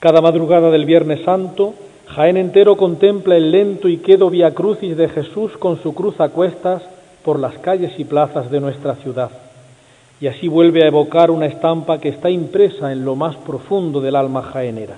Cada 0.00 0.20
madrugada 0.20 0.70
del 0.70 0.84
Viernes 0.84 1.22
Santo, 1.24 1.74
Jaén 2.08 2.36
entero 2.36 2.76
contempla 2.76 3.36
el 3.36 3.50
lento 3.50 3.88
y 3.88 3.98
quedo 3.98 4.30
via 4.30 4.54
crucis 4.54 4.96
de 4.96 5.08
Jesús 5.08 5.56
con 5.58 5.82
su 5.82 5.94
cruz 5.94 6.20
a 6.20 6.28
cuestas 6.28 6.82
por 7.24 7.38
las 7.38 7.58
calles 7.58 7.92
y 7.98 8.04
plazas 8.04 8.50
de 8.50 8.60
nuestra 8.60 8.96
ciudad. 8.96 9.30
Y 10.20 10.26
así 10.26 10.48
vuelve 10.48 10.84
a 10.84 10.88
evocar 10.88 11.30
una 11.30 11.46
estampa 11.46 11.98
que 11.98 12.08
está 12.08 12.30
impresa 12.30 12.92
en 12.92 13.04
lo 13.04 13.16
más 13.16 13.36
profundo 13.36 14.00
del 14.00 14.16
alma 14.16 14.42
jaenera. 14.42 14.96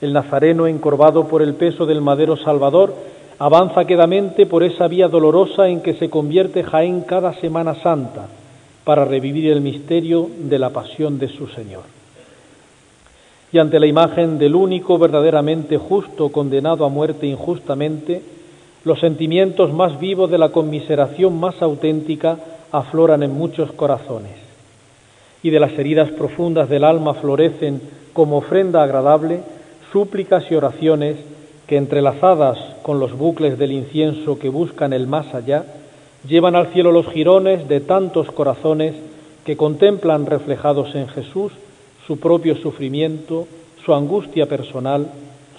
El 0.00 0.12
nazareno, 0.12 0.66
encorvado 0.66 1.26
por 1.28 1.42
el 1.42 1.54
peso 1.54 1.86
del 1.86 2.00
madero 2.00 2.36
salvador, 2.36 2.94
avanza 3.38 3.84
quedamente 3.84 4.46
por 4.46 4.62
esa 4.62 4.88
vía 4.88 5.08
dolorosa 5.08 5.68
en 5.68 5.80
que 5.80 5.94
se 5.94 6.10
convierte 6.10 6.62
Jaén 6.62 7.02
cada 7.02 7.32
Semana 7.34 7.74
Santa 7.76 8.26
para 8.84 9.04
revivir 9.04 9.50
el 9.50 9.60
misterio 9.60 10.28
de 10.38 10.58
la 10.58 10.70
pasión 10.70 11.18
de 11.18 11.28
su 11.28 11.46
Señor 11.48 11.82
y 13.52 13.58
ante 13.58 13.78
la 13.78 13.86
imagen 13.86 14.38
del 14.38 14.54
único 14.54 14.98
verdaderamente 14.98 15.76
justo 15.76 16.30
condenado 16.30 16.86
a 16.86 16.88
muerte 16.88 17.26
injustamente, 17.26 18.22
los 18.84 18.98
sentimientos 18.98 19.72
más 19.72 20.00
vivos 20.00 20.30
de 20.30 20.38
la 20.38 20.48
conmiseración 20.48 21.38
más 21.38 21.60
auténtica 21.60 22.38
afloran 22.72 23.22
en 23.22 23.32
muchos 23.32 23.70
corazones, 23.72 24.32
y 25.42 25.50
de 25.50 25.60
las 25.60 25.72
heridas 25.78 26.10
profundas 26.10 26.68
del 26.68 26.84
alma 26.84 27.14
florecen 27.14 27.80
como 28.12 28.38
ofrenda 28.38 28.82
agradable 28.82 29.40
súplicas 29.92 30.44
y 30.50 30.54
oraciones 30.54 31.16
que 31.66 31.76
entrelazadas 31.76 32.58
con 32.82 32.98
los 32.98 33.16
bucles 33.16 33.58
del 33.58 33.72
incienso 33.72 34.38
que 34.38 34.48
buscan 34.48 34.92
el 34.92 35.06
más 35.06 35.34
allá, 35.34 35.64
llevan 36.26 36.56
al 36.56 36.68
cielo 36.68 36.92
los 36.92 37.06
jirones 37.08 37.68
de 37.68 37.80
tantos 37.80 38.30
corazones 38.30 38.94
que 39.44 39.56
contemplan 39.56 40.26
reflejados 40.26 40.94
en 40.94 41.08
Jesús 41.08 41.52
su 42.06 42.18
propio 42.18 42.56
sufrimiento, 42.56 43.46
su 43.84 43.94
angustia 43.94 44.46
personal, 44.46 45.08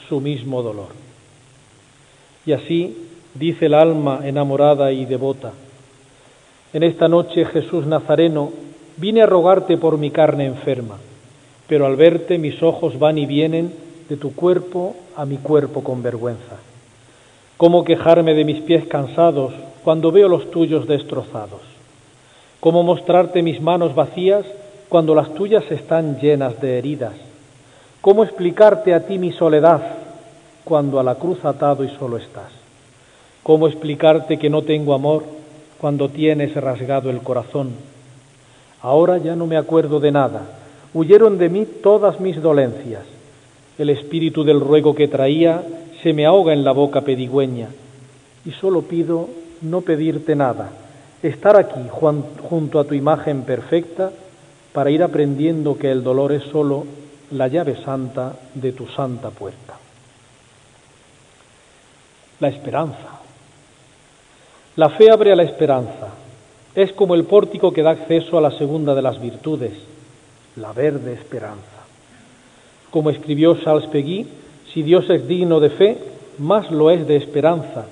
su 0.07 0.20
mismo 0.20 0.61
dolor. 0.61 0.89
Y 2.45 2.51
así 2.53 2.97
dice 3.34 3.68
el 3.68 3.74
alma 3.74 4.22
enamorada 4.24 4.91
y 4.91 5.05
devota, 5.05 5.53
en 6.74 6.82
esta 6.82 7.07
noche 7.07 7.45
Jesús 7.45 7.86
Nazareno, 7.86 8.51
vine 8.97 9.21
a 9.21 9.28
rogarte 9.28 9.78
por 9.78 9.99
mi 9.99 10.09
carne 10.09 10.45
enferma, 10.45 10.97
pero 11.67 11.86
al 11.86 11.95
verte 11.95 12.39
mis 12.39 12.61
ojos 12.63 12.97
van 12.97 13.19
y 13.19 13.28
vienen 13.28 13.71
de 14.09 14.17
tu 14.17 14.36
cuerpo 14.36 14.95
a 15.15 15.26
mi 15.26 15.38
cuerpo 15.38 15.84
con 15.84 16.01
vergüenza. 16.01 16.57
¿Cómo 17.57 17.84
quejarme 17.84 18.34
de 18.34 18.43
mis 18.43 18.61
pies 18.61 18.88
cansados 18.88 19.53
cuando 19.84 20.11
veo 20.11 20.28
los 20.28 20.49
tuyos 20.49 20.88
destrozados? 20.88 21.61
¿Cómo 22.59 22.82
mostrarte 22.82 23.43
mis 23.43 23.61
manos 23.61 23.93
vacías 23.93 24.43
cuando 24.89 25.13
las 25.13 25.34
tuyas 25.36 25.63
están 25.69 26.19
llenas 26.19 26.59
de 26.59 26.80
heridas? 26.80 27.13
¿Cómo 28.01 28.24
explicarte 28.24 28.93
a 28.95 29.05
ti 29.05 29.19
mi 29.19 29.32
soledad 29.32 29.82
cuando 30.63 30.99
a 30.99 31.03
la 31.03 31.15
cruz 31.15 31.45
atado 31.45 31.84
y 31.84 31.89
solo 31.89 32.17
estás? 32.17 32.51
¿Cómo 33.43 33.67
explicarte 33.67 34.39
que 34.39 34.49
no 34.49 34.63
tengo 34.63 34.93
amor 34.93 35.43
cuando 35.84 36.08
tienes 36.08 36.56
rasgado 36.56 37.10
el 37.10 37.20
corazón? 37.20 37.72
Ahora 38.82 39.18
ya 39.18 39.36
no 39.36 39.48
me 39.48 39.58
acuerdo 39.58 40.00
de 40.00 40.14
nada. 40.14 40.44
Huyeron 40.94 41.38
de 41.38 41.50
mí 41.50 41.66
todas 41.66 42.22
mis 42.22 42.42
dolencias. 42.42 43.04
El 43.78 43.90
espíritu 43.90 44.46
del 44.46 44.62
ruego 44.62 44.96
que 44.96 45.10
traía 45.10 45.62
se 46.02 46.14
me 46.14 46.26
ahoga 46.26 46.54
en 46.54 46.64
la 46.64 46.72
boca 46.72 47.02
pedigüeña. 47.02 47.68
Y 48.46 48.52
solo 48.52 48.84
pido 48.84 49.28
no 49.60 49.82
pedirte 49.82 50.38
nada, 50.38 50.72
estar 51.22 51.58
aquí 51.58 51.86
junto 51.90 52.80
a 52.80 52.86
tu 52.86 52.94
imagen 52.94 53.42
perfecta 53.42 54.10
para 54.72 54.90
ir 54.90 55.04
aprendiendo 55.04 55.78
que 55.78 55.92
el 55.92 56.02
dolor 56.02 56.32
es 56.32 56.44
solo 56.44 56.86
la 57.32 57.50
llave 57.50 57.76
santa 57.84 58.38
de 58.54 58.72
tu 58.72 58.88
santa 58.88 59.32
puerta. 59.32 59.74
La 62.40 62.48
esperanza. 62.48 63.22
La 64.76 64.89
fe 64.89 65.11
abre 65.11 65.32
a 65.32 65.36
la 65.36 65.43
esperanza. 65.43 66.07
Es 66.74 66.93
como 66.93 67.13
el 67.13 67.26
pórtico 67.26 67.71
que 67.71 67.84
da 67.84 67.91
acceso 67.91 68.39
a 68.39 68.41
la 68.41 68.49
segunda 68.49 68.95
de 68.95 69.03
las 69.03 69.21
virtudes, 69.21 69.74
la 70.55 70.74
verde 70.74 71.13
esperanza. 71.13 71.86
Como 72.89 73.11
escribió 73.11 73.55
Charles 73.63 73.88
Peguy, 73.89 74.26
si 74.74 74.82
Dios 74.82 75.07
es 75.11 75.28
digno 75.28 75.59
de 75.59 75.69
fe, 75.69 75.97
más 76.39 76.71
lo 76.71 76.89
es 76.89 77.05
de 77.05 77.17
esperanza, 77.17 77.86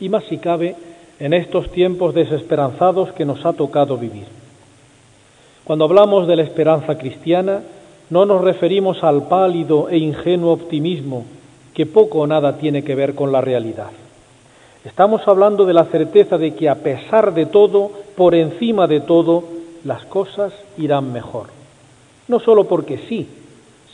y 0.00 0.08
más 0.08 0.24
si 0.24 0.38
cabe 0.38 0.74
en 1.20 1.32
estos 1.32 1.70
tiempos 1.70 2.12
desesperanzados 2.12 3.12
que 3.12 3.24
nos 3.24 3.46
ha 3.46 3.52
tocado 3.52 3.96
vivir. 3.96 4.26
Cuando 5.62 5.84
hablamos 5.84 6.26
de 6.26 6.34
la 6.34 6.42
esperanza 6.42 6.98
cristiana, 6.98 7.62
no 8.10 8.26
nos 8.26 8.42
referimos 8.42 9.04
al 9.04 9.28
pálido 9.28 9.88
e 9.88 9.98
ingenuo 9.98 10.52
optimismo 10.52 11.24
que 11.72 11.86
poco 11.86 12.18
o 12.18 12.26
nada 12.26 12.58
tiene 12.58 12.82
que 12.82 12.96
ver 12.96 13.14
con 13.14 13.30
la 13.30 13.40
realidad. 13.40 13.90
Estamos 14.86 15.26
hablando 15.26 15.66
de 15.66 15.74
la 15.74 15.86
certeza 15.86 16.38
de 16.38 16.54
que 16.54 16.68
a 16.68 16.76
pesar 16.76 17.34
de 17.34 17.46
todo, 17.46 17.90
por 18.16 18.36
encima 18.36 18.86
de 18.86 19.00
todo, 19.00 19.42
las 19.82 20.04
cosas 20.04 20.52
irán 20.78 21.12
mejor. 21.12 21.48
No 22.28 22.38
solo 22.38 22.68
porque 22.68 22.98
sí, 23.08 23.26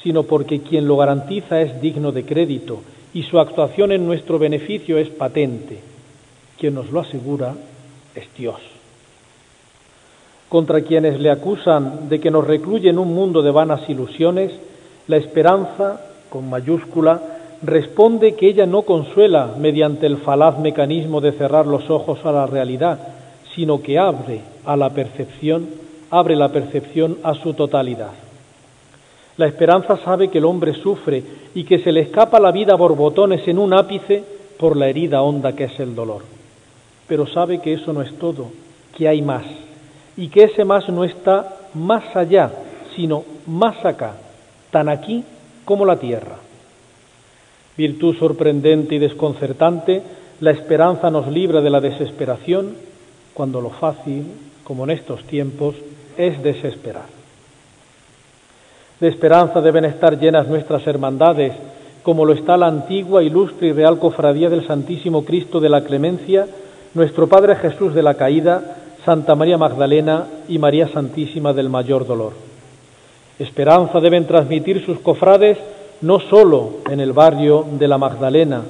sino 0.03 0.25
porque 0.25 0.61
quien 0.61 0.87
lo 0.87 0.99
garantiza 0.99 1.63
es 1.63 1.81
digno 1.81 2.13
de 2.13 2.27
crédito 2.27 2.83
y 3.15 3.23
su 3.23 3.39
actuación 3.39 3.91
en 3.93 4.07
nuestro 4.07 4.39
beneficio 4.39 4.99
es 4.99 5.09
patente. 5.09 5.81
Quien 6.59 6.75
nos 6.75 6.91
lo 6.91 7.01
asegura 7.01 7.55
es 8.15 8.27
Dios 8.37 8.61
contra 10.51 10.83
quienes 10.83 11.19
le 11.19 11.31
acusan 11.31 12.11
de 12.11 12.21
que 12.21 12.31
nos 12.31 12.47
recluye 12.47 12.91
en 12.91 12.99
un 12.99 13.15
mundo 13.15 13.41
de 13.41 13.51
vanas 13.51 13.89
ilusiones, 13.89 14.53
la 15.07 15.17
esperanza, 15.17 15.99
con 16.29 16.51
mayúscula, 16.51 17.32
responde 17.63 18.35
que 18.35 18.49
ella 18.49 18.67
no 18.67 18.83
consuela 18.83 19.55
mediante 19.59 20.07
el 20.07 20.19
falaz 20.19 20.59
mecanismo 20.59 21.21
de 21.21 21.33
cerrar 21.33 21.67
los 21.67 21.89
ojos 21.91 22.19
a 22.25 22.33
la 22.33 22.47
realidad, 22.47 22.99
sino 23.55 23.83
que 23.83 23.99
abre 23.99 24.41
a 24.65 24.77
la 24.77 24.91
percepción, 24.91 25.69
abre 26.11 26.37
la 26.37 26.49
percepción 26.49 27.19
a 27.23 27.35
su 27.35 27.55
totalidad. 27.55 28.11
La 29.37 29.47
esperanza 29.47 29.97
sabe 29.99 30.29
que 30.29 30.39
el 30.39 30.45
hombre 30.45 30.75
sufre 30.75 31.23
y 31.55 31.65
que 31.65 31.79
se 31.79 31.93
le 31.93 32.01
escapa 32.01 32.39
la 32.39 32.53
vida 32.53 32.75
a 32.75 32.77
borbotones 32.77 33.47
en 33.49 33.59
un 33.59 33.73
ápice 33.73 34.23
por 34.59 34.77
la 34.77 34.89
herida 34.89 35.23
honda 35.23 35.55
que 35.55 35.65
es 35.65 35.81
el 35.81 35.95
dolor. 35.95 36.23
Pero 37.07 37.27
sabe 37.27 37.61
que 37.61 37.73
eso 37.73 37.93
no 37.93 38.03
es 38.03 38.13
todo, 38.19 38.47
que 38.97 39.09
hay 39.09 39.23
más 39.23 39.45
y 40.17 40.29
que 40.29 40.45
ese 40.45 40.65
más 40.65 40.89
no 40.89 41.05
está 41.05 41.57
más 41.75 42.15
allá, 42.15 42.51
sino 42.95 43.25
más 43.47 43.85
acá, 43.85 44.17
tan 44.71 44.89
aquí 44.89 45.25
como 45.65 45.87
la 45.87 45.97
tierra. 45.97 46.37
Virtud 47.77 48.17
sorprendente 48.19 48.95
y 48.95 48.99
desconcertante, 48.99 50.03
la 50.41 50.51
esperanza 50.51 51.11
nos 51.11 51.29
libra 51.29 51.61
de 51.61 51.71
la 51.71 51.81
desesperación 51.81 52.75
cuando 53.33 53.61
lo 53.61 53.71
fácil, 53.71 54.27
como 54.65 54.85
en 54.85 54.91
estos 54.91 55.25
tiempos, 55.25 55.75
es 56.17 56.43
desesperar. 56.43 57.07
De 59.01 59.09
esperanza 59.09 59.61
deben 59.61 59.85
estar 59.85 60.19
llenas 60.19 60.49
nuestras 60.49 60.87
hermandades, 60.87 61.53
como 62.03 62.25
lo 62.25 62.33
está 62.33 62.57
la 62.57 62.67
antigua, 62.67 63.23
ilustre 63.23 63.69
y 63.69 63.73
real 63.73 63.99
cofradía 63.99 64.51
del 64.51 64.67
Santísimo 64.67 65.25
Cristo 65.25 65.61
de 65.61 65.69
la 65.69 65.83
Clemencia, 65.83 66.47
nuestro 66.95 67.27
Padre 67.27 67.57
Jesús 67.57 67.95
de 67.95 68.03
la 68.03 68.15
Caída, 68.15 68.77
Santa 69.05 69.35
María 69.35 69.59
Magdalena 69.59 70.27
y 70.49 70.59
María 70.59 70.89
Santísima 70.89 71.53
del 71.53 71.69
Mayor 71.69 72.07
Dolor. 72.07 72.33
Esperanza 73.39 73.99
deben 73.99 74.27
transmitir 74.27 74.85
sus 74.85 74.99
cofrades 75.01 75.59
no 76.03 76.21
sólo 76.21 76.79
en 76.91 77.01
el 77.01 77.13
barrio 77.13 77.65
de 77.79 77.89
la 77.89 77.97
Magdalena, 77.97 78.63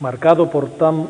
marcado 0.00 0.50
por 0.50 0.70
tan, 0.70 1.08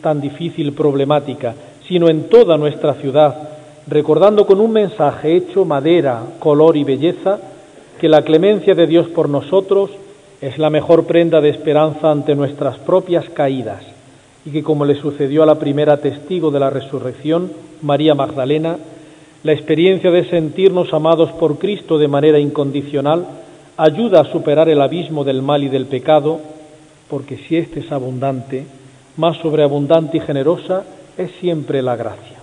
tan 0.00 0.20
difícil 0.20 0.72
problemática, 0.72 1.54
sino 1.86 2.08
en 2.08 2.28
toda 2.28 2.56
nuestra 2.56 2.94
ciudad, 2.94 3.50
recordando 3.86 4.46
con 4.46 4.60
un 4.60 4.72
mensaje 4.72 5.36
hecho 5.36 5.64
madera, 5.64 6.22
color 6.38 6.76
y 6.76 6.84
belleza, 6.84 7.38
que 8.00 8.08
la 8.08 8.22
clemencia 8.22 8.74
de 8.74 8.86
Dios 8.86 9.08
por 9.08 9.28
nosotros 9.28 9.90
es 10.40 10.56
la 10.56 10.70
mejor 10.70 11.04
prenda 11.04 11.42
de 11.42 11.50
esperanza 11.50 12.10
ante 12.10 12.34
nuestras 12.34 12.78
propias 12.78 13.28
caídas 13.28 13.82
y 14.46 14.50
que 14.50 14.62
como 14.62 14.86
le 14.86 14.94
sucedió 14.94 15.42
a 15.42 15.46
la 15.46 15.58
primera 15.58 15.98
testigo 15.98 16.50
de 16.50 16.60
la 16.60 16.70
resurrección, 16.70 17.52
María 17.82 18.14
Magdalena, 18.14 18.78
la 19.42 19.52
experiencia 19.52 20.10
de 20.10 20.24
sentirnos 20.30 20.94
amados 20.94 21.30
por 21.32 21.58
Cristo 21.58 21.98
de 21.98 22.08
manera 22.08 22.38
incondicional 22.38 23.26
ayuda 23.82 24.20
a 24.20 24.24
superar 24.24 24.68
el 24.68 24.82
abismo 24.82 25.24
del 25.24 25.40
mal 25.40 25.64
y 25.64 25.70
del 25.70 25.86
pecado, 25.86 26.38
porque 27.08 27.38
si 27.38 27.56
éste 27.56 27.80
es 27.80 27.90
abundante, 27.90 28.66
más 29.16 29.38
sobreabundante 29.38 30.18
y 30.18 30.20
generosa 30.20 30.84
es 31.16 31.30
siempre 31.40 31.80
la 31.80 31.96
gracia. 31.96 32.40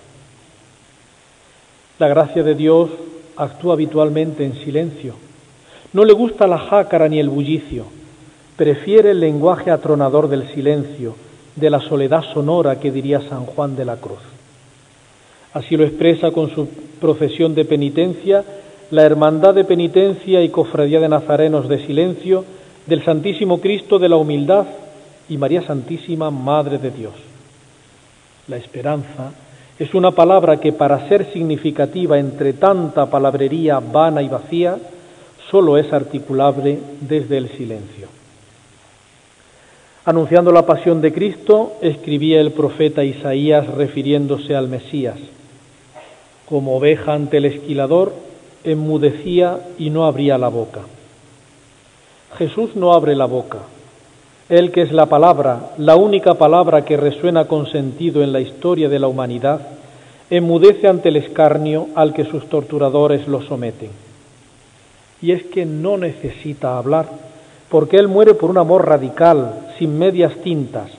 La 2.00 2.08
gracia 2.08 2.42
de 2.42 2.56
Dios 2.56 2.90
actúa 3.36 3.74
habitualmente 3.74 4.44
en 4.44 4.54
silencio. 4.64 5.14
No 5.92 6.04
le 6.04 6.12
gusta 6.12 6.48
la 6.48 6.58
jácara 6.58 7.08
ni 7.08 7.20
el 7.20 7.28
bullicio, 7.28 7.84
prefiere 8.56 9.12
el 9.12 9.20
lenguaje 9.20 9.70
atronador 9.70 10.28
del 10.28 10.52
silencio, 10.52 11.14
de 11.54 11.70
la 11.70 11.78
soledad 11.80 12.24
sonora 12.34 12.80
que 12.80 12.90
diría 12.90 13.20
San 13.28 13.46
Juan 13.46 13.76
de 13.76 13.84
la 13.84 13.96
Cruz. 13.96 14.18
Así 15.52 15.76
lo 15.76 15.84
expresa 15.84 16.32
con 16.32 16.50
su 16.50 16.68
profesión 17.00 17.54
de 17.54 17.64
penitencia 17.64 18.44
la 18.90 19.02
Hermandad 19.04 19.54
de 19.54 19.64
Penitencia 19.64 20.42
y 20.42 20.48
Cofradía 20.48 20.98
de 21.00 21.08
Nazarenos 21.08 21.68
de 21.68 21.84
Silencio 21.86 22.44
del 22.86 23.04
Santísimo 23.04 23.60
Cristo 23.60 23.98
de 23.98 24.08
la 24.08 24.16
Humildad 24.16 24.64
y 25.28 25.36
María 25.36 25.62
Santísima 25.62 26.30
Madre 26.30 26.78
de 26.78 26.90
Dios. 26.90 27.12
La 28.46 28.56
esperanza 28.56 29.32
es 29.78 29.92
una 29.92 30.12
palabra 30.12 30.58
que 30.58 30.72
para 30.72 31.06
ser 31.06 31.30
significativa 31.32 32.18
entre 32.18 32.54
tanta 32.54 33.10
palabrería 33.10 33.78
vana 33.78 34.22
y 34.22 34.28
vacía, 34.28 34.78
sólo 35.50 35.76
es 35.76 35.92
articulable 35.92 36.78
desde 37.02 37.36
el 37.36 37.50
silencio. 37.50 38.08
Anunciando 40.06 40.50
la 40.50 40.64
pasión 40.64 41.02
de 41.02 41.12
Cristo, 41.12 41.74
escribía 41.82 42.40
el 42.40 42.52
profeta 42.52 43.04
Isaías 43.04 43.66
refiriéndose 43.66 44.56
al 44.56 44.68
Mesías. 44.68 45.18
Como 46.48 46.78
oveja 46.78 47.12
ante 47.12 47.36
el 47.36 47.44
esquilador, 47.44 48.27
enmudecía 48.64 49.58
y 49.78 49.90
no 49.90 50.04
abría 50.04 50.38
la 50.38 50.48
boca. 50.48 50.80
Jesús 52.36 52.76
no 52.76 52.92
abre 52.92 53.16
la 53.16 53.26
boca. 53.26 53.58
Él 54.48 54.70
que 54.70 54.82
es 54.82 54.92
la 54.92 55.06
palabra, 55.06 55.72
la 55.78 55.96
única 55.96 56.34
palabra 56.34 56.84
que 56.84 56.96
resuena 56.96 57.46
con 57.46 57.70
sentido 57.70 58.22
en 58.22 58.32
la 58.32 58.40
historia 58.40 58.88
de 58.88 58.98
la 58.98 59.08
humanidad, 59.08 59.60
enmudece 60.30 60.88
ante 60.88 61.08
el 61.08 61.16
escarnio 61.16 61.88
al 61.94 62.14
que 62.14 62.24
sus 62.24 62.48
torturadores 62.48 63.28
lo 63.28 63.42
someten. 63.42 63.90
Y 65.20 65.32
es 65.32 65.42
que 65.44 65.66
no 65.66 65.96
necesita 65.96 66.78
hablar, 66.78 67.08
porque 67.68 67.96
Él 67.96 68.08
muere 68.08 68.34
por 68.34 68.50
un 68.50 68.58
amor 68.58 68.86
radical, 68.86 69.72
sin 69.78 69.98
medias 69.98 70.34
tintas, 70.42 70.90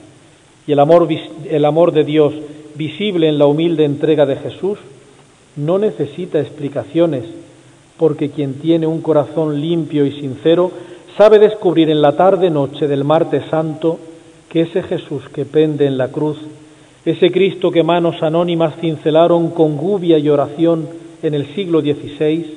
y 0.66 0.72
el 0.72 0.78
amor, 0.78 1.08
el 1.48 1.64
amor 1.64 1.92
de 1.92 2.04
Dios 2.04 2.34
visible 2.74 3.28
en 3.28 3.38
la 3.38 3.46
humilde 3.46 3.84
entrega 3.84 4.26
de 4.26 4.36
Jesús 4.36 4.78
no 5.56 5.78
necesita 5.78 6.40
explicaciones, 6.40 7.24
porque 8.00 8.30
quien 8.30 8.54
tiene 8.54 8.86
un 8.86 9.02
corazón 9.02 9.60
limpio 9.60 10.06
y 10.06 10.12
sincero 10.12 10.70
sabe 11.18 11.38
descubrir 11.38 11.90
en 11.90 12.00
la 12.00 12.16
tarde-noche 12.16 12.88
del 12.88 13.04
martes 13.04 13.44
santo 13.50 14.00
que 14.48 14.62
ese 14.62 14.82
Jesús 14.82 15.28
que 15.34 15.44
pende 15.44 15.84
en 15.84 15.98
la 15.98 16.08
cruz, 16.08 16.38
ese 17.04 17.30
Cristo 17.30 17.70
que 17.70 17.82
manos 17.82 18.22
anónimas 18.22 18.76
cincelaron 18.80 19.50
con 19.50 19.76
gubia 19.76 20.16
y 20.16 20.30
oración 20.30 20.88
en 21.22 21.34
el 21.34 21.54
siglo 21.54 21.82
XVI, 21.82 22.54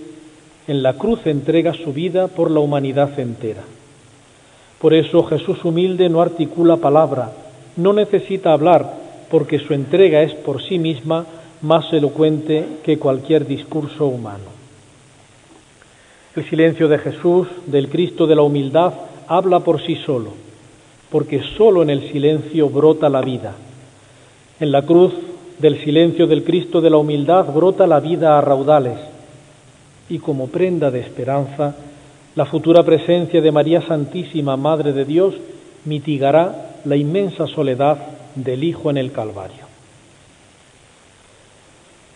en 0.70 0.82
la 0.82 0.94
cruz 0.94 1.20
entrega 1.26 1.74
su 1.74 1.92
vida 1.92 2.30
por 2.30 2.50
la 2.50 2.62
humanidad 2.62 3.20
entera. 3.20 3.64
Por 4.80 4.94
eso 4.94 5.24
Jesús 5.24 5.58
humilde 5.66 6.08
no 6.08 6.22
articula 6.22 6.78
palabra, 6.78 7.34
no 7.76 7.92
necesita 7.92 8.54
hablar, 8.54 8.94
porque 9.30 9.60
su 9.60 9.74
entrega 9.74 10.22
es 10.22 10.36
por 10.36 10.64
sí 10.64 10.80
misma 10.80 11.26
más 11.62 11.92
elocuente 11.92 12.66
que 12.82 12.98
cualquier 12.98 13.46
discurso 13.46 14.06
humano. 14.06 14.53
El 16.36 16.50
silencio 16.50 16.88
de 16.88 16.98
Jesús, 16.98 17.48
del 17.68 17.90
Cristo 17.90 18.26
de 18.26 18.36
la 18.36 18.42
humildad, 18.42 18.94
habla 19.28 19.60
por 19.60 19.80
sí 19.86 19.96
solo, 19.98 20.32
porque 21.12 21.44
solo 21.58 21.84
en 21.84 21.92
el 21.92 22.12
silencio 22.12 22.70
brota 22.70 23.08
la 23.08 23.22
vida. 23.22 23.54
En 24.60 24.72
la 24.72 24.82
cruz 24.82 25.14
del 25.60 25.84
silencio 25.84 26.26
del 26.26 26.44
Cristo 26.44 26.82
de 26.82 26.90
la 26.90 26.98
humildad 26.98 27.54
brota 27.54 27.86
la 27.86 28.00
vida 28.00 28.38
a 28.38 28.42
raudales 28.42 28.98
y 30.10 30.18
como 30.18 30.48
prenda 30.48 30.90
de 30.90 31.02
esperanza, 31.02 31.76
la 32.36 32.46
futura 32.46 32.84
presencia 32.84 33.40
de 33.40 33.52
María 33.52 33.82
Santísima, 33.84 34.58
Madre 34.58 34.92
de 34.92 35.06
Dios, 35.06 35.36
mitigará 35.86 36.80
la 36.86 36.96
inmensa 36.96 37.46
soledad 37.46 37.98
del 38.34 38.64
Hijo 38.64 38.90
en 38.90 38.98
el 38.98 39.12
Calvario. 39.12 39.63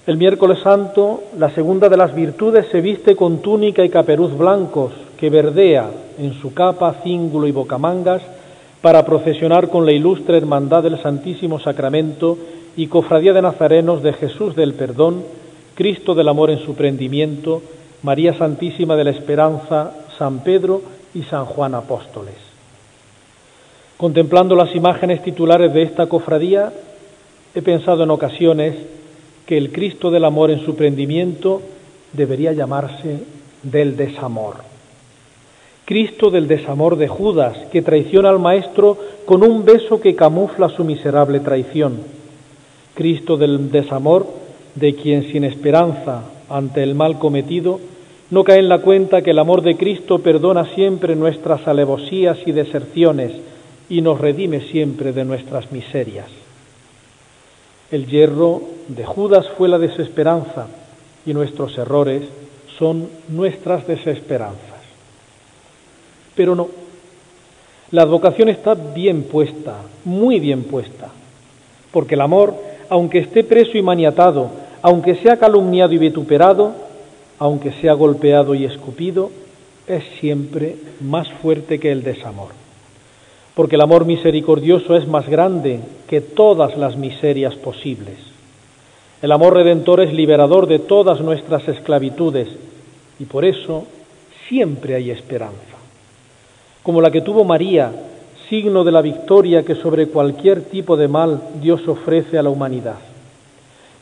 El 0.07 0.15
miércoles 0.15 0.59
santo, 0.59 1.23
la 1.37 1.49
segunda 1.49 1.89
de 1.89 1.97
las 1.97 2.15
virtudes 2.15 2.67
se 2.71 2.79
viste 2.79 3.13
con 3.17 3.39
túnica 3.39 3.83
y 3.83 3.89
caperuz 3.89 4.37
blancos, 4.37 4.93
que 5.17 5.29
verdea 5.29 5.91
en 6.17 6.33
su 6.35 6.53
capa, 6.53 7.01
cíngulo 7.03 7.45
y 7.45 7.51
bocamangas, 7.51 8.21
para 8.81 9.05
procesionar 9.05 9.67
con 9.67 9.85
la 9.85 9.91
ilustre 9.91 10.37
hermandad 10.37 10.83
del 10.83 10.97
Santísimo 11.01 11.59
Sacramento 11.59 12.37
y 12.77 12.87
cofradía 12.87 13.33
de 13.33 13.41
nazarenos 13.41 14.01
de 14.01 14.13
Jesús 14.13 14.55
del 14.55 14.75
Perdón, 14.75 15.25
Cristo 15.75 16.15
del 16.15 16.29
Amor 16.29 16.51
en 16.51 16.59
su 16.59 16.73
prendimiento, 16.73 17.61
María 18.01 18.33
Santísima 18.37 18.95
de 18.95 19.03
la 19.03 19.09
Esperanza, 19.09 19.91
San 20.17 20.39
Pedro 20.39 20.83
y 21.13 21.23
San 21.23 21.43
Juan 21.43 21.75
Apóstoles. 21.75 22.35
Contemplando 23.97 24.55
las 24.55 24.73
imágenes 24.73 25.21
titulares 25.21 25.73
de 25.73 25.81
esta 25.81 26.05
cofradía, 26.05 26.71
he 27.53 27.61
pensado 27.61 28.03
en 28.03 28.11
ocasiones 28.11 28.75
que 29.47 29.57
el 29.57 29.71
Cristo 29.71 30.11
del 30.11 30.25
Amor 30.25 30.51
en 30.51 30.63
su 30.63 30.75
prendimiento 30.75 31.61
debería 32.11 32.51
llamarse 32.51 33.21
del 33.63 33.95
desamor. 33.95 34.57
Cristo 35.85 36.29
del 36.29 36.49
desamor 36.49 36.97
de 36.97 37.07
Judas, 37.07 37.57
que 37.71 37.81
traiciona 37.81 38.29
al 38.29 38.39
Maestro 38.39 38.97
con 39.25 39.43
un 39.43 39.63
beso 39.63 40.01
que 40.01 40.15
camufla 40.15 40.67
su 40.67 40.83
miserable 40.83 41.39
traición. 41.39 42.01
Cristo 42.93 43.37
del 43.37 43.71
desamor 43.71 44.27
de 44.75 44.95
quien 44.95 45.31
sin 45.31 45.45
esperanza 45.45 46.23
ante 46.49 46.83
el 46.83 46.93
mal 46.93 47.17
cometido 47.17 47.79
no 48.29 48.43
cae 48.43 48.59
en 48.59 48.67
la 48.67 48.79
cuenta 48.79 49.21
que 49.21 49.31
el 49.31 49.39
amor 49.39 49.61
de 49.61 49.77
Cristo 49.77 50.19
perdona 50.19 50.65
siempre 50.75 51.15
nuestras 51.15 51.65
alevosías 51.69 52.37
y 52.45 52.51
deserciones 52.51 53.31
y 53.87 54.01
nos 54.01 54.19
redime 54.19 54.59
siempre 54.59 55.13
de 55.13 55.23
nuestras 55.23 55.71
miserias. 55.71 56.46
El 57.91 58.05
hierro 58.05 58.61
de 58.89 59.05
Judas 59.05 59.47
fue 59.57 59.69
la 59.69 59.77
desesperanza 59.77 60.67
y 61.25 61.33
nuestros 61.33 61.77
errores 61.77 62.23
son 62.77 63.09
nuestras 63.29 63.87
desesperanzas. 63.87 64.81
Pero 66.35 66.53
no, 66.53 66.67
la 67.91 68.01
advocación 68.01 68.49
está 68.49 68.75
bien 68.75 69.23
puesta, 69.23 69.77
muy 70.03 70.39
bien 70.39 70.63
puesta, 70.63 71.09
porque 71.91 72.15
el 72.15 72.21
amor, 72.21 72.53
aunque 72.89 73.19
esté 73.19 73.43
preso 73.43 73.77
y 73.77 73.81
maniatado, 73.81 74.49
aunque 74.81 75.15
sea 75.15 75.37
calumniado 75.37 75.93
y 75.93 75.97
vituperado, 75.97 76.73
aunque 77.39 77.71
sea 77.71 77.93
golpeado 77.93 78.53
y 78.55 78.65
escupido, 78.65 79.31
es 79.87 80.03
siempre 80.19 80.75
más 80.99 81.31
fuerte 81.41 81.79
que 81.79 81.91
el 81.91 82.03
desamor. 82.03 82.66
Porque 83.57 83.75
el 83.75 83.81
amor 83.81 84.05
misericordioso 84.05 84.95
es 84.95 85.07
más 85.07 85.27
grande 85.27 85.79
que 86.07 86.21
todas 86.21 86.77
las 86.77 86.95
miserias 86.95 87.55
posibles. 87.55 88.15
El 89.19 89.31
amor 89.31 89.55
redentor 89.55 89.99
es 89.99 90.13
liberador 90.13 90.67
de 90.67 90.77
todas 90.77 91.21
nuestras 91.21 91.67
esclavitudes 91.67 92.49
y 93.17 93.25
por 93.25 93.45
eso 93.45 93.85
siempre 94.47 94.93
hay 94.93 95.09
esperanza. 95.09 95.75
Como 96.83 97.01
la 97.01 97.09
que 97.09 97.21
tuvo 97.21 97.45
María, 97.45 97.91
signo 98.47 98.83
de 98.83 98.91
la 98.91 99.01
victoria 99.01 99.63
que 99.63 99.73
sobre 99.73 100.05
cualquier 100.05 100.65
tipo 100.65 100.95
de 100.95 101.07
mal 101.07 101.41
Dios 101.59 101.87
ofrece 101.87 102.37
a 102.37 102.43
la 102.43 102.51
humanidad. 102.51 102.99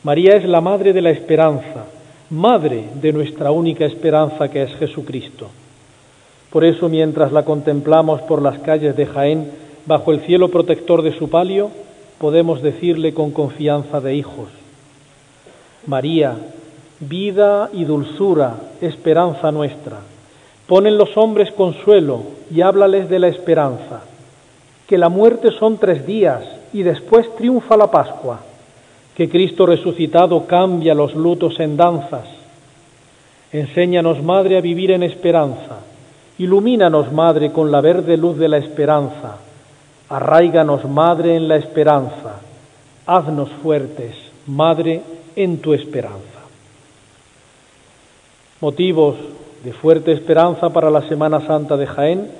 María 0.02 0.36
es 0.36 0.44
la 0.44 0.60
madre 0.60 0.92
de 0.92 1.00
la 1.00 1.12
esperanza, 1.12 1.86
madre 2.28 2.90
de 3.00 3.10
nuestra 3.10 3.52
única 3.52 3.86
esperanza 3.86 4.50
que 4.50 4.64
es 4.64 4.74
Jesucristo. 4.74 5.48
Por 6.50 6.64
eso, 6.64 6.88
mientras 6.88 7.32
la 7.32 7.44
contemplamos 7.44 8.22
por 8.22 8.42
las 8.42 8.58
calles 8.60 8.96
de 8.96 9.06
Jaén, 9.06 9.50
bajo 9.86 10.12
el 10.12 10.20
cielo 10.20 10.48
protector 10.48 11.02
de 11.02 11.16
su 11.18 11.28
palio, 11.28 11.70
podemos 12.18 12.62
decirle 12.62 13.12
con 13.14 13.30
confianza 13.30 14.00
de 14.00 14.14
hijos, 14.14 14.48
María, 15.86 16.34
vida 16.98 17.70
y 17.72 17.84
dulzura, 17.84 18.54
esperanza 18.80 19.52
nuestra, 19.52 19.98
pon 20.66 20.86
en 20.86 20.98
los 20.98 21.16
hombres 21.16 21.52
consuelo 21.52 22.22
y 22.50 22.62
háblales 22.62 23.08
de 23.08 23.18
la 23.18 23.28
esperanza, 23.28 24.02
que 24.88 24.98
la 24.98 25.08
muerte 25.08 25.50
son 25.52 25.78
tres 25.78 26.06
días 26.06 26.42
y 26.72 26.82
después 26.82 27.32
triunfa 27.36 27.76
la 27.76 27.90
Pascua 27.90 28.40
que 29.16 29.30
Cristo 29.30 29.64
resucitado 29.64 30.46
cambia 30.46 30.94
los 30.94 31.14
lutos 31.14 31.58
en 31.58 31.78
danzas. 31.78 32.28
Enséñanos, 33.50 34.22
Madre, 34.22 34.58
a 34.58 34.60
vivir 34.60 34.90
en 34.90 35.02
esperanza. 35.02 35.78
Ilumínanos, 36.38 37.12
Madre, 37.12 37.50
con 37.50 37.72
la 37.72 37.80
verde 37.80 38.16
luz 38.16 38.36
de 38.36 38.48
la 38.48 38.58
esperanza. 38.58 39.38
Arraiganos, 40.10 40.84
Madre, 40.84 41.36
en 41.36 41.48
la 41.48 41.56
esperanza. 41.56 42.40
Haznos 43.06 43.48
fuertes, 43.62 44.14
Madre, 44.46 45.02
en 45.34 45.58
tu 45.58 45.72
esperanza. 45.72 46.20
Motivos 48.60 49.16
de 49.64 49.72
fuerte 49.72 50.12
esperanza 50.12 50.70
para 50.70 50.90
la 50.90 51.08
Semana 51.08 51.46
Santa 51.46 51.76
de 51.76 51.86
Jaén 51.86 52.30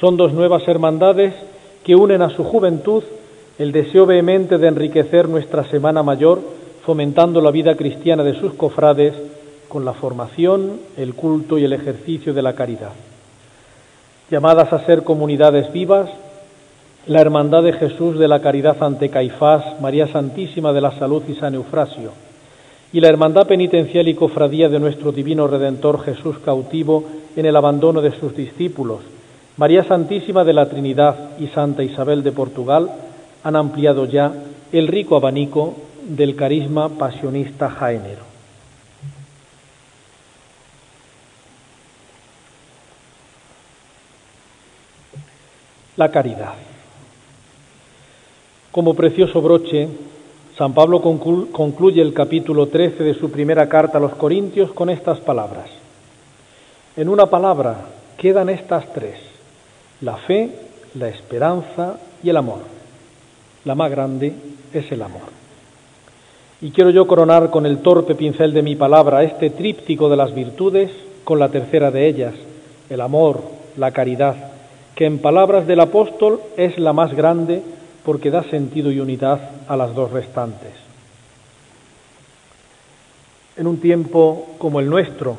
son 0.00 0.16
dos 0.16 0.32
nuevas 0.32 0.66
hermandades 0.66 1.34
que 1.84 1.94
unen 1.94 2.22
a 2.22 2.30
su 2.30 2.42
juventud 2.42 3.04
el 3.58 3.70
deseo 3.70 4.04
vehemente 4.04 4.58
de 4.58 4.66
enriquecer 4.66 5.28
nuestra 5.28 5.64
Semana 5.70 6.02
Mayor, 6.02 6.40
fomentando 6.84 7.40
la 7.40 7.52
vida 7.52 7.76
cristiana 7.76 8.24
de 8.24 8.38
sus 8.40 8.54
cofrades 8.54 9.14
con 9.68 9.84
la 9.84 9.92
formación, 9.92 10.80
el 10.96 11.14
culto 11.14 11.56
y 11.56 11.64
el 11.64 11.72
ejercicio 11.72 12.34
de 12.34 12.42
la 12.42 12.54
caridad. 12.54 12.92
Llamadas 14.30 14.72
a 14.72 14.84
ser 14.86 15.02
comunidades 15.02 15.70
vivas, 15.70 16.08
la 17.06 17.20
Hermandad 17.20 17.62
de 17.62 17.74
Jesús 17.74 18.18
de 18.18 18.26
la 18.26 18.40
Caridad 18.40 18.82
ante 18.82 19.10
Caifás, 19.10 19.78
María 19.82 20.08
Santísima 20.08 20.72
de 20.72 20.80
la 20.80 20.92
Salud 20.98 21.22
y 21.28 21.34
San 21.34 21.54
Eufrasio, 21.54 22.12
y 22.90 23.00
la 23.00 23.08
Hermandad 23.08 23.46
Penitencial 23.46 24.08
y 24.08 24.14
Cofradía 24.14 24.70
de 24.70 24.80
nuestro 24.80 25.12
Divino 25.12 25.46
Redentor 25.46 26.02
Jesús 26.02 26.38
cautivo 26.38 27.04
en 27.36 27.44
el 27.44 27.54
abandono 27.54 28.00
de 28.00 28.18
sus 28.18 28.34
discípulos, 28.34 29.00
María 29.58 29.84
Santísima 29.84 30.42
de 30.42 30.54
la 30.54 30.70
Trinidad 30.70 31.38
y 31.38 31.48
Santa 31.48 31.82
Isabel 31.82 32.22
de 32.22 32.32
Portugal, 32.32 32.90
han 33.42 33.56
ampliado 33.56 34.06
ya 34.06 34.32
el 34.72 34.88
rico 34.88 35.16
abanico 35.16 35.74
del 36.08 36.34
carisma 36.34 36.88
pasionista 36.88 37.68
jaenero. 37.68 38.33
La 45.96 46.10
caridad. 46.10 46.54
Como 48.72 48.94
precioso 48.94 49.40
broche, 49.40 49.88
San 50.58 50.74
Pablo 50.74 51.00
concluye 51.00 52.02
el 52.02 52.12
capítulo 52.12 52.66
13 52.68 53.04
de 53.04 53.14
su 53.14 53.30
primera 53.30 53.68
carta 53.68 53.98
a 53.98 54.00
los 54.00 54.14
Corintios 54.14 54.72
con 54.72 54.90
estas 54.90 55.20
palabras. 55.20 55.70
En 56.96 57.08
una 57.08 57.26
palabra 57.26 57.86
quedan 58.16 58.48
estas 58.48 58.92
tres, 58.92 59.16
la 60.00 60.16
fe, 60.16 60.50
la 60.94 61.08
esperanza 61.08 61.98
y 62.22 62.30
el 62.30 62.36
amor 62.36 62.74
la 63.64 63.74
más 63.74 63.90
grande 63.90 64.32
es 64.72 64.90
el 64.92 65.02
amor. 65.02 65.22
Y 66.60 66.70
quiero 66.70 66.90
yo 66.90 67.06
coronar 67.06 67.50
con 67.50 67.66
el 67.66 67.78
torpe 67.78 68.14
pincel 68.14 68.52
de 68.52 68.62
mi 68.62 68.76
palabra 68.76 69.22
este 69.22 69.50
tríptico 69.50 70.08
de 70.08 70.16
las 70.16 70.34
virtudes 70.34 70.90
con 71.24 71.38
la 71.38 71.48
tercera 71.48 71.90
de 71.90 72.06
ellas, 72.06 72.34
el 72.90 73.00
amor, 73.00 73.42
la 73.76 73.90
caridad, 73.90 74.52
que 74.94 75.06
en 75.06 75.18
palabras 75.18 75.66
del 75.66 75.80
apóstol 75.80 76.40
es 76.56 76.78
la 76.78 76.92
más 76.92 77.14
grande 77.14 77.62
porque 78.04 78.30
da 78.30 78.44
sentido 78.44 78.90
y 78.92 79.00
unidad 79.00 79.40
a 79.66 79.76
las 79.76 79.94
dos 79.94 80.10
restantes. 80.12 80.72
En 83.56 83.66
un 83.66 83.78
tiempo 83.78 84.54
como 84.58 84.80
el 84.80 84.90
nuestro, 84.90 85.36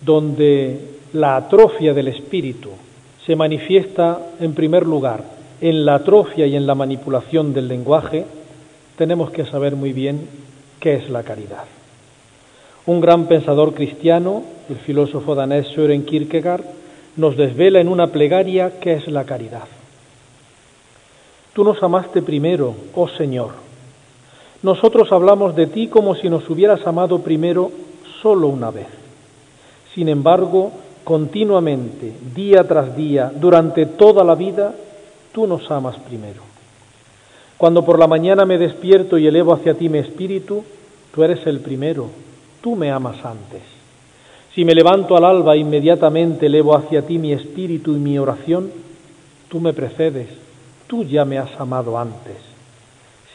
donde 0.00 0.98
la 1.12 1.36
atrofia 1.36 1.94
del 1.94 2.08
espíritu 2.08 2.70
se 3.24 3.36
manifiesta 3.36 4.18
en 4.40 4.54
primer 4.54 4.86
lugar 4.86 5.22
en 5.60 5.84
la 5.84 5.94
atrofia 5.94 6.46
y 6.46 6.56
en 6.56 6.66
la 6.66 6.74
manipulación 6.74 7.54
del 7.54 7.68
lenguaje, 7.68 8.26
tenemos 8.98 9.30
que 9.30 9.46
saber 9.46 9.76
muy 9.76 9.92
bien 9.92 10.28
qué 10.78 10.94
es 10.96 11.08
la 11.08 11.22
caridad. 11.22 11.64
Un 12.86 13.00
gran 13.00 13.26
pensador 13.26 13.72
cristiano, 13.72 14.42
el 14.68 14.76
filósofo 14.76 15.34
danés 15.34 15.68
Søren 15.68 16.04
Kierkegaard, 16.04 16.64
nos 17.16 17.36
desvela 17.36 17.80
en 17.80 17.88
una 17.88 18.08
plegaria 18.08 18.78
qué 18.80 18.94
es 18.94 19.06
la 19.08 19.24
caridad. 19.24 19.64
Tú 21.52 21.62
nos 21.62 21.82
amaste 21.82 22.22
primero, 22.22 22.74
oh 22.94 23.08
Señor. 23.08 23.52
Nosotros 24.62 25.12
hablamos 25.12 25.54
de 25.54 25.66
ti 25.66 25.88
como 25.88 26.14
si 26.14 26.28
nos 26.28 26.48
hubieras 26.50 26.86
amado 26.86 27.20
primero 27.20 27.70
solo 28.22 28.48
una 28.48 28.70
vez. 28.70 28.88
Sin 29.94 30.08
embargo, 30.08 30.72
continuamente, 31.04 32.12
día 32.34 32.66
tras 32.66 32.96
día, 32.96 33.30
durante 33.34 33.86
toda 33.86 34.24
la 34.24 34.34
vida, 34.34 34.74
tú 35.32 35.46
nos 35.46 35.70
amas 35.70 35.96
primero. 35.98 36.42
Cuando 37.56 37.84
por 37.84 37.98
la 37.98 38.08
mañana 38.08 38.44
me 38.44 38.58
despierto 38.58 39.16
y 39.16 39.26
elevo 39.26 39.52
hacia 39.52 39.74
ti 39.74 39.88
mi 39.88 39.98
espíritu, 39.98 40.64
tú 41.14 41.22
eres 41.22 41.46
el 41.46 41.60
primero, 41.60 42.08
tú 42.60 42.74
me 42.74 42.90
amas 42.90 43.24
antes. 43.24 43.73
Si 44.54 44.64
me 44.64 44.74
levanto 44.74 45.16
al 45.16 45.24
alba, 45.24 45.56
inmediatamente 45.56 46.46
elevo 46.46 46.76
hacia 46.76 47.02
ti 47.02 47.18
mi 47.18 47.32
espíritu 47.32 47.92
y 47.92 47.98
mi 47.98 48.18
oración, 48.18 48.70
tú 49.48 49.58
me 49.58 49.72
precedes, 49.72 50.28
tú 50.86 51.02
ya 51.02 51.24
me 51.24 51.38
has 51.38 51.60
amado 51.60 51.98
antes. 51.98 52.36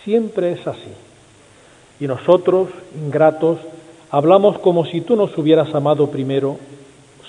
Siempre 0.05 0.53
es 0.53 0.65
así. 0.65 0.91
Y 1.99 2.07
nosotros, 2.07 2.69
ingratos, 2.95 3.59
hablamos 4.11 4.59
como 4.59 4.85
si 4.85 5.01
tú 5.01 5.17
nos 5.17 5.37
hubieras 5.37 5.75
amado 5.75 6.09
primero 6.09 6.57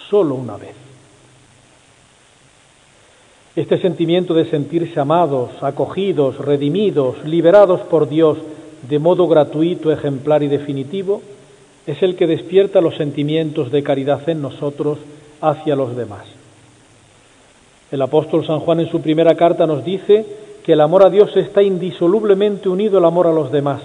solo 0.09 0.37
una 0.37 0.57
vez. 0.57 0.77
Este 3.57 3.79
sentimiento 3.79 4.35
de 4.35 4.49
sentirse 4.49 5.01
amados, 5.01 5.51
acogidos, 5.61 6.39
redimidos, 6.39 7.25
liberados 7.25 7.81
por 7.81 8.09
Dios 8.09 8.39
de 8.89 9.01
modo 9.01 9.27
gratuito, 9.27 9.91
ejemplar 9.91 10.45
y 10.45 10.47
definitivo, 10.47 11.21
es 11.87 12.03
el 12.03 12.17
que 12.17 12.27
despierta 12.27 12.81
los 12.81 12.97
sentimientos 12.97 13.71
de 13.71 13.83
caridad 13.83 14.29
en 14.29 14.43
nosotros 14.43 14.99
hacia 15.41 15.77
los 15.77 15.97
demás. 15.97 16.25
El 17.91 18.03
apóstol 18.03 18.47
San 18.47 18.61
Juan 18.61 18.81
en 18.81 18.91
su 18.91 19.01
primera 19.01 19.35
carta 19.35 19.67
nos 19.67 19.85
dice 19.85 20.25
que 20.65 20.75
el 20.75 20.81
amor 20.81 21.05
a 21.05 21.11
Dios 21.11 21.37
está 21.37 21.63
indisolublemente 21.63 22.69
unido 22.69 22.99
al 22.99 23.05
amor 23.05 23.27
a 23.27 23.33
los 23.33 23.51
demás. 23.51 23.83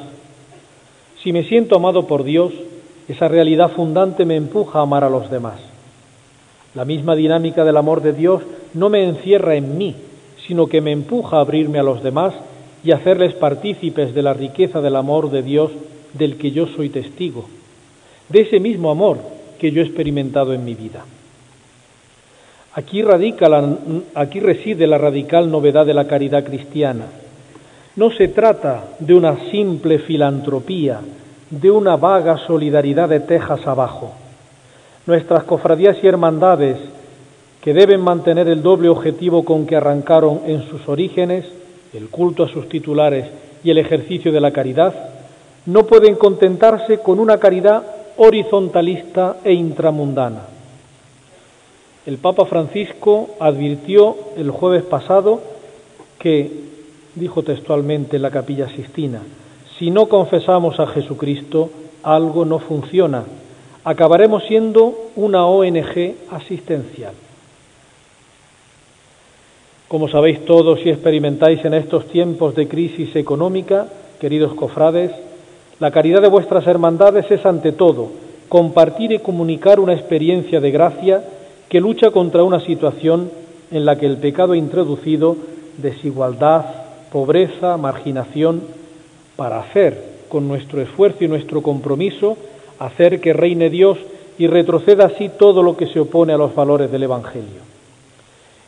Si 1.23 1.31
me 1.31 1.43
siento 1.43 1.77
amado 1.77 2.05
por 2.05 2.23
Dios, 2.23 2.53
esa 3.07 3.27
realidad 3.27 3.71
fundante 3.71 4.25
me 4.25 4.35
empuja 4.35 4.79
a 4.79 4.83
amar 4.83 5.03
a 5.03 5.09
los 5.09 5.31
demás. 5.31 5.59
La 6.75 6.85
misma 6.85 7.15
dinámica 7.15 7.63
del 7.63 7.77
amor 7.77 8.01
de 8.01 8.13
Dios 8.13 8.43
no 8.73 8.89
me 8.89 9.05
encierra 9.05 9.55
en 9.55 9.77
mí, 9.77 9.95
sino 10.45 10.67
que 10.67 10.81
me 10.81 10.91
empuja 10.91 11.37
a 11.37 11.41
abrirme 11.41 11.79
a 11.79 11.83
los 11.83 12.03
demás 12.03 12.33
y 12.83 12.91
hacerles 12.91 13.33
partícipes 13.33 14.13
de 14.13 14.21
la 14.21 14.33
riqueza 14.33 14.81
del 14.81 14.97
amor 14.97 15.31
de 15.31 15.41
Dios 15.41 15.71
del 16.13 16.37
que 16.37 16.51
yo 16.51 16.67
soy 16.67 16.89
testigo 16.89 17.45
de 18.29 18.41
ese 18.41 18.59
mismo 18.59 18.91
amor 18.91 19.17
que 19.59 19.71
yo 19.71 19.81
he 19.81 19.85
experimentado 19.85 20.53
en 20.53 20.63
mi 20.63 20.73
vida. 20.73 21.05
Aquí, 22.73 23.01
radica 23.01 23.47
aquí 24.15 24.39
reside 24.41 24.85
la 24.85 24.97
radical 24.97 25.49
novedad 25.49 25.85
de 25.85 25.93
la 25.93 26.07
caridad 26.07 26.43
cristiana. 26.43 27.05
No 27.95 28.11
se 28.11 28.27
trata 28.27 28.83
de 28.99 29.13
una 29.13 29.49
simple 29.49 29.99
filantropía, 29.99 30.99
de 31.49 31.71
una 31.71 31.95
vaga 31.95 32.37
solidaridad 32.45 33.07
de 33.07 33.21
tejas 33.21 33.65
abajo. 33.65 34.11
Nuestras 35.05 35.45
cofradías 35.45 35.97
y 36.03 36.07
hermandades, 36.07 36.77
que 37.61 37.73
deben 37.73 38.01
mantener 38.01 38.49
el 38.49 38.61
doble 38.61 38.89
objetivo 38.89 39.45
con 39.45 39.65
que 39.65 39.77
arrancaron 39.77 40.41
en 40.45 40.67
sus 40.67 40.87
orígenes, 40.89 41.45
el 41.93 42.09
culto 42.09 42.43
a 42.43 42.49
sus 42.49 42.67
titulares 42.67 43.27
y 43.63 43.71
el 43.71 43.77
ejercicio 43.77 44.33
de 44.33 44.41
la 44.41 44.51
caridad, 44.51 44.93
no 45.65 45.85
pueden 45.85 46.15
contentarse 46.15 46.99
con 46.99 47.19
una 47.19 47.37
caridad 47.37 47.83
horizontalista 48.17 49.37
e 49.43 49.53
intramundana. 49.53 50.43
El 52.05 52.17
Papa 52.17 52.45
Francisco 52.45 53.29
advirtió 53.39 54.15
el 54.37 54.51
jueves 54.51 54.83
pasado 54.83 55.41
que, 56.19 56.51
dijo 57.15 57.43
textualmente 57.43 58.17
en 58.17 58.21
la 58.21 58.31
capilla 58.31 58.69
Sistina, 58.69 59.21
si 59.79 59.89
no 59.89 60.07
confesamos 60.07 60.79
a 60.79 60.87
Jesucristo, 60.87 61.69
algo 62.03 62.45
no 62.45 62.59
funciona. 62.59 63.23
Acabaremos 63.83 64.43
siendo 64.45 65.09
una 65.15 65.45
ONG 65.45 66.15
asistencial. 66.31 67.13
Como 69.87 70.07
sabéis 70.07 70.45
todos 70.45 70.79
y 70.85 70.89
experimentáis 70.89 71.63
en 71.65 71.73
estos 71.73 72.07
tiempos 72.07 72.55
de 72.55 72.67
crisis 72.67 73.15
económica, 73.15 73.87
queridos 74.19 74.53
cofrades, 74.53 75.11
la 75.79 75.91
caridad 75.91 76.21
de 76.21 76.29
vuestras 76.29 76.65
hermandades 76.67 77.29
es 77.29 77.45
ante 77.45 77.71
todo 77.71 78.09
compartir 78.49 79.11
y 79.11 79.19
comunicar 79.19 79.79
una 79.79 79.93
experiencia 79.93 80.61
de 80.61 80.71
gracia 80.71 81.23
que 81.67 81.81
lucha 81.81 82.11
contra 82.11 82.43
una 82.43 82.59
situación 82.59 83.29
en 83.71 83.85
la 83.85 83.97
que 83.97 84.05
el 84.05 84.17
pecado 84.17 84.53
ha 84.53 84.57
introducido 84.57 85.35
desigualdad, 85.77 86.65
pobreza, 87.11 87.75
marginación, 87.77 88.61
para 89.35 89.59
hacer 89.59 90.15
con 90.29 90.47
nuestro 90.47 90.81
esfuerzo 90.81 91.23
y 91.23 91.27
nuestro 91.27 91.61
compromiso, 91.61 92.37
hacer 92.79 93.19
que 93.19 93.33
reine 93.33 93.69
Dios 93.69 93.97
y 94.37 94.47
retroceda 94.47 95.05
así 95.05 95.29
todo 95.29 95.63
lo 95.63 95.75
que 95.75 95.87
se 95.87 95.99
opone 95.99 96.33
a 96.33 96.37
los 96.37 96.55
valores 96.55 96.91
del 96.91 97.03
Evangelio. 97.03 97.65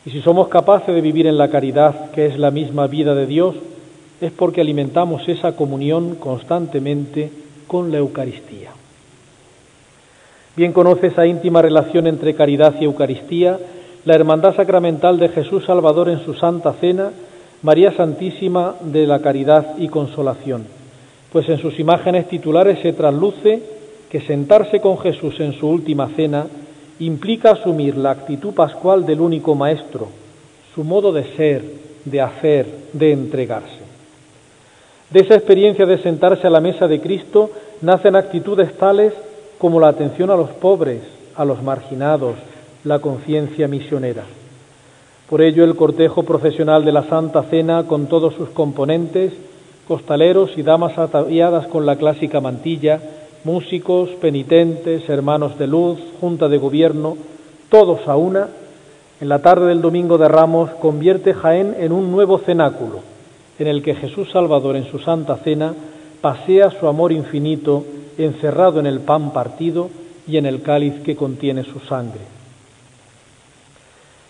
Y 0.04 0.10
si 0.10 0.20
somos 0.20 0.48
capaces 0.48 0.94
de 0.94 1.00
vivir 1.00 1.26
en 1.26 1.38
la 1.38 1.48
caridad, 1.48 2.10
que 2.10 2.26
es 2.26 2.38
la 2.38 2.50
misma 2.50 2.86
vida 2.86 3.14
de 3.14 3.26
Dios, 3.26 3.54
es 4.20 4.32
porque 4.32 4.60
alimentamos 4.60 5.28
esa 5.28 5.52
comunión 5.52 6.16
constantemente 6.16 7.30
con 7.66 7.92
la 7.92 7.98
Eucaristía. 7.98 8.70
Bien 10.56 10.72
conoce 10.72 11.08
esa 11.08 11.26
íntima 11.26 11.62
relación 11.62 12.06
entre 12.06 12.34
caridad 12.34 12.74
y 12.80 12.84
Eucaristía 12.84 13.58
la 14.04 14.14
Hermandad 14.14 14.56
Sacramental 14.56 15.18
de 15.18 15.28
Jesús 15.28 15.64
Salvador 15.64 16.08
en 16.08 16.24
su 16.24 16.34
Santa 16.34 16.72
Cena, 16.74 17.10
María 17.62 17.92
Santísima 17.92 18.74
de 18.80 19.06
la 19.06 19.20
Caridad 19.20 19.76
y 19.78 19.88
Consolación, 19.88 20.66
pues 21.32 21.48
en 21.48 21.58
sus 21.58 21.78
imágenes 21.78 22.28
titulares 22.28 22.78
se 22.80 22.92
trasluce 22.92 23.62
que 24.08 24.20
sentarse 24.22 24.80
con 24.80 24.98
Jesús 24.98 25.38
en 25.40 25.52
su 25.52 25.68
última 25.68 26.08
cena 26.16 26.46
implica 27.00 27.50
asumir 27.50 27.96
la 27.96 28.12
actitud 28.12 28.54
pascual 28.54 29.04
del 29.04 29.20
único 29.20 29.54
Maestro, 29.54 30.08
su 30.74 30.84
modo 30.84 31.12
de 31.12 31.24
ser, 31.36 31.62
de 32.04 32.20
hacer, 32.20 32.66
de 32.92 33.12
entregarse. 33.12 33.87
De 35.10 35.20
esa 35.20 35.34
experiencia 35.34 35.86
de 35.86 36.02
sentarse 36.02 36.46
a 36.46 36.50
la 36.50 36.60
mesa 36.60 36.86
de 36.86 37.00
Cristo 37.00 37.50
nacen 37.80 38.14
actitudes 38.14 38.76
tales 38.76 39.14
como 39.58 39.80
la 39.80 39.88
atención 39.88 40.30
a 40.30 40.36
los 40.36 40.50
pobres, 40.50 41.00
a 41.34 41.46
los 41.46 41.62
marginados, 41.62 42.34
la 42.84 42.98
conciencia 42.98 43.68
misionera. 43.68 44.24
Por 45.30 45.40
ello 45.40 45.64
el 45.64 45.76
cortejo 45.76 46.24
profesional 46.24 46.84
de 46.84 46.92
la 46.92 47.04
Santa 47.04 47.42
Cena 47.44 47.84
con 47.84 48.06
todos 48.06 48.34
sus 48.34 48.50
componentes, 48.50 49.32
costaleros 49.86 50.50
y 50.56 50.62
damas 50.62 50.98
ataviadas 50.98 51.66
con 51.68 51.86
la 51.86 51.96
clásica 51.96 52.40
mantilla, 52.40 53.00
músicos, 53.44 54.10
penitentes, 54.20 55.08
hermanos 55.08 55.58
de 55.58 55.66
luz, 55.66 55.98
junta 56.20 56.48
de 56.48 56.58
gobierno, 56.58 57.16
todos 57.70 58.06
a 58.08 58.16
una, 58.16 58.48
en 59.20 59.28
la 59.28 59.40
tarde 59.40 59.68
del 59.68 59.80
domingo 59.80 60.18
de 60.18 60.28
Ramos 60.28 60.70
convierte 60.80 61.32
Jaén 61.32 61.74
en 61.78 61.92
un 61.92 62.12
nuevo 62.12 62.38
cenáculo, 62.38 63.00
en 63.58 63.66
el 63.66 63.82
que 63.82 63.94
Jesús 63.94 64.30
Salvador 64.30 64.76
en 64.76 64.84
su 64.90 64.98
Santa 64.98 65.36
Cena 65.36 65.74
pasea 66.20 66.70
su 66.70 66.86
amor 66.86 67.12
infinito 67.12 67.84
encerrado 68.18 68.80
en 68.80 68.86
el 68.86 69.00
pan 69.00 69.32
partido 69.32 69.88
y 70.26 70.36
en 70.36 70.46
el 70.46 70.62
cáliz 70.62 70.94
que 71.04 71.16
contiene 71.16 71.64
su 71.64 71.80
sangre. 71.80 72.20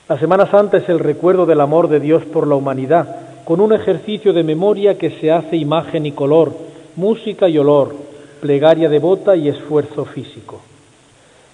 La 0.09 0.19
Semana 0.19 0.51
Santa 0.51 0.79
es 0.79 0.89
el 0.89 0.99
recuerdo 0.99 1.45
del 1.45 1.61
amor 1.61 1.89
de 1.89 2.01
Dios 2.01 2.25
por 2.25 2.47
la 2.47 2.55
humanidad, 2.55 3.45
con 3.45 3.61
un 3.61 3.73
ejercicio 3.73 4.33
de 4.33 4.43
memoria 4.43 4.97
que 4.97 5.11
se 5.11 5.31
hace 5.31 5.57
imagen 5.57 6.07
y 6.07 6.13
color, 6.13 6.53
música 6.97 7.49
y 7.49 7.59
olor, 7.59 7.95
plegaria 8.41 8.89
devota 8.89 9.37
y 9.37 9.49
esfuerzo 9.49 10.05
físico. 10.05 10.61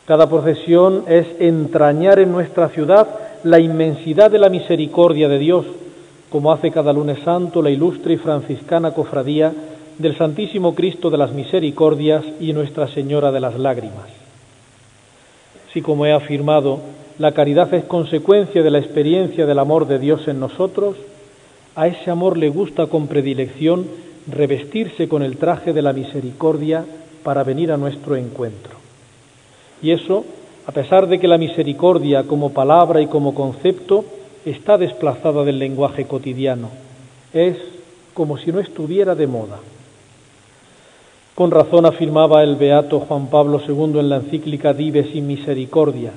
Cada 0.06 0.28
procesión 0.28 1.04
es 1.08 1.26
entrañar 1.40 2.18
en 2.18 2.30
nuestra 2.30 2.68
ciudad 2.68 3.08
la 3.42 3.58
inmensidad 3.58 4.30
de 4.30 4.38
la 4.38 4.50
misericordia 4.50 5.28
de 5.28 5.38
Dios, 5.38 5.66
como 6.34 6.50
hace 6.50 6.72
cada 6.72 6.92
lunes 6.92 7.20
santo 7.24 7.62
la 7.62 7.70
ilustre 7.70 8.14
y 8.14 8.16
franciscana 8.16 8.90
cofradía 8.90 9.52
del 9.98 10.18
Santísimo 10.18 10.74
Cristo 10.74 11.08
de 11.08 11.16
las 11.16 11.30
Misericordias 11.30 12.24
y 12.40 12.52
Nuestra 12.52 12.88
Señora 12.88 13.30
de 13.30 13.38
las 13.38 13.56
Lágrimas. 13.56 14.08
Si, 15.72 15.80
como 15.80 16.06
he 16.06 16.12
afirmado, 16.12 16.80
la 17.20 17.30
caridad 17.30 17.72
es 17.72 17.84
consecuencia 17.84 18.64
de 18.64 18.70
la 18.72 18.80
experiencia 18.80 19.46
del 19.46 19.60
amor 19.60 19.86
de 19.86 20.00
Dios 20.00 20.26
en 20.26 20.40
nosotros, 20.40 20.96
a 21.76 21.86
ese 21.86 22.10
amor 22.10 22.36
le 22.36 22.48
gusta 22.48 22.88
con 22.88 23.06
predilección 23.06 23.86
revestirse 24.28 25.06
con 25.06 25.22
el 25.22 25.36
traje 25.36 25.72
de 25.72 25.82
la 25.82 25.92
misericordia 25.92 26.84
para 27.22 27.44
venir 27.44 27.70
a 27.70 27.76
nuestro 27.76 28.16
encuentro. 28.16 28.72
Y 29.80 29.92
eso, 29.92 30.24
a 30.66 30.72
pesar 30.72 31.06
de 31.06 31.20
que 31.20 31.28
la 31.28 31.38
misericordia 31.38 32.24
como 32.24 32.50
palabra 32.52 33.00
y 33.00 33.06
como 33.06 33.36
concepto 33.36 34.04
está 34.44 34.78
desplazada 34.78 35.44
del 35.44 35.58
lenguaje 35.58 36.04
cotidiano. 36.06 36.70
Es 37.32 37.56
como 38.12 38.38
si 38.38 38.52
no 38.52 38.60
estuviera 38.60 39.14
de 39.14 39.26
moda. 39.26 39.58
Con 41.34 41.50
razón 41.50 41.84
afirmaba 41.84 42.42
el 42.42 42.56
beato 42.56 43.00
Juan 43.00 43.26
Pablo 43.26 43.60
II 43.66 43.98
en 43.98 44.08
la 44.08 44.16
encíclica 44.16 44.72
Dives 44.72 45.14
in 45.14 45.26
Misericordia. 45.26 46.12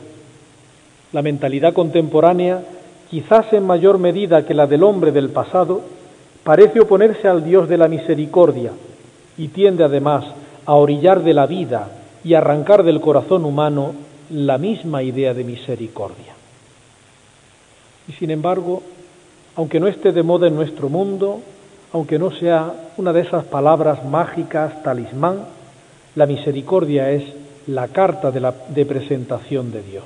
La 1.12 1.24
mentalidad 1.24 1.74
contemporánea, 1.74 2.64
quizás 3.10 3.52
en 3.54 3.66
mayor 3.66 3.98
medida 3.98 4.46
que 4.46 4.54
la 4.54 4.68
del 4.68 4.84
hombre 4.84 5.12
del 5.12 5.30
pasado, 5.30 5.82
parece 6.44 6.80
oponerse 6.80 7.28
al 7.28 7.44
Dios 7.44 7.68
de 7.68 7.78
la 7.78 7.88
misericordia 7.88 8.72
y 9.38 9.48
tiende 9.48 9.84
además 9.84 10.26
a 10.66 10.76
orillar 10.76 11.24
de 11.24 11.34
la 11.34 11.48
vida 11.48 11.90
y 12.24 12.36
arrancar 12.36 12.84
del 12.84 13.02
corazón 13.02 13.44
humano 13.46 13.94
la 14.30 14.58
misma 14.58 15.02
idea 15.02 15.34
de 15.34 15.44
misericordia. 15.44 16.37
Y 18.08 18.14
sin 18.14 18.32
embargo, 18.32 18.82
aunque 19.56 19.80
no 19.80 19.88
esté 19.88 20.12
de 20.12 20.24
moda 20.24 20.48
en 20.48 20.56
nuestro 20.56 20.90
mundo, 20.90 21.42
aunque 21.94 22.20
no 22.20 22.32
sea 22.32 22.74
una 22.98 23.14
de 23.14 23.22
esas 23.22 23.46
palabras 23.46 24.06
mágicas, 24.06 24.84
talismán, 24.84 25.46
la 26.16 26.26
misericordia 26.26 27.12
es 27.12 27.24
la 27.68 27.88
carta 27.88 28.32
de, 28.32 28.40
la, 28.40 28.54
de 28.70 28.86
presentación 28.86 29.72
de 29.72 29.84
Dios. 29.84 30.06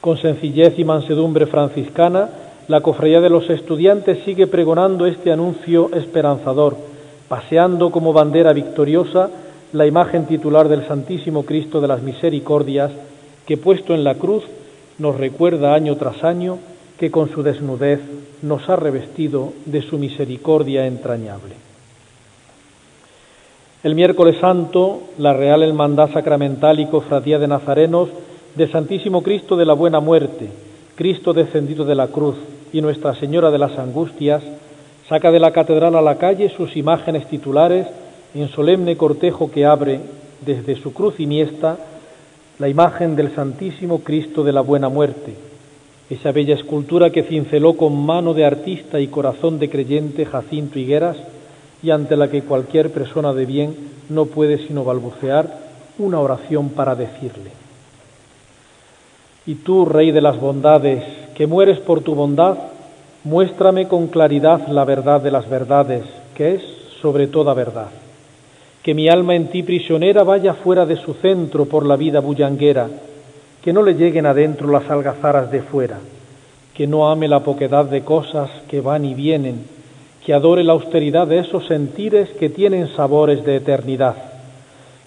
Con 0.00 0.18
sencillez 0.18 0.78
y 0.78 0.84
mansedumbre 0.84 1.46
franciscana, 1.46 2.28
la 2.68 2.80
Cofradía 2.80 3.20
de 3.20 3.30
los 3.30 3.48
Estudiantes 3.50 4.24
sigue 4.24 4.46
pregonando 4.46 5.06
este 5.06 5.32
anuncio 5.32 5.90
esperanzador, 5.94 6.76
paseando 7.28 7.90
como 7.90 8.12
bandera 8.12 8.52
victoriosa 8.52 9.30
la 9.72 9.86
imagen 9.86 10.26
titular 10.26 10.68
del 10.68 10.86
Santísimo 10.86 11.44
Cristo 11.44 11.80
de 11.80 11.88
las 11.88 12.02
Misericordias, 12.02 12.90
que 13.46 13.56
puesto 13.56 13.94
en 13.94 14.04
la 14.04 14.14
cruz 14.14 14.44
nos 14.98 15.16
recuerda 15.16 15.74
año 15.74 15.96
tras 15.96 16.24
año 16.24 16.58
que 16.98 17.10
con 17.10 17.30
su 17.30 17.42
desnudez 17.42 18.00
nos 18.42 18.68
ha 18.68 18.76
revestido 18.76 19.52
de 19.66 19.82
su 19.82 19.98
misericordia 19.98 20.86
entrañable. 20.86 21.54
El 23.82 23.94
miércoles 23.94 24.36
santo, 24.40 25.02
la 25.18 25.32
Real 25.32 25.62
Hermandad 25.62 26.10
Sacramental 26.12 26.80
y 26.80 26.86
Cofradía 26.86 27.38
de 27.38 27.46
Nazarenos 27.46 28.08
del 28.54 28.72
Santísimo 28.72 29.22
Cristo 29.22 29.56
de 29.56 29.66
la 29.66 29.74
Buena 29.74 30.00
Muerte, 30.00 30.48
Cristo 30.96 31.32
descendido 31.32 31.84
de 31.84 31.94
la 31.94 32.08
cruz 32.08 32.36
y 32.72 32.80
Nuestra 32.80 33.14
Señora 33.14 33.50
de 33.50 33.58
las 33.58 33.78
Angustias, 33.78 34.42
saca 35.08 35.30
de 35.30 35.38
la 35.38 35.52
catedral 35.52 35.94
a 35.94 36.02
la 36.02 36.16
calle 36.16 36.48
sus 36.56 36.76
imágenes 36.76 37.26
titulares 37.28 37.86
en 38.34 38.48
solemne 38.48 38.96
cortejo 38.96 39.50
que 39.50 39.66
abre 39.66 40.00
desde 40.44 40.76
su 40.76 40.92
cruz 40.92 41.20
iniesta 41.20 41.76
la 42.58 42.68
imagen 42.68 43.16
del 43.16 43.34
Santísimo 43.34 44.00
Cristo 44.00 44.42
de 44.42 44.52
la 44.52 44.62
Buena 44.62 44.88
Muerte, 44.88 45.34
esa 46.08 46.32
bella 46.32 46.54
escultura 46.54 47.10
que 47.10 47.24
cinceló 47.24 47.76
con 47.76 48.06
mano 48.06 48.32
de 48.32 48.46
artista 48.46 48.98
y 48.98 49.08
corazón 49.08 49.58
de 49.58 49.68
creyente 49.68 50.24
Jacinto 50.24 50.78
Higueras 50.78 51.16
y 51.82 51.90
ante 51.90 52.16
la 52.16 52.30
que 52.30 52.42
cualquier 52.42 52.90
persona 52.90 53.34
de 53.34 53.44
bien 53.44 53.76
no 54.08 54.26
puede 54.26 54.66
sino 54.66 54.84
balbucear 54.84 55.66
una 55.98 56.20
oración 56.20 56.70
para 56.70 56.94
decirle. 56.94 57.50
Y 59.46 59.56
tú, 59.56 59.84
Rey 59.84 60.10
de 60.10 60.22
las 60.22 60.40
bondades, 60.40 61.04
que 61.34 61.46
mueres 61.46 61.78
por 61.80 62.00
tu 62.00 62.14
bondad, 62.14 62.56
muéstrame 63.24 63.86
con 63.86 64.06
claridad 64.06 64.66
la 64.68 64.84
verdad 64.84 65.20
de 65.20 65.30
las 65.30 65.48
verdades, 65.48 66.04
que 66.34 66.54
es 66.54 66.62
sobre 67.02 67.26
toda 67.26 67.52
verdad. 67.52 67.90
Que 68.86 68.94
mi 68.94 69.08
alma 69.08 69.34
en 69.34 69.48
ti 69.48 69.64
prisionera 69.64 70.22
vaya 70.22 70.54
fuera 70.54 70.86
de 70.86 70.94
su 70.94 71.14
centro 71.14 71.64
por 71.64 71.84
la 71.84 71.96
vida 71.96 72.20
bullanguera, 72.20 72.86
que 73.60 73.72
no 73.72 73.82
le 73.82 73.94
lleguen 73.94 74.26
adentro 74.26 74.68
las 74.68 74.88
algazaras 74.88 75.50
de 75.50 75.60
fuera, 75.60 75.98
que 76.72 76.86
no 76.86 77.10
ame 77.10 77.26
la 77.26 77.40
poquedad 77.40 77.86
de 77.86 78.02
cosas 78.02 78.48
que 78.68 78.80
van 78.80 79.04
y 79.04 79.12
vienen, 79.14 79.64
que 80.24 80.32
adore 80.32 80.62
la 80.62 80.74
austeridad 80.74 81.26
de 81.26 81.40
esos 81.40 81.66
sentires 81.66 82.28
que 82.38 82.48
tienen 82.48 82.86
sabores 82.94 83.44
de 83.44 83.56
eternidad, 83.56 84.14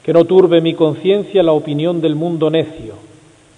que 0.03 0.11
no 0.11 0.25
turbe 0.25 0.59
mi 0.59 0.73
conciencia 0.73 1.41
la 1.41 1.53
opinión 1.53 2.01
del 2.01 2.15
mundo 2.15 2.49
necio, 2.49 2.95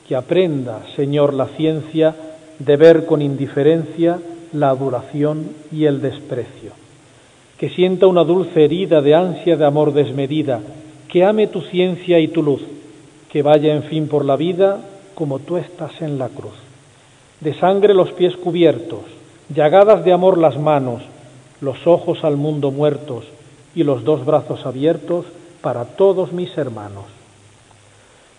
que 0.07 0.15
aprenda, 0.15 0.83
Señor, 0.95 1.33
la 1.33 1.47
ciencia 1.47 2.13
de 2.59 2.77
ver 2.77 3.07
con 3.07 3.23
indiferencia 3.23 4.19
la 4.53 4.69
adoración 4.69 5.49
y 5.71 5.85
el 5.85 5.99
desprecio, 5.99 6.73
que 7.61 7.69
sienta 7.69 8.07
una 8.07 8.23
dulce 8.23 8.65
herida 8.65 9.01
de 9.01 9.13
ansia 9.13 9.55
de 9.55 9.65
amor 9.67 9.93
desmedida, 9.93 10.61
que 11.07 11.23
ame 11.23 11.45
tu 11.45 11.61
ciencia 11.61 12.17
y 12.17 12.27
tu 12.27 12.41
luz, 12.41 12.63
que 13.31 13.43
vaya 13.43 13.75
en 13.75 13.83
fin 13.83 14.07
por 14.07 14.25
la 14.25 14.35
vida 14.35 14.79
como 15.13 15.37
tú 15.37 15.57
estás 15.57 16.01
en 16.01 16.17
la 16.17 16.29
cruz. 16.29 16.55
De 17.39 17.53
sangre 17.53 17.93
los 17.93 18.13
pies 18.13 18.35
cubiertos, 18.35 19.01
llagadas 19.53 20.03
de 20.03 20.11
amor 20.11 20.39
las 20.39 20.57
manos, 20.57 21.03
los 21.61 21.85
ojos 21.85 22.23
al 22.23 22.35
mundo 22.35 22.71
muertos 22.71 23.25
y 23.75 23.83
los 23.83 24.03
dos 24.03 24.25
brazos 24.25 24.65
abiertos 24.65 25.27
para 25.61 25.85
todos 25.85 26.33
mis 26.33 26.57
hermanos. 26.57 27.05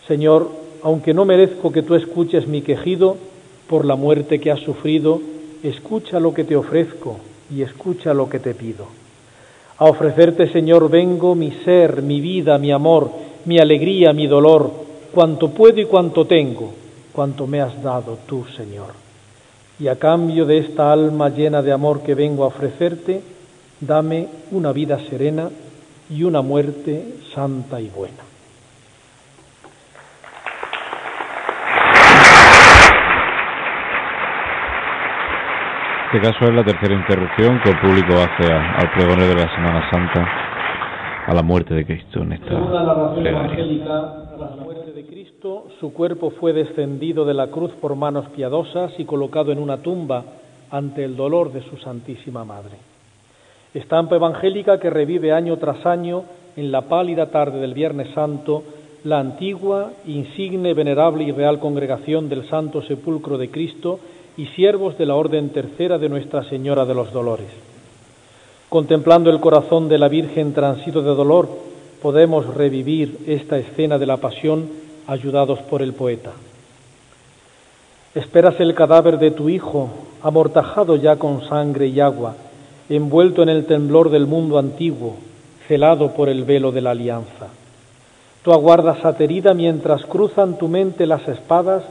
Señor, 0.09 0.51
aunque 0.83 1.15
no 1.15 1.25
merezco 1.25 1.71
que 1.71 1.83
tú 1.83 1.95
escuches 1.95 2.49
mi 2.49 2.63
quejido 2.63 3.19
por 3.69 3.85
la 3.85 3.95
muerte 3.95 4.41
que 4.41 4.51
has 4.51 4.59
sufrido, 4.59 5.23
escucha 5.63 6.19
lo 6.19 6.35
que 6.35 6.43
te 6.43 6.57
ofrezco 6.57 7.19
y 7.55 7.63
escucha 7.63 8.15
lo 8.15 8.29
que 8.29 8.41
te 8.41 8.53
pido. 8.53 9.02
A 9.83 9.87
ofrecerte, 9.87 10.47
Señor, 10.47 10.89
vengo 10.89 11.35
mi 11.35 11.51
ser, 11.65 12.03
mi 12.03 12.21
vida, 12.21 12.57
mi 12.57 12.71
amor, 12.71 13.11
mi 13.47 13.59
alegría, 13.59 14.13
mi 14.13 14.29
dolor, 14.29 14.71
cuanto 15.13 15.51
puedo 15.51 15.81
y 15.81 15.87
cuanto 15.87 16.25
tengo, 16.25 16.71
cuanto 17.13 17.49
me 17.49 17.61
has 17.61 17.83
dado 17.83 18.17
tú, 18.25 18.45
Señor. 18.57 18.93
Y 19.81 19.89
a 19.89 19.97
cambio 19.97 20.47
de 20.47 20.59
esta 20.59 20.93
alma 20.93 21.31
llena 21.31 21.63
de 21.63 21.73
amor 21.73 22.03
que 22.03 22.15
vengo 22.15 22.45
a 22.45 22.47
ofrecerte, 22.47 23.23
dame 23.81 24.29
una 24.53 24.71
vida 24.71 25.01
serena 25.11 25.51
y 26.09 26.23
una 26.23 26.43
muerte 26.43 27.15
santa 27.35 27.81
y 27.81 27.89
buena. 27.89 28.32
Este 36.13 36.29
caso 36.29 36.45
es 36.45 36.55
la 36.55 36.63
tercera 36.63 36.95
interrupción 36.95 37.59
que 37.65 37.71
el 37.71 37.81
público 37.81 38.13
hace 38.13 38.53
al 38.53 38.91
pregonero 38.93 39.29
de 39.29 39.35
la 39.35 39.55
Semana 39.55 39.91
Santa 39.91 40.29
a 41.27 41.33
la 41.33 41.43
muerte 41.43 41.73
de 41.73 41.87
Cristo 41.87 42.21
en 42.21 42.33
esta 42.35 42.49
Según 42.49 42.71
la 42.71 42.83
narración 42.83 43.27
evangélica, 43.27 44.15
tras 44.37 44.57
la 44.57 44.63
muerte 44.63 44.93
de 44.93 45.07
Cristo, 45.07 45.69
su 45.81 45.95
cuerpo 45.95 46.31
fue 46.33 46.53
descendido 46.53 47.25
de 47.25 47.33
la 47.33 47.47
cruz 47.47 47.71
por 47.81 47.97
manos 47.97 48.29
piadosas 48.37 48.93
y 48.99 49.07
colocado 49.07 49.53
en 49.53 49.59
una 49.59 49.79
tumba 49.79 50.23
ante 50.71 51.03
el 51.03 51.17
dolor 51.17 51.51
de 51.51 51.63
su 51.63 51.79
Santísima 51.79 52.45
Madre. 52.45 52.77
Estampa 53.73 54.17
evangélica 54.17 54.79
que 54.79 54.91
revive 54.91 55.33
año 55.33 55.57
tras 55.57 55.87
año 55.87 56.25
en 56.57 56.71
la 56.71 56.83
pálida 56.83 57.31
tarde 57.31 57.59
del 57.59 57.73
Viernes 57.73 58.11
Santo 58.13 58.65
la 59.05 59.19
antigua, 59.19 59.93
insigne, 60.05 60.75
venerable 60.75 61.25
y 61.25 61.33
real 61.33 61.59
congregación 61.59 62.29
del 62.29 62.47
Santo 62.51 62.83
Sepulcro 62.83 63.39
de 63.39 63.51
Cristo 63.51 63.99
y 64.37 64.47
siervos 64.47 64.97
de 64.99 65.07
la 65.07 65.15
Orden 65.15 65.51
Tercera 65.51 65.99
de 65.99 66.09
Nuestra 66.09 66.45
Señora 66.45 66.85
de 66.85 66.95
los 66.95 67.13
Dolores. 67.13 67.51
Contemplando 68.69 69.31
el 69.31 69.41
corazón 69.41 69.89
de 69.89 69.99
la 69.99 70.09
Virgen 70.09 70.55
transido 70.55 71.03
de 71.03 71.15
dolor, 71.15 71.49
podemos 72.01 72.55
revivir 72.55 73.19
esta 73.27 73.59
escena 73.59 73.99
de 73.99 74.07
la 74.07 74.17
pasión 74.17 74.71
ayudados 75.07 75.59
por 75.61 75.83
el 75.83 75.93
poeta. 75.93 76.33
Esperas 78.15 78.59
el 78.61 78.75
cadáver 78.75 79.19
de 79.19 79.31
tu 79.31 79.49
Hijo, 79.49 79.91
amortajado 80.23 80.97
ya 80.97 81.17
con 81.17 81.47
sangre 81.49 81.89
y 81.89 82.01
agua, 82.01 82.35
envuelto 82.89 83.43
en 83.43 83.49
el 83.49 83.67
temblor 83.67 84.11
del 84.11 84.27
mundo 84.27 84.59
antiguo, 84.59 85.17
celado 85.69 86.13
por 86.13 86.29
el 86.29 86.45
velo 86.45 86.73
de 86.73 86.81
la 86.81 86.91
alianza. 86.91 87.49
Tú 88.43 88.53
aguardas 88.53 89.05
aterida 89.05 89.55
mientras 89.55 90.05
cruzan 90.05 90.59
tu 90.59 90.69
mente 90.69 91.07
las 91.07 91.27
espadas 91.29 91.85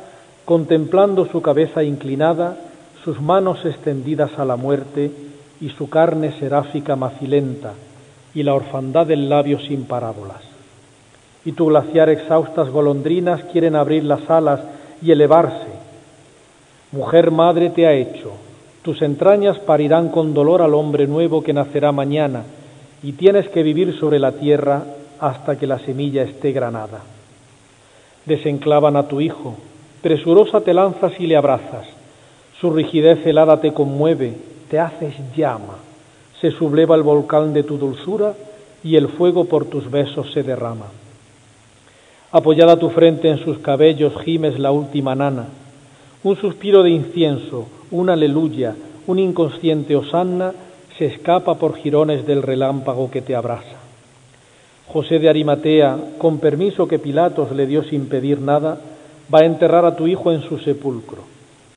contemplando 0.52 1.28
su 1.28 1.42
cabeza 1.42 1.82
inclinada, 1.82 2.58
sus 3.06 3.22
manos 3.22 3.64
extendidas 3.64 4.38
a 4.38 4.44
la 4.44 4.58
muerte 4.58 5.10
y 5.62 5.70
su 5.70 5.90
carne 5.90 6.38
seráfica 6.40 6.98
macilenta 6.98 7.72
y 8.34 8.44
la 8.44 8.54
orfandad 8.54 9.08
del 9.08 9.30
labio 9.30 9.62
sin 9.62 9.86
parábolas. 9.86 10.42
Y 11.46 11.54
tu 11.54 11.68
glaciar 11.68 12.10
exhaustas 12.10 12.70
golondrinas 12.70 13.46
quieren 13.46 13.78
abrir 13.78 14.04
las 14.04 14.30
alas 14.30 14.60
y 15.02 15.12
elevarse. 15.12 15.70
Mujer 16.92 17.32
madre 17.32 17.70
te 17.70 17.88
ha 17.88 17.94
hecho, 17.94 18.34
tus 18.82 19.02
entrañas 19.04 19.58
parirán 19.60 20.10
con 20.10 20.34
dolor 20.34 20.62
al 20.62 20.74
hombre 20.74 21.08
nuevo 21.08 21.42
que 21.42 21.54
nacerá 21.54 21.94
mañana, 21.94 22.44
y 23.02 23.14
tienes 23.14 23.48
que 23.48 23.64
vivir 23.64 23.98
sobre 23.98 24.20
la 24.20 24.34
tierra 24.34 24.84
hasta 25.18 25.58
que 25.58 25.66
la 25.66 25.80
semilla 25.80 26.24
esté 26.24 26.52
granada. 26.52 27.00
Desenclavan 28.26 28.98
a 28.98 29.08
tu 29.08 29.22
hijo, 29.22 29.56
Presurosa 30.02 30.62
te 30.62 30.74
lanzas 30.74 31.14
y 31.20 31.28
le 31.28 31.36
abrazas. 31.36 31.86
Su 32.60 32.72
rigidez 32.72 33.26
helada 33.26 33.62
te 33.62 33.74
conmueve, 33.74 34.34
te 34.70 34.80
haces 34.80 35.14
llama. 35.36 35.78
Se 36.40 36.52
subleva 36.52 36.96
el 36.96 37.04
volcán 37.04 37.54
de 37.54 37.64
tu 37.64 37.78
dulzura 37.78 38.34
y 38.84 38.96
el 38.96 39.10
fuego 39.10 39.46
por 39.46 39.66
tus 39.66 39.92
besos 39.92 40.32
se 40.34 40.42
derrama. 40.42 40.88
Apoyada 42.32 42.78
tu 42.78 42.90
frente 42.90 43.30
en 43.30 43.38
sus 43.40 43.60
cabellos 43.60 44.14
gimes 44.24 44.58
la 44.58 44.72
última 44.72 45.14
nana. 45.16 45.48
Un 46.24 46.36
suspiro 46.38 46.82
de 46.82 46.90
incienso, 46.92 47.68
una 47.92 48.14
aleluya, 48.14 48.76
un 49.08 49.20
inconsciente 49.20 49.96
hosanna 49.96 50.54
se 50.98 51.06
escapa 51.06 51.56
por 51.56 51.76
jirones 51.76 52.26
del 52.26 52.42
relámpago 52.42 53.12
que 53.12 53.22
te 53.22 53.36
abrasa. 53.36 53.78
José 54.88 55.20
de 55.20 55.30
Arimatea, 55.30 55.98
con 56.18 56.40
permiso 56.40 56.88
que 56.88 57.00
Pilatos 57.00 57.52
le 57.52 57.66
dio 57.66 57.84
sin 57.84 58.08
pedir 58.08 58.40
nada, 58.40 58.78
va 59.34 59.40
a 59.40 59.46
enterrar 59.46 59.86
a 59.86 59.96
tu 59.96 60.08
hijo 60.08 60.32
en 60.32 60.42
su 60.42 60.58
sepulcro. 60.60 61.31